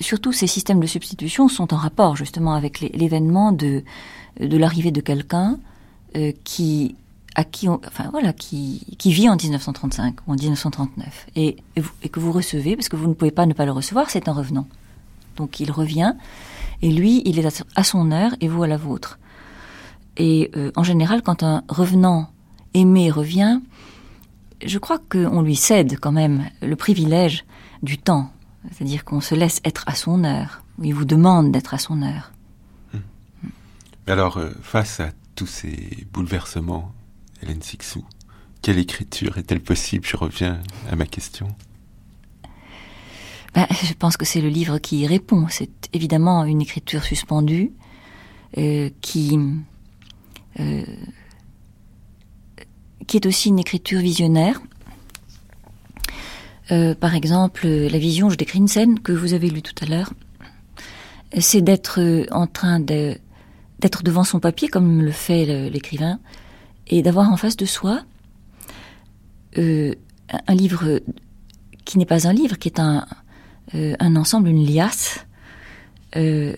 surtout 0.00 0.32
ces 0.32 0.46
systèmes 0.46 0.80
de 0.80 0.86
substitution 0.86 1.48
sont 1.48 1.74
en 1.74 1.76
rapport 1.76 2.16
justement 2.16 2.54
avec 2.54 2.80
l'événement 2.80 3.50
de, 3.50 3.82
de 4.40 4.56
l'arrivée 4.56 4.92
de 4.92 5.00
quelqu'un 5.00 5.58
qui, 6.44 6.94
à 7.36 7.44
qui, 7.44 7.68
enfin 7.68 8.08
voilà, 8.10 8.32
qui, 8.32 8.96
qui 8.98 9.12
vit 9.12 9.28
en 9.28 9.36
1935 9.36 10.26
ou 10.26 10.32
en 10.32 10.34
1939 10.36 11.26
et, 11.36 11.58
et, 11.76 12.08
que 12.08 12.18
vous 12.18 12.32
recevez 12.32 12.76
parce 12.76 12.88
que 12.88 12.96
vous 12.96 13.08
ne 13.08 13.12
pouvez 13.12 13.30
pas 13.30 13.44
ne 13.44 13.52
pas 13.52 13.66
le 13.66 13.72
recevoir, 13.72 14.08
c'est 14.08 14.26
un 14.28 14.32
revenant. 14.32 14.66
Donc 15.36 15.60
il 15.60 15.70
revient 15.70 16.14
et 16.80 16.90
lui, 16.90 17.20
il 17.26 17.38
est 17.38 17.62
à- 17.76 17.84
son 17.84 18.10
heure 18.10 18.34
et 18.40 18.48
vous 18.48 18.62
à 18.62 18.66
la 18.66 18.78
vôtre. 18.78 19.18
Et 20.16 20.50
euh, 20.56 20.72
en 20.76 20.82
général, 20.82 21.22
quand 21.22 21.42
un 21.42 21.62
revenant 21.68 22.30
aimé 22.72 23.10
revient, 23.10 23.60
je 24.64 24.78
crois 24.78 24.98
qu'on 24.98 25.42
lui 25.42 25.56
cède 25.56 25.98
quand 26.00 26.12
même 26.12 26.46
le 26.62 26.74
privilège 26.74 27.44
du 27.82 27.98
temps. 27.98 28.30
C'est-à-dire 28.72 29.04
qu'on 29.04 29.20
se 29.20 29.34
laisse 29.34 29.60
être 29.62 29.84
à 29.86 29.94
son 29.94 30.24
heure. 30.24 30.62
Il 30.82 30.94
vous 30.94 31.04
demande 31.04 31.52
d'être 31.52 31.74
à 31.74 31.78
son 31.78 32.00
heure. 32.00 32.32
Mais 34.06 34.12
alors, 34.12 34.38
euh, 34.38 34.50
face 34.62 35.00
à 35.00 35.10
tous 35.34 35.46
ces 35.46 36.06
bouleversements, 36.12 36.92
Hélène 37.42 37.62
Sixou, 37.62 38.04
quelle 38.62 38.78
écriture 38.78 39.38
est-elle 39.38 39.60
possible? 39.60 40.06
Je 40.06 40.16
reviens 40.16 40.60
à 40.90 40.96
ma 40.96 41.06
question. 41.06 41.48
Ben, 43.54 43.66
je 43.70 43.94
pense 43.94 44.16
que 44.16 44.26
c'est 44.26 44.40
le 44.40 44.48
livre 44.48 44.78
qui 44.78 45.00
y 45.00 45.06
répond. 45.06 45.46
C'est 45.48 45.88
évidemment 45.94 46.44
une 46.44 46.60
écriture 46.60 47.04
suspendue 47.04 47.72
euh, 48.58 48.90
qui 49.00 49.38
euh, 50.60 50.84
qui 53.06 53.16
est 53.16 53.26
aussi 53.26 53.48
une 53.48 53.58
écriture 53.58 54.00
visionnaire. 54.00 54.60
Euh, 56.70 56.94
par 56.94 57.14
exemple, 57.14 57.66
la 57.66 57.98
vision, 57.98 58.28
je 58.30 58.36
décris 58.36 58.58
une 58.58 58.68
scène 58.68 58.98
que 59.00 59.12
vous 59.12 59.32
avez 59.32 59.48
lue 59.48 59.62
tout 59.62 59.74
à 59.82 59.86
l'heure. 59.86 60.12
C'est 61.38 61.62
d'être 61.62 62.26
en 62.30 62.46
train 62.46 62.80
d'être 62.80 64.02
devant 64.02 64.24
son 64.24 64.40
papier 64.40 64.68
comme 64.68 65.02
le 65.02 65.12
fait 65.12 65.70
l'écrivain 65.70 66.18
et 66.88 67.02
d'avoir 67.02 67.30
en 67.30 67.36
face 67.36 67.56
de 67.56 67.66
soi 67.66 68.02
euh, 69.58 69.94
un- 70.46 70.54
livre 70.54 71.00
qui 71.84 71.98
n'est 71.98 72.06
pas 72.06 72.26
un 72.28 72.32
livre, 72.32 72.58
qui 72.58 72.68
est 72.68 72.80
un, 72.80 73.06
euh, 73.74 73.94
un 73.98 74.16
ensemble, 74.16 74.48
une 74.48 74.64
liasse 74.66 75.24
euh, 76.16 76.54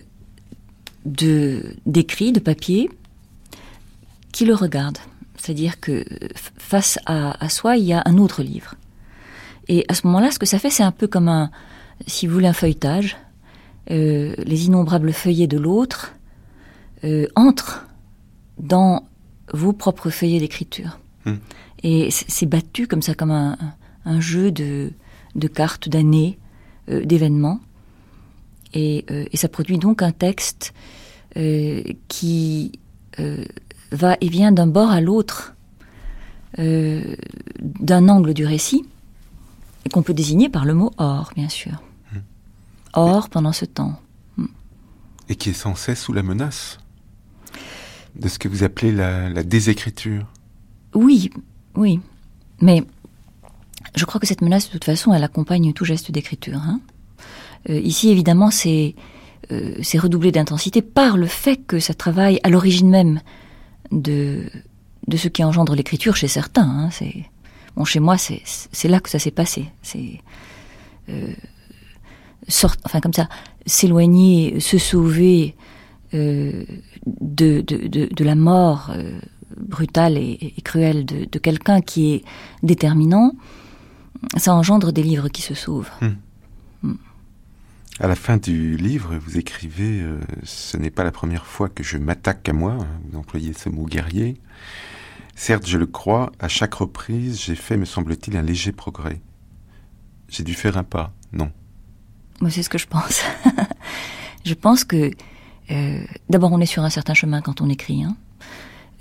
de 1.05 1.75
d'écrits, 1.85 2.31
de 2.31 2.39
papier, 2.39 2.89
qui 4.31 4.45
le 4.45 4.53
regarde. 4.55 4.97
C'est-à-dire 5.37 5.79
que 5.79 6.03
face 6.57 6.99
à, 7.05 7.43
à 7.43 7.49
soi, 7.49 7.77
il 7.77 7.85
y 7.85 7.93
a 7.93 8.01
un 8.05 8.17
autre 8.17 8.43
livre. 8.43 8.75
Et 9.67 9.85
à 9.87 9.93
ce 9.93 10.05
moment-là, 10.07 10.31
ce 10.31 10.39
que 10.39 10.45
ça 10.45 10.59
fait, 10.59 10.69
c'est 10.69 10.83
un 10.83 10.91
peu 10.91 11.07
comme 11.07 11.29
un, 11.29 11.51
si 12.07 12.27
vous 12.27 12.33
voulez, 12.33 12.47
un 12.47 12.53
feuilletage. 12.53 13.17
Euh, 13.91 14.35
les 14.45 14.65
innombrables 14.65 15.13
feuillets 15.13 15.47
de 15.47 15.57
l'autre 15.57 16.13
euh, 17.03 17.27
entrent 17.35 17.87
dans 18.59 19.03
vos 19.53 19.73
propres 19.73 20.09
feuillets 20.09 20.39
d'écriture. 20.39 20.99
Hmm. 21.25 21.35
Et 21.83 22.09
c'est 22.11 22.45
battu 22.45 22.87
comme 22.87 23.01
ça, 23.01 23.13
comme 23.15 23.31
un, 23.31 23.57
un 24.05 24.19
jeu 24.19 24.51
de, 24.51 24.91
de 25.35 25.47
cartes, 25.47 25.89
d'années, 25.89 26.37
euh, 26.89 27.05
d'événements. 27.05 27.59
Et, 28.73 29.05
euh, 29.11 29.25
et 29.31 29.37
ça 29.37 29.47
produit 29.47 29.77
donc 29.77 30.01
un 30.01 30.11
texte 30.11 30.73
euh, 31.37 31.83
qui 32.07 32.79
va 33.91 34.15
et 34.21 34.29
vient 34.29 34.53
d'un 34.53 34.67
bord 34.67 34.91
à 34.91 35.01
l'autre 35.01 35.55
d'un 36.57 38.09
angle 38.09 38.33
du 38.33 38.45
récit, 38.45 38.85
et 39.85 39.89
qu'on 39.89 40.01
peut 40.01 40.13
désigner 40.13 40.49
par 40.49 40.65
le 40.65 40.73
mot 40.73 40.91
or, 40.97 41.31
bien 41.35 41.49
sûr. 41.49 41.83
Or 42.93 43.29
pendant 43.29 43.51
ce 43.51 43.65
temps. 43.65 43.99
Et 45.27 45.35
qui 45.35 45.49
est 45.49 45.53
sans 45.53 45.75
cesse 45.75 46.01
sous 46.01 46.13
la 46.13 46.23
menace 46.23 46.79
de 48.15 48.27
ce 48.27 48.39
que 48.39 48.47
vous 48.47 48.63
appelez 48.63 48.91
la, 48.91 49.43
désécriture. 49.43 50.25
Oui, 50.93 51.29
oui. 51.75 51.99
Mais 52.61 52.83
je 53.95 54.05
crois 54.05 54.19
que 54.19 54.27
cette 54.27 54.41
menace, 54.41 54.67
de 54.67 54.71
toute 54.71 54.83
façon, 54.85 55.13
elle 55.13 55.23
accompagne 55.23 55.73
tout 55.73 55.85
geste 55.85 56.11
d'écriture. 56.11 56.57
hein. 56.57 56.79
Euh, 57.69 57.79
ici, 57.79 58.09
évidemment, 58.09 58.51
c'est 58.51 58.95
euh, 59.51 59.75
c'est 59.81 59.97
redoublé 59.97 60.31
d'intensité 60.31 60.81
par 60.81 61.17
le 61.17 61.25
fait 61.25 61.57
que 61.57 61.79
ça 61.79 61.93
travaille 61.93 62.39
à 62.43 62.49
l'origine 62.49 62.89
même 62.89 63.19
de, 63.91 64.43
ce 65.15 65.27
qui 65.27 65.43
engendre 65.43 65.75
l'écriture 65.75 66.15
chez 66.15 66.27
certains. 66.27 66.69
hein. 66.69 66.89
C'est 66.91 67.25
bon, 67.75 67.83
chez 67.83 67.99
moi, 67.99 68.17
c'est 68.17 68.87
là 68.87 68.99
que 68.99 69.09
ça 69.09 69.17
s'est 69.17 69.31
passé. 69.31 69.65
C'est 69.81 70.21
euh, 71.09 71.33
enfin 72.83 72.99
comme 72.99 73.13
ça, 73.13 73.27
s'éloigner, 73.65 74.59
se 74.59 74.77
sauver 74.77 75.55
de, 76.13 77.61
de, 77.61 77.61
de, 77.61 78.09
de 78.13 78.23
la 78.23 78.35
mort 78.35 78.91
euh, 78.95 79.19
brutale 79.57 80.17
et, 80.17 80.53
et 80.57 80.61
cruelle 80.61 81.05
de, 81.05 81.25
de 81.25 81.39
quelqu'un 81.39 81.81
qui 81.81 82.13
est 82.13 82.23
déterminant, 82.63 83.33
ça 84.37 84.53
engendre 84.53 84.91
des 84.91 85.03
livres 85.03 85.29
qui 85.29 85.41
se 85.41 85.53
sauvent. 85.53 85.91
À 88.01 88.07
la 88.07 88.15
fin 88.15 88.37
du 88.37 88.77
livre, 88.77 89.17
vous 89.17 89.37
écrivez 89.37 90.01
euh, 90.01 90.19
Ce 90.43 90.77
n'est 90.77 90.89
pas 90.89 91.03
la 91.03 91.11
première 91.11 91.45
fois 91.45 91.67
que 91.67 91.83
je 91.83 91.97
m'attaque 91.97 92.47
à 92.47 92.53
moi, 92.53 92.77
hein, 92.79 92.87
vous 93.09 93.17
employez 93.17 93.51
ce 93.51 93.67
mot 93.67 93.85
guerrier. 93.85 94.37
Certes, 95.35 95.67
je 95.67 95.77
le 95.77 95.85
crois, 95.85 96.31
à 96.39 96.47
chaque 96.47 96.75
reprise, 96.75 97.41
j'ai 97.41 97.55
fait, 97.55 97.75
me 97.75 97.85
semble-t-il, 97.85 98.37
un 98.37 98.41
léger 98.41 98.71
progrès. 98.71 99.21
J'ai 100.29 100.43
dû 100.43 100.53
faire 100.53 100.77
un 100.77 100.83
pas, 100.83 101.11
non. 101.33 101.51
Moi, 102.39 102.49
c'est 102.49 102.63
ce 102.63 102.69
que 102.69 102.77
je 102.77 102.87
pense. 102.87 103.21
je 104.45 104.53
pense 104.53 104.85
que 104.85 105.11
euh, 105.71 105.99
d'abord, 106.29 106.51
on 106.51 106.59
est 106.59 106.65
sur 106.65 106.83
un 106.83 106.89
certain 106.89 107.13
chemin 107.13 107.41
quand 107.41 107.61
on 107.61 107.69
écrit. 107.69 108.03
Hein. 108.03 108.15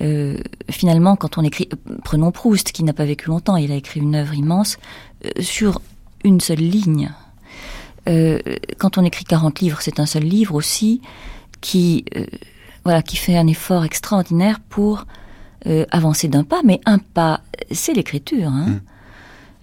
Euh, 0.00 0.38
finalement, 0.70 1.16
quand 1.16 1.38
on 1.38 1.42
écrit, 1.42 1.68
euh, 1.72 1.96
prenons 2.04 2.30
Proust, 2.30 2.72
qui 2.72 2.84
n'a 2.84 2.92
pas 2.92 3.04
vécu 3.04 3.28
longtemps, 3.28 3.56
il 3.56 3.72
a 3.72 3.74
écrit 3.74 4.00
une 4.00 4.14
œuvre 4.14 4.34
immense 4.34 4.78
euh, 5.24 5.30
sur 5.40 5.80
une 6.24 6.40
seule 6.40 6.58
ligne. 6.58 7.10
Quand 8.78 8.96
on 8.96 9.04
écrit 9.04 9.26
40 9.26 9.60
livres, 9.60 9.82
c'est 9.82 10.00
un 10.00 10.06
seul 10.06 10.22
livre 10.22 10.54
aussi 10.54 11.02
qui, 11.60 12.06
voilà, 12.82 13.02
qui 13.02 13.18
fait 13.18 13.36
un 13.36 13.46
effort 13.46 13.84
extraordinaire 13.84 14.60
pour 14.60 15.04
avancer 15.90 16.26
d'un 16.26 16.42
pas, 16.42 16.62
mais 16.64 16.80
un 16.86 16.96
pas, 16.96 17.42
c'est 17.70 17.92
l'écriture. 17.92 18.48
Hein. 18.48 18.80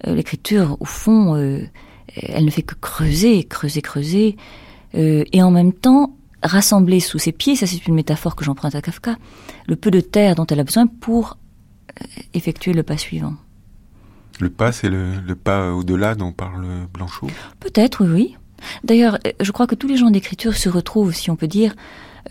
Mm. 0.06 0.14
l'écriture, 0.14 0.76
au 0.78 0.84
fond, 0.84 1.34
elle 1.34 2.44
ne 2.44 2.50
fait 2.52 2.62
que 2.62 2.76
creuser, 2.76 3.42
creuser, 3.42 3.82
creuser, 3.82 4.36
et 4.94 5.42
en 5.42 5.50
même 5.50 5.72
temps 5.72 6.15
rassembler 6.46 7.00
sous 7.00 7.18
ses 7.18 7.32
pieds, 7.32 7.56
ça 7.56 7.66
c'est 7.66 7.86
une 7.86 7.94
métaphore 7.94 8.36
que 8.36 8.44
j'emprunte 8.44 8.74
à 8.74 8.82
Kafka, 8.82 9.16
le 9.66 9.76
peu 9.76 9.90
de 9.90 10.00
terre 10.00 10.34
dont 10.34 10.46
elle 10.46 10.60
a 10.60 10.64
besoin 10.64 10.86
pour 10.86 11.38
effectuer 12.34 12.72
le 12.72 12.82
pas 12.82 12.96
suivant. 12.96 13.34
Le 14.40 14.50
pas, 14.50 14.70
c'est 14.70 14.90
le, 14.90 15.34
pas 15.34 15.72
au-delà 15.72 16.14
dont 16.14 16.32
parle 16.32 16.66
Blanchot? 16.92 17.28
Peut-être, 17.60 18.04
oui, 18.04 18.10
oui. 18.12 18.36
D'ailleurs, 18.84 19.18
je 19.40 19.50
crois 19.52 19.66
que 19.66 19.74
tous 19.74 19.86
les 19.86 19.96
gens 19.96 20.10
d'écriture 20.10 20.54
se 20.54 20.68
retrouvent, 20.68 21.14
si 21.14 21.30
on 21.30 21.36
peut 21.36 21.46
dire, 21.46 21.74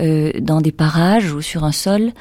euh, 0.01 0.31
dans 0.39 0.61
des 0.61 0.71
parages 0.71 1.33
ou 1.33 1.41
sur 1.41 1.63
un 1.63 1.71
sol 1.71 2.11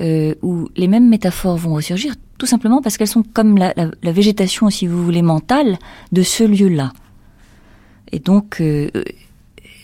euh, 0.00 0.34
où 0.42 0.68
les 0.76 0.88
mêmes 0.88 1.08
métaphores 1.08 1.56
vont 1.56 1.74
ressurgir, 1.74 2.14
tout 2.38 2.46
simplement 2.46 2.82
parce 2.82 2.96
qu'elles 2.96 3.08
sont 3.08 3.22
comme 3.22 3.56
la, 3.56 3.72
végétation, 4.02 4.70
si 4.70 4.86
vous 4.86 5.02
voulez, 5.02 5.22
mentale 5.22 5.78
de 6.12 6.22
ce 6.22 6.44
lieu-là. 6.44 6.92
Et 8.12 8.18
donc, 8.18 8.60
euh, 8.60 8.90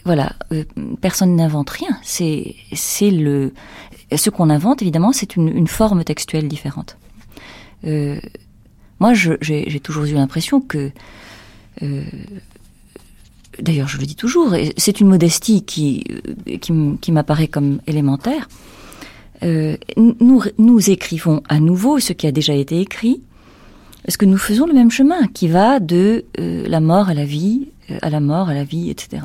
voilà, 0.04 0.32
personne 1.00 1.36
n'invente 1.36 1.70
rien. 1.70 1.98
C'est, 2.02 2.54
le, 3.02 3.52
ce 4.14 4.30
qu'on 4.30 4.50
invente, 4.50 4.82
évidemment, 4.82 5.12
c'est 5.12 5.36
une, 5.36 5.66
forme 5.66 6.04
textuelle 6.04 6.48
différente. 6.48 6.96
moi, 7.84 9.12
j'ai 9.14 9.80
toujours 9.80 10.04
eu 10.04 10.14
l'impression 10.14 10.60
que 10.60 10.90
d'ailleurs 13.58 13.88
je 13.88 13.98
le 13.98 14.06
dis 14.06 14.16
toujours, 14.16 14.54
c'est 14.76 15.00
une 15.00 15.08
modestie 15.08 15.64
qui, 15.64 16.04
euh, 16.48 17.12
m'apparaît 17.12 17.48
comme 17.48 17.80
élémentaire, 17.86 18.48
euh, 19.42 19.76
nous, 19.96 20.42
nous 20.58 20.90
écrivons 20.90 21.42
à 21.48 21.60
nouveau 21.60 21.98
ce 21.98 22.12
qui 22.12 22.26
a 22.26 22.32
déjà 22.32 22.54
été 22.54 22.80
écrit, 22.80 23.20
parce 24.04 24.16
que 24.16 24.26
nous 24.26 24.38
faisons 24.38 24.66
le 24.66 24.74
même 24.74 24.90
chemin 24.90 25.26
qui 25.28 25.48
va 25.48 25.80
de 25.80 26.24
euh, 26.38 26.66
la 26.68 26.80
mort 26.80 27.08
à 27.08 27.14
la 27.14 27.24
vie, 27.24 27.68
à 28.02 28.10
la 28.10 28.20
mort 28.20 28.48
à 28.48 28.54
la 28.54 28.64
vie, 28.64 28.90
etc. 28.90 29.22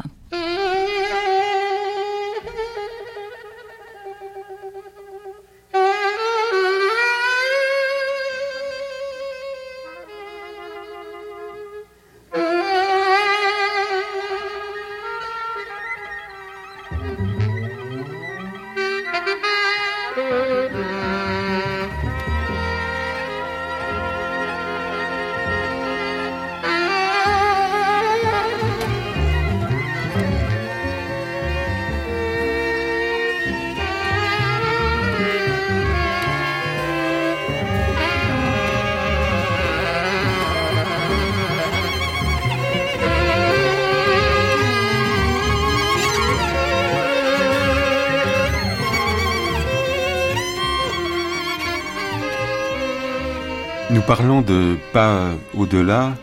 parlons 54.08 54.42
de 54.42 54.78
pas 54.94 55.34
au-delà, 55.56 56.16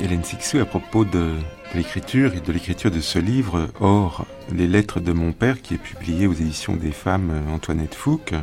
Hélène 0.00 0.22
Sixou, 0.24 0.58
à 0.58 0.64
propos 0.64 1.04
de, 1.04 1.34
l'écriture 1.74 2.34
et 2.34 2.40
de 2.40 2.52
l'écriture 2.52 2.90
de 2.90 3.00
ce 3.00 3.18
livre, 3.18 3.68
Or, 3.80 4.26
les 4.52 4.66
lettres 4.66 5.00
de 5.00 5.12
mon 5.12 5.32
père, 5.32 5.62
qui 5.62 5.74
est 5.74 5.78
publié 5.78 6.26
aux 6.26 6.32
éditions 6.32 6.76
des 6.76 6.92
femmes 6.92 7.32
Antoinette 7.50 7.94
Fouque. 7.94 8.34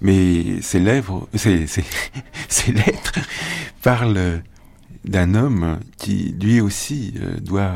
Mais 0.00 0.60
ces, 0.62 0.80
lèvres, 0.80 1.28
lettres 1.34 3.18
parlent 3.82 4.42
d'un 5.04 5.34
homme 5.34 5.78
qui, 5.96 6.34
lui 6.40 6.60
aussi, 6.60 7.14
euh, 7.20 7.38
doit 7.40 7.74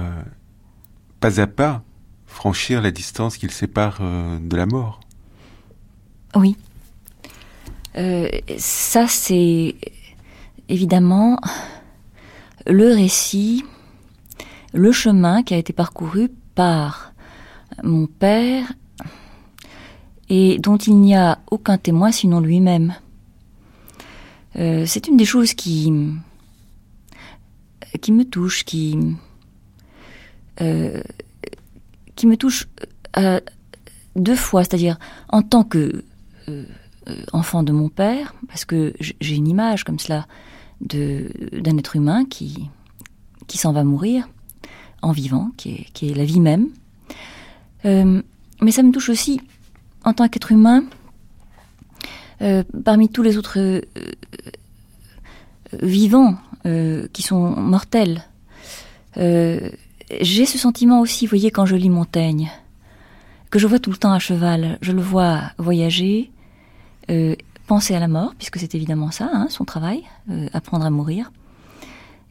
pas 1.20 1.40
à 1.40 1.46
pas 1.46 1.82
franchir 2.26 2.82
la 2.82 2.90
distance 2.90 3.36
qu'il 3.36 3.50
sépare 3.50 3.98
euh, 4.00 4.38
de 4.40 4.56
la 4.56 4.66
mort. 4.66 5.00
Oui, 6.34 6.56
euh, 7.96 8.28
ça, 8.58 9.06
c'est 9.06 9.76
évidemment 10.68 11.38
le 12.66 12.94
récit, 12.94 13.64
le 14.72 14.90
chemin 14.92 15.42
qui 15.42 15.54
a 15.54 15.58
été 15.58 15.72
parcouru 15.72 16.30
par 16.54 17.12
mon 17.82 18.06
père 18.06 18.72
et 20.28 20.58
dont 20.58 20.76
il 20.76 20.96
n'y 20.96 21.14
a 21.14 21.38
aucun 21.50 21.78
témoin 21.78 22.10
sinon 22.10 22.40
lui-même. 22.40 22.94
Euh, 24.56 24.84
c'est 24.86 25.08
une 25.08 25.16
des 25.16 25.24
choses 25.24 25.54
qui 25.54 25.92
qui 28.00 28.12
me 28.12 28.24
touche, 28.24 28.64
qui 28.64 28.98
euh, 30.60 31.02
qui 32.16 32.26
me 32.26 32.36
touche 32.36 32.68
deux 34.16 34.36
fois, 34.36 34.64
c'est-à-dire 34.64 34.98
en 35.28 35.42
tant 35.42 35.64
que 35.64 36.04
euh, 36.48 36.64
enfant 37.32 37.62
de 37.62 37.72
mon 37.72 37.88
père, 37.88 38.34
parce 38.48 38.64
que 38.64 38.94
j'ai 39.00 39.34
une 39.34 39.48
image 39.48 39.84
comme 39.84 39.98
cela 39.98 40.26
d'un 40.80 41.78
être 41.78 41.96
humain 41.96 42.24
qui, 42.24 42.68
qui 43.46 43.58
s'en 43.58 43.72
va 43.72 43.84
mourir 43.84 44.28
en 45.02 45.12
vivant, 45.12 45.50
qui 45.56 45.70
est, 45.70 45.86
qui 45.92 46.10
est 46.10 46.14
la 46.14 46.24
vie 46.24 46.40
même. 46.40 46.68
Euh, 47.84 48.22
mais 48.60 48.70
ça 48.70 48.82
me 48.82 48.92
touche 48.92 49.08
aussi 49.10 49.40
en 50.04 50.14
tant 50.14 50.28
qu'être 50.28 50.52
humain, 50.52 50.84
euh, 52.42 52.62
parmi 52.84 53.08
tous 53.08 53.22
les 53.22 53.38
autres 53.38 53.82
vivants 55.82 56.36
qui 57.12 57.22
sont 57.22 57.50
mortels. 57.56 58.24
J'ai 59.16 60.46
ce 60.46 60.58
sentiment 60.58 61.00
aussi, 61.00 61.26
vous 61.26 61.30
voyez, 61.30 61.50
quand 61.50 61.66
je 61.66 61.76
lis 61.76 61.90
Montaigne, 61.90 62.50
que 63.50 63.58
je 63.58 63.66
vois 63.66 63.78
tout 63.78 63.90
le 63.90 63.96
temps 63.96 64.12
à 64.12 64.18
cheval. 64.18 64.78
Je 64.80 64.92
le 64.92 65.00
vois 65.00 65.42
voyager, 65.58 66.30
euh, 67.10 67.36
penser 67.66 67.94
à 67.94 68.00
la 68.00 68.08
mort, 68.08 68.34
puisque 68.36 68.58
c'est 68.58 68.74
évidemment 68.74 69.10
ça, 69.10 69.30
hein, 69.32 69.46
son 69.48 69.64
travail, 69.64 70.02
euh, 70.30 70.48
apprendre 70.52 70.84
à 70.84 70.90
mourir. 70.90 71.32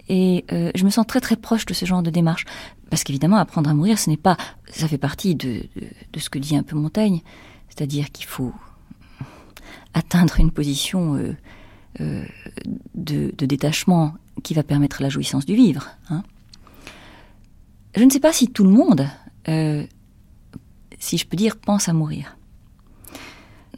Et 0.10 0.46
euh, 0.52 0.72
je 0.76 0.84
me 0.86 0.90
sens 0.90 1.08
très 1.08 1.22
très 1.22 1.36
proche 1.36 1.66
de 1.66 1.74
ce 1.74 1.86
genre 1.86 2.04
de 2.04 2.10
démarche, 2.10 2.46
parce 2.90 3.04
qu'évidemment, 3.04 3.38
apprendre 3.38 3.70
à 3.70 3.74
mourir, 3.74 3.98
ce 3.98 4.10
n'est 4.10 4.18
pas, 4.18 4.38
ça 4.70 4.88
fait 4.88 4.98
partie 4.98 5.36
de, 5.36 5.64
de, 6.12 6.20
ce 6.20 6.30
que 6.30 6.38
dit 6.38 6.56
un 6.56 6.64
peu 6.64 6.76
Montaigne, 6.76 7.22
c'est-à-dire 7.70 8.12
qu'il 8.12 8.26
faut 8.26 8.54
atteindre 9.94 10.40
une 10.40 10.52
position 10.52 11.16
de, 12.00 12.42
de, 12.96 13.46
détachement 13.46 14.14
qui 14.44 14.54
va 14.54 14.64
permettre 14.64 15.02
la 15.02 15.10
jouissance 15.10 15.46
du 15.46 15.56
vivre. 15.56 15.90
Hein. 16.10 16.24
Je 17.96 18.04
ne 18.04 18.10
sais 18.10 18.20
pas 18.20 18.34
si 18.34 18.50
tout 18.50 18.64
le 18.64 18.72
monde, 18.72 19.08
si 21.00 21.18
je 21.18 21.26
peux 21.26 21.38
dire, 21.38 21.58
pense 21.58 21.90
à 21.90 21.94
mourir 21.94 22.36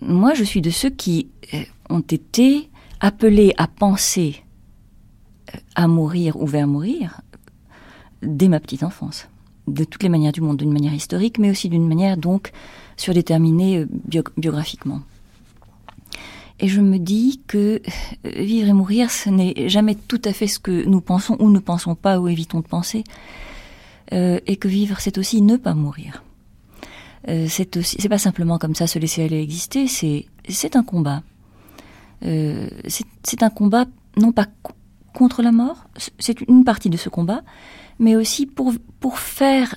moi, 0.01 0.33
je 0.33 0.43
suis 0.43 0.61
de 0.61 0.69
ceux 0.69 0.89
qui 0.89 1.27
euh, 1.53 1.63
ont 1.89 2.01
été 2.01 2.69
appelés 2.99 3.53
à 3.57 3.67
penser 3.67 4.43
euh, 5.53 5.57
à 5.75 5.87
mourir 5.87 6.35
ou 6.41 6.45
vers 6.45 6.67
mourir 6.67 7.21
dès 8.21 8.47
ma 8.47 8.59
petite 8.59 8.83
enfance, 8.83 9.27
de 9.67 9.83
toutes 9.83 10.03
les 10.03 10.09
manières 10.09 10.31
du 10.31 10.41
monde, 10.41 10.57
d'une 10.57 10.71
manière 10.71 10.93
historique, 10.93 11.37
mais 11.37 11.49
aussi 11.49 11.69
d'une 11.69 11.87
manière 11.87 12.17
donc 12.17 12.51
surdéterminée 12.97 13.79
euh, 13.79 14.23
biographiquement. 14.37 15.01
Et 16.59 16.69
je 16.69 16.79
me 16.79 16.97
dis 16.99 17.41
que 17.47 17.81
vivre 18.23 18.69
et 18.69 18.73
mourir, 18.73 19.11
ce 19.11 19.29
n'est 19.29 19.67
jamais 19.67 19.95
tout 19.95 20.21
à 20.23 20.31
fait 20.31 20.47
ce 20.47 20.57
que 20.57 20.85
nous 20.85 21.01
pensons 21.01 21.35
ou 21.39 21.49
ne 21.49 21.59
pensons 21.59 21.95
pas 21.95 22.17
ou 22.17 22.29
évitons 22.29 22.61
de 22.61 22.67
penser, 22.67 23.03
et 24.11 24.55
que 24.55 24.69
vivre, 24.69 25.01
c'est 25.01 25.17
aussi 25.17 25.41
ne 25.41 25.57
pas 25.57 25.73
mourir. 25.73 26.23
Euh, 27.27 27.47
c'est 27.49 27.77
aussi, 27.77 27.97
c'est 27.99 28.09
pas 28.09 28.17
simplement 28.17 28.57
comme 28.57 28.75
ça 28.75 28.87
se 28.87 28.99
laisser 28.99 29.23
aller 29.23 29.41
exister, 29.41 29.87
c'est, 29.87 30.25
c'est 30.47 30.75
un 30.75 30.83
combat. 30.83 31.23
Euh, 32.23 32.69
c'est, 32.87 33.43
un 33.43 33.49
combat 33.49 33.85
non 34.17 34.31
pas 34.31 34.47
contre 35.13 35.41
la 35.41 35.51
mort, 35.51 35.85
c'est 36.19 36.41
une 36.41 36.63
partie 36.63 36.89
de 36.89 36.97
ce 36.97 37.09
combat, 37.09 37.41
mais 37.99 38.15
aussi 38.15 38.45
pour, 38.45 38.73
pour 38.99 39.19
faire 39.19 39.75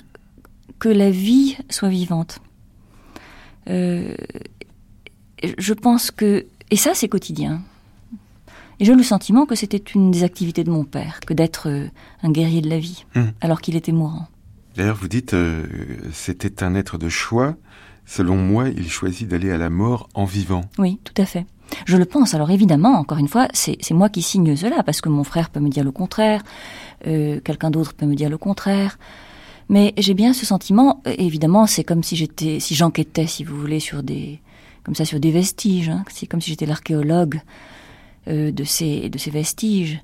que 0.77 0.89
la 0.89 1.09
vie 1.09 1.57
soit 1.69 1.89
vivante. 1.89 2.39
Euh, 3.69 4.15
je 5.57 5.73
pense 5.73 6.11
que, 6.11 6.45
et 6.69 6.75
ça 6.75 6.93
c'est 6.93 7.09
quotidien. 7.09 7.61
Et 8.79 8.85
j'ai 8.85 8.95
le 8.95 9.03
sentiment 9.03 9.45
que 9.45 9.55
c'était 9.55 9.83
une 9.93 10.11
des 10.11 10.23
activités 10.23 10.63
de 10.63 10.71
mon 10.71 10.85
père, 10.85 11.19
que 11.25 11.33
d'être 11.33 11.67
un 12.23 12.31
guerrier 12.31 12.61
de 12.61 12.69
la 12.69 12.79
vie, 12.79 13.05
mmh. 13.15 13.23
alors 13.41 13.59
qu'il 13.59 13.75
était 13.75 13.91
mourant. 13.91 14.27
D'ailleurs, 14.79 14.95
vous 14.95 15.09
dites, 15.09 15.33
euh, 15.33 15.65
c'était 16.13 16.63
un 16.63 16.73
être 16.73 16.97
de 16.97 17.09
choix. 17.09 17.57
Selon 18.05 18.37
moi, 18.37 18.69
il 18.69 18.89
choisit 18.89 19.27
d'aller 19.27 19.51
à 19.51 19.57
la 19.57 19.69
mort 19.69 20.07
en 20.13 20.23
vivant. 20.23 20.61
Oui, 20.77 21.01
tout 21.03 21.21
à 21.21 21.25
fait. 21.25 21.45
Je 21.83 21.97
le 21.97 22.05
pense. 22.05 22.33
Alors 22.33 22.49
évidemment, 22.49 22.93
encore 22.93 23.17
une 23.17 23.27
fois, 23.27 23.49
c'est 23.51 23.91
moi 23.91 24.07
qui 24.07 24.21
signe 24.21 24.55
cela 24.55 24.81
parce 24.83 25.01
que 25.01 25.09
mon 25.09 25.25
frère 25.25 25.49
peut 25.49 25.59
me 25.59 25.67
dire 25.67 25.83
le 25.83 25.91
contraire, 25.91 26.43
euh, 27.07 27.41
quelqu'un 27.41 27.71
d'autre 27.71 27.93
peut 27.93 28.05
me 28.05 28.15
dire 28.15 28.29
le 28.29 28.37
contraire. 28.37 28.97
Mais 29.67 29.93
j'ai 29.97 30.13
bien 30.13 30.31
ce 30.31 30.45
sentiment. 30.45 31.03
Évidemment, 31.03 31.67
c'est 31.67 31.83
comme 31.83 32.01
si 32.01 32.15
j'enquêtais, 32.71 33.27
si 33.27 33.43
vous 33.43 33.59
voulez, 33.59 33.81
sur 33.81 34.01
des, 34.01 34.39
comme 34.83 34.95
ça, 34.95 35.03
sur 35.03 35.19
des 35.19 35.31
vestiges. 35.31 35.89
Hein. 35.89 36.05
C'est 36.07 36.25
comme 36.25 36.39
si 36.39 36.51
j'étais 36.51 36.65
l'archéologue 36.65 37.41
euh, 38.29 38.53
de 38.53 38.63
ces 38.63 39.09
de 39.09 39.17
ces 39.17 39.29
vestiges. 39.29 40.01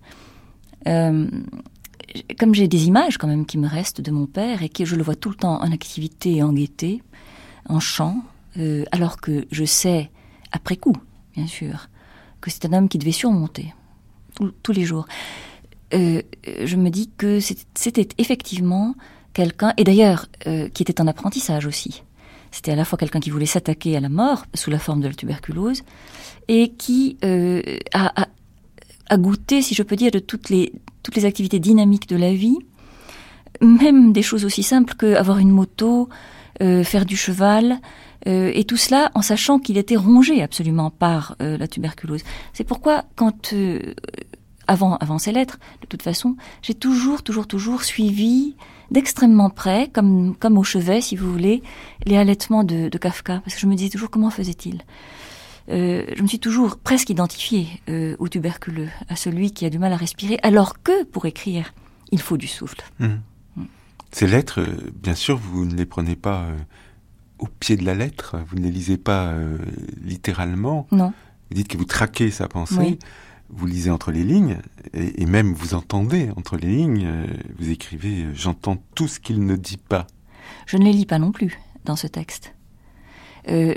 Euh, 0.86 1.28
comme 2.39 2.56
j'ai 2.56 2.68
des 2.68 2.88
images 2.88 3.18
quand 3.18 3.28
même 3.28 3.45
qui 3.45 3.58
me 3.58 3.68
restent 3.68 4.01
de 4.01 4.12
mon 4.12 4.26
père 4.26 4.64
et 4.64 4.70
que 4.70 4.86
je 4.86 4.95
le 4.95 5.03
vois 5.03 5.16
tout 5.16 5.30
le 5.30 5.36
temps 5.36 5.62
en 5.62 5.72
activité 5.72 6.36
et 6.36 6.43
en 6.43 6.53
gaieté, 6.53 7.01
en 7.68 7.80
chant, 7.80 8.24
euh, 8.58 8.86
alors 8.91 9.20
que 9.20 9.45
je 9.51 9.66
sais, 9.66 10.10
après 10.51 10.78
coup, 10.78 10.95
bien 11.36 11.47
sûr, 11.47 11.89
que 12.41 12.49
c'est 12.49 12.66
un 12.66 12.74
homme 12.74 12.89
qui 12.89 12.97
devait 12.97 13.12
surmonter 13.12 13.74
tous 14.64 14.72
les 14.72 14.84
jours. 14.84 15.08
Euh, 15.93 16.22
je 16.64 16.76
me 16.76 16.89
dis 16.89 17.10
que 17.18 17.39
c'était 17.39 18.08
effectivement 18.18 18.95
quelqu'un, 19.34 19.74
et 19.78 19.84
d'ailleurs, 19.84 20.28
euh, 20.47 20.70
qui 20.70 20.84
était 20.84 21.01
en 21.01 21.08
apprentissage 21.08 21.66
aussi. 21.66 22.03
C'était 22.51 22.72
à 22.72 22.76
la 22.76 22.86
fois 22.86 22.97
quelqu'un 22.97 23.20
qui 23.20 23.30
voulait 23.30 23.45
s'attaquer 23.45 23.97
à 23.97 23.99
la 23.99 24.10
mort 24.10 24.45
sous 24.53 24.70
la 24.70 24.80
forme 24.80 25.01
de 25.01 25.08
la 25.08 25.14
tuberculose, 25.14 25.84
et 26.47 26.70
qui 26.70 27.18
a, 27.93 28.22
a, 28.22 28.24
a, 29.10 29.18
goûté, 29.18 29.62
si 29.62 29.76
je 29.76 29.84
peux 29.84 29.95
dire, 29.95 30.12
de 30.12 30.20
toutes 30.20 30.49
les, 30.49 30.74
toutes 31.03 31.16
les 31.16 31.26
activités 31.26 31.60
dynamiques 31.60 32.08
de 32.08 32.16
la 32.16 32.34
vie, 32.34 32.58
même 33.62 34.12
des 34.12 34.22
choses 34.22 34.45
aussi 34.45 34.64
simples 34.64 34.95
que 34.95 35.16
avoir 35.16 35.38
une 35.38 35.51
moto, 35.51 36.10
faire 36.60 37.06
du 37.06 37.18
cheval, 37.18 37.80
euh, 38.28 38.51
et 38.53 38.64
tout 38.64 38.78
cela 38.78 39.12
en 39.14 39.22
sachant 39.22 39.60
qu'il 39.60 39.78
était 39.78 39.95
rongé 39.95 40.41
absolument 40.41 40.89
par 40.89 41.36
euh, 41.41 41.58
la 41.58 41.68
tuberculose. 41.68 42.24
C'est 42.53 42.64
pourquoi, 42.64 43.06
quand 43.16 43.53
euh, 43.53 43.93
avant 44.68 44.95
avant 44.95 45.20
ces 45.20 45.32
lettres, 45.32 45.60
de 45.82 45.88
toute 45.88 46.01
façon, 46.01 46.36
j'ai 46.64 46.74
toujours 46.74 47.22
toujours 47.22 47.47
toujours 47.47 47.84
suivi 47.84 48.56
d'extrêmement 48.89 49.51
près, 49.51 49.89
comme 49.93 50.36
comme 50.36 50.58
au 50.58 50.64
chevet, 50.64 51.01
si 51.01 51.16
vous 51.16 51.32
voulez, 51.32 51.62
les 52.06 52.18
allaitements 52.18 52.64
de, 52.64 52.89
de 52.89 52.97
Kafka, 52.97 53.41
parce 53.43 53.56
que 53.56 53.62
je 53.62 53.68
me 53.68 53.76
disais 53.76 53.89
toujours 53.89 54.10
comment 54.10 54.32
faisait-il? 54.32 54.82
Je 55.68 56.22
me 56.22 56.28
suis 56.28 56.39
toujours 56.39 56.78
presque 56.78 57.09
identifiée 57.09 57.68
au 58.20 58.28
tuberculeux, 58.28 58.89
à 59.09 59.16
celui 59.16 59.51
qui 59.51 59.66
a 59.66 59.70
du 59.70 59.80
mal 59.80 59.93
à 59.93 59.97
respirer, 59.97 60.39
alors 60.43 60.82
que 60.82 61.03
pour 61.05 61.26
écrire, 61.26 61.74
il 62.11 62.22
faut 62.22 62.38
du 62.38 62.47
souffle. 62.47 62.84
Mmh. 62.99 63.07
Mmh. 63.55 63.63
Ces 64.11 64.28
lettres, 64.28 64.61
bien 65.01 65.16
sûr, 65.16 65.38
vous 65.38 65.66
ne 65.66 65.76
les 65.76 65.86
prenez 65.86 66.16
pas 66.16 66.47
au 67.39 67.47
pied 67.47 67.78
de 67.78 67.86
la 67.86 67.93
lettre, 67.93 68.38
vous 68.47 68.57
ne 68.57 68.63
les 68.63 68.72
lisez 68.72 68.97
pas 68.97 69.28
euh, 69.28 69.57
littéralement. 70.03 70.88
Non. 70.91 71.13
Vous 71.49 71.55
dites 71.55 71.68
que 71.68 71.78
vous 71.78 71.86
traquez 71.86 72.32
sa 72.32 72.47
pensée, 72.47 72.97
vous 73.49 73.68
lisez 73.68 73.91
entre 73.91 74.11
les 74.11 74.24
lignes, 74.24 74.57
et, 74.93 75.26
même 75.26 75.53
vous 75.53 75.74
entendez 75.74 76.30
entre 76.36 76.57
les 76.57 76.68
lignes, 76.68 77.05
euh, 77.05 77.28
vous 77.59 77.70
écrivez 77.70 78.24
euh, 78.24 78.32
J'entends 78.34 78.78
tout 78.95 79.07
ce 79.07 79.20
qu'il 79.20 79.45
ne 79.45 79.55
dit 79.55 79.78
pas». 79.78 80.07
Je 80.66 80.78
ne 80.78 80.86
les 80.86 80.93
lis 80.93 81.05
pas 81.05 81.20
non 81.20 81.32
plus 81.32 81.59
dans 81.84 81.95
ce 81.95 82.07
texte. 82.07 82.55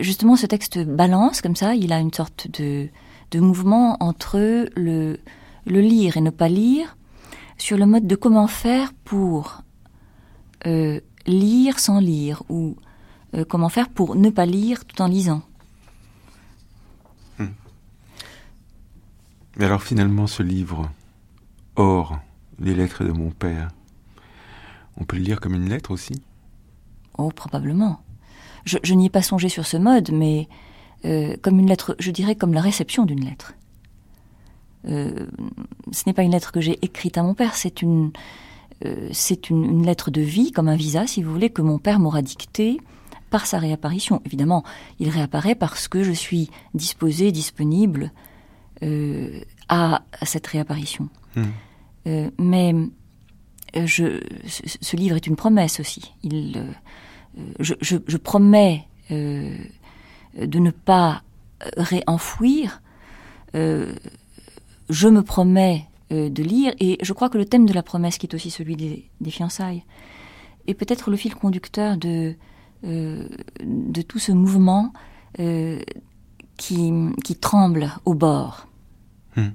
Justement, 0.01 0.37
ce 0.37 0.47
texte 0.47 0.79
balance 0.79 1.41
comme 1.41 1.57
ça, 1.57 1.75
il 1.75 1.93
a 1.93 2.01
une 2.01 2.13
sorte 2.13 2.49
de, 2.59 2.89
de 3.31 3.41
mouvement 3.41 3.97
entre 4.01 4.69
le, 4.77 5.19
le 5.67 5.81
lire 5.81 6.17
et 6.17 6.21
ne 6.21 6.31
pas 6.31 6.49
lire, 6.49 6.97
sur 7.59 7.77
le 7.77 7.87
mode 7.87 8.07
de 8.07 8.17
comment 8.17 8.47
faire 8.49 8.93
pour 9.05 9.63
lire 11.27 11.79
sans 11.79 12.01
lire, 12.01 12.43
ou 12.49 12.77
euh, 13.35 13.45
comment 13.45 13.69
faire 13.69 13.91
pour 13.91 14.17
ne 14.17 14.31
pas 14.31 14.47
lire 14.47 14.85
tout 14.87 15.03
en 15.03 15.07
lisant. 15.07 15.43
Hmm. 17.39 17.49
Mais 19.57 19.67
alors 19.67 19.83
finalement, 19.83 20.27
ce 20.27 20.43
livre, 20.43 20.91
Or, 21.77 22.19
les 22.59 22.75
lettres 22.75 23.05
de 23.05 23.13
mon 23.13 23.31
père, 23.31 23.69
on 24.97 25.05
peut 25.05 25.17
le 25.17 25.23
lire 25.23 25.39
comme 25.39 25.55
une 25.55 25.69
lettre 25.69 25.93
aussi? 25.93 26.21
Oh, 27.17 27.31
probablement. 27.31 28.01
Je, 28.83 28.95
n'y 28.95 29.07
ai 29.07 29.11
pas 29.11 29.23
songé 29.23 29.49
sur 29.49 29.67
ce 29.67 29.77
mode, 29.77 30.11
mais 30.13 30.49
euh, 31.05 31.37
comme 31.43 31.59
une 31.59 31.69
lettre, 31.69 31.97
je 31.99 32.11
dirais 32.11 32.35
comme 32.35 32.53
la 32.53 32.61
réception 32.61 33.05
d'une 33.05 33.25
lettre. 33.25 33.55
Euh, 34.87 35.27
ce 35.93 36.03
n'est 36.07 36.13
pas 36.13 36.23
une 36.23 36.33
lettre 36.33 36.53
que 36.53 36.61
j'ai 36.61 36.79
écrite 36.83 37.19
à 37.19 37.23
mon 37.23 37.35
père, 37.35 37.55
c'est 37.55 37.83
une, 37.83 38.13
c'est 39.13 39.51
une, 39.51 39.65
une, 39.65 39.87
lettre 39.87 40.11
de 40.11 40.21
vie, 40.21 40.53
comme 40.53 40.69
un 40.69 40.77
visa, 40.77 41.07
si 41.07 41.23
vous 41.23 41.33
voulez, 41.33 41.51
que 41.51 41.63
mon 41.63 41.79
père 41.79 41.99
m'aura 41.99 42.23
dictée 42.23 42.79
par 43.31 43.47
sa 43.47 43.59
réapparition. 43.59 44.23
Évidemment, 44.25 44.65
il 44.99 45.09
réapparaît 45.09 45.55
parce 45.55 45.89
que 45.89 46.03
je 46.03 46.13
suis 46.13 46.51
disposée, 46.75 47.33
disponible 47.33 48.13
euh, 48.83 49.41
à, 49.69 50.03
cette 50.23 50.47
réapparition. 50.47 51.09
Hmm. 51.37 51.45
Euh, 52.07 52.31
mais 52.39 52.75
euh, 53.77 53.87
je, 53.87 54.21
ce, 54.47 54.97
livre 54.97 55.17
est 55.17 55.27
une 55.27 55.37
promesse 55.37 55.81
aussi. 55.81 56.15
Il, 56.23 56.75
je, 57.61 57.75
je, 57.81 58.17
promets 58.17 58.87
de 59.11 60.59
ne 60.59 60.71
pas 60.71 61.23
réenfouir. 61.77 62.83
je 63.55 65.09
me 65.09 65.23
promets 65.23 65.87
de 66.11 66.43
lire 66.43 66.73
et 66.81 66.99
je 67.03 67.13
crois 67.13 67.29
que 67.29 67.39
le 67.39 67.45
thème 67.45 67.67
de 67.67 67.73
la 67.73 67.83
promesse, 67.83 68.19
qui 68.19 68.27
est 68.27 68.35
aussi 68.35 68.51
celui 68.51 68.77
des, 68.77 69.09
des 69.21 69.31
fiançailles, 69.31 69.85
est 70.67 70.75
peut-être 70.75 71.11
le 71.11 71.17
fil 71.17 71.35
conducteur 71.35 71.97
de 71.97 72.35
euh, 72.85 73.27
de 73.65 74.03
tout 74.03 74.21
ce 74.21 74.31
mouvement 74.31 74.93
euh, 75.41 75.81
qui, 76.57 76.93
qui, 77.25 77.35
tremble 77.35 77.91
au 78.05 78.15
bord. 78.15 78.69
Hmm. 79.35 79.49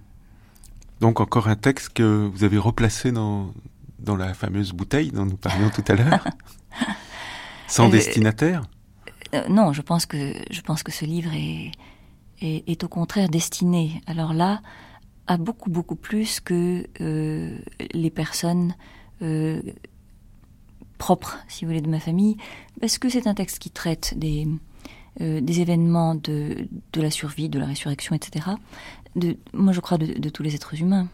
Donc 0.99 1.21
encore 1.21 1.47
un 1.47 1.55
texte 1.55 1.93
que 1.93 2.27
vous 2.27 2.43
avez 2.43 2.57
replacé 2.57 3.13
dans, 3.13 3.53
dans 3.99 4.17
la 4.17 4.34
fameuse 4.34 4.73
bouteille 4.73 5.11
dont 5.11 5.25
nous 5.25 5.38
parlions 5.38 5.69
tout 5.69 5.86
à 5.88 5.95
l'heure 5.95 6.27
Sans 7.68 7.88
euh, 7.88 7.91
destinataire 7.91 8.64
Non, 9.49 9.74
je 9.74 9.82
pense, 9.82 10.05
que, 10.05 10.34
je 10.49 10.61
pense 10.61 10.84
que 10.84 10.91
ce 10.91 11.05
livre 11.05 11.32
est, 11.34 11.72
est, 12.41 12.70
est 12.70 12.84
au 12.84 12.88
contraire 12.88 13.30
destiné, 13.30 14.01
alors 14.07 14.34
là, 14.34 14.61
à 15.28 15.38
beaucoup, 15.38 15.70
beaucoup 15.70 15.95
plus 15.95 16.39
que 16.39 16.88
les 17.93 18.09
personnes 18.09 18.74
propre, 21.03 21.38
si 21.49 21.66
vous 21.66 21.72
voulez, 21.72 21.82
de 21.82 21.89
ma 21.89 21.99
famille, 21.99 22.38
parce 22.80 22.97
que 22.97 23.09
c'est 23.09 23.28
un 23.28 23.34
texte 23.34 23.59
qui 23.59 23.70
traite 23.70 24.14
des, 24.18 24.47
euh, 25.22 25.41
des 25.41 25.59
événements 25.59 26.16
de, 26.16 26.70
de, 26.93 27.01
la 27.01 27.11
survie, 27.11 27.49
de 27.49 27.59
la 27.59 27.66
résurrection, 27.66 28.16
etc. 28.16 28.51
De, 29.18 29.38
moi, 29.53 29.74
je 29.74 29.82
crois 29.82 29.97
de, 29.97 30.30
tous 30.30 30.43
les 30.43 30.55
êtres 30.55 30.80
humains, 30.82 31.09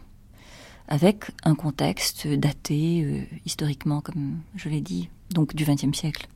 avec 0.86 1.24
un 1.42 1.56
contexte 1.56 2.28
daté 2.28 3.02
euh, 3.02 3.36
historiquement, 3.44 4.00
comme 4.00 4.38
je 4.54 4.68
l'ai 4.68 4.80
dit, 4.80 5.10
donc 5.30 5.56
du 5.56 5.64
XXe 5.64 5.92
siècle. 5.92 6.28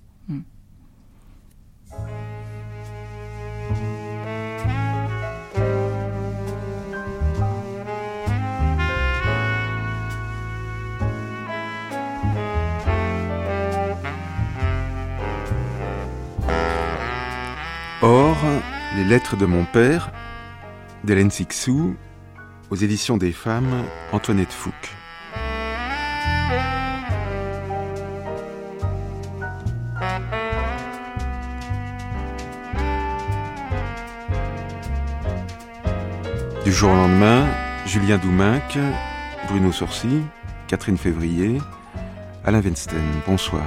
Les 18.96 19.04
lettres 19.04 19.36
de 19.36 19.46
mon 19.46 19.64
père, 19.64 20.12
d'Hélène 21.02 21.30
Sixou, 21.30 21.96
aux 22.70 22.76
éditions 22.76 23.16
des 23.16 23.32
femmes, 23.32 23.84
Antoinette 24.12 24.52
Fouque. 24.52 24.74
Du 36.64 36.72
jour 36.72 36.90
au 36.90 36.94
lendemain, 36.94 37.46
Julien 37.86 38.18
Douminc, 38.18 38.78
Bruno 39.48 39.72
Sourcy, 39.72 40.22
Catherine 40.68 40.96
Février, 40.96 41.58
Alain 42.44 42.62
Wensten. 42.62 43.02
Bonsoir. 43.26 43.64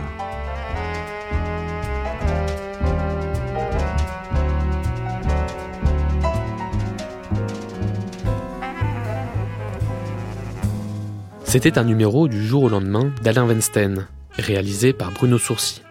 C'était 11.49 11.77
un 11.77 11.85
numéro 11.85 12.27
du 12.27 12.45
jour 12.45 12.63
au 12.63 12.69
lendemain 12.69 13.09
d'Alain 13.23 13.47
Weinstein, 13.47 14.05
réalisé 14.33 14.91
par 14.91 15.13
Bruno 15.13 15.37
Sourcy, 15.37 15.81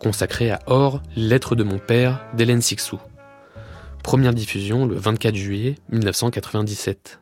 consacré 0.00 0.50
à 0.50 0.58
Or, 0.66 1.00
lettre 1.14 1.54
de 1.54 1.62
mon 1.62 1.78
père 1.78 2.24
d'Hélène 2.34 2.60
Sixou. 2.60 2.98
Première 4.02 4.34
diffusion 4.34 4.86
le 4.86 4.96
24 4.96 5.36
juillet 5.36 5.76
1997. 5.92 7.20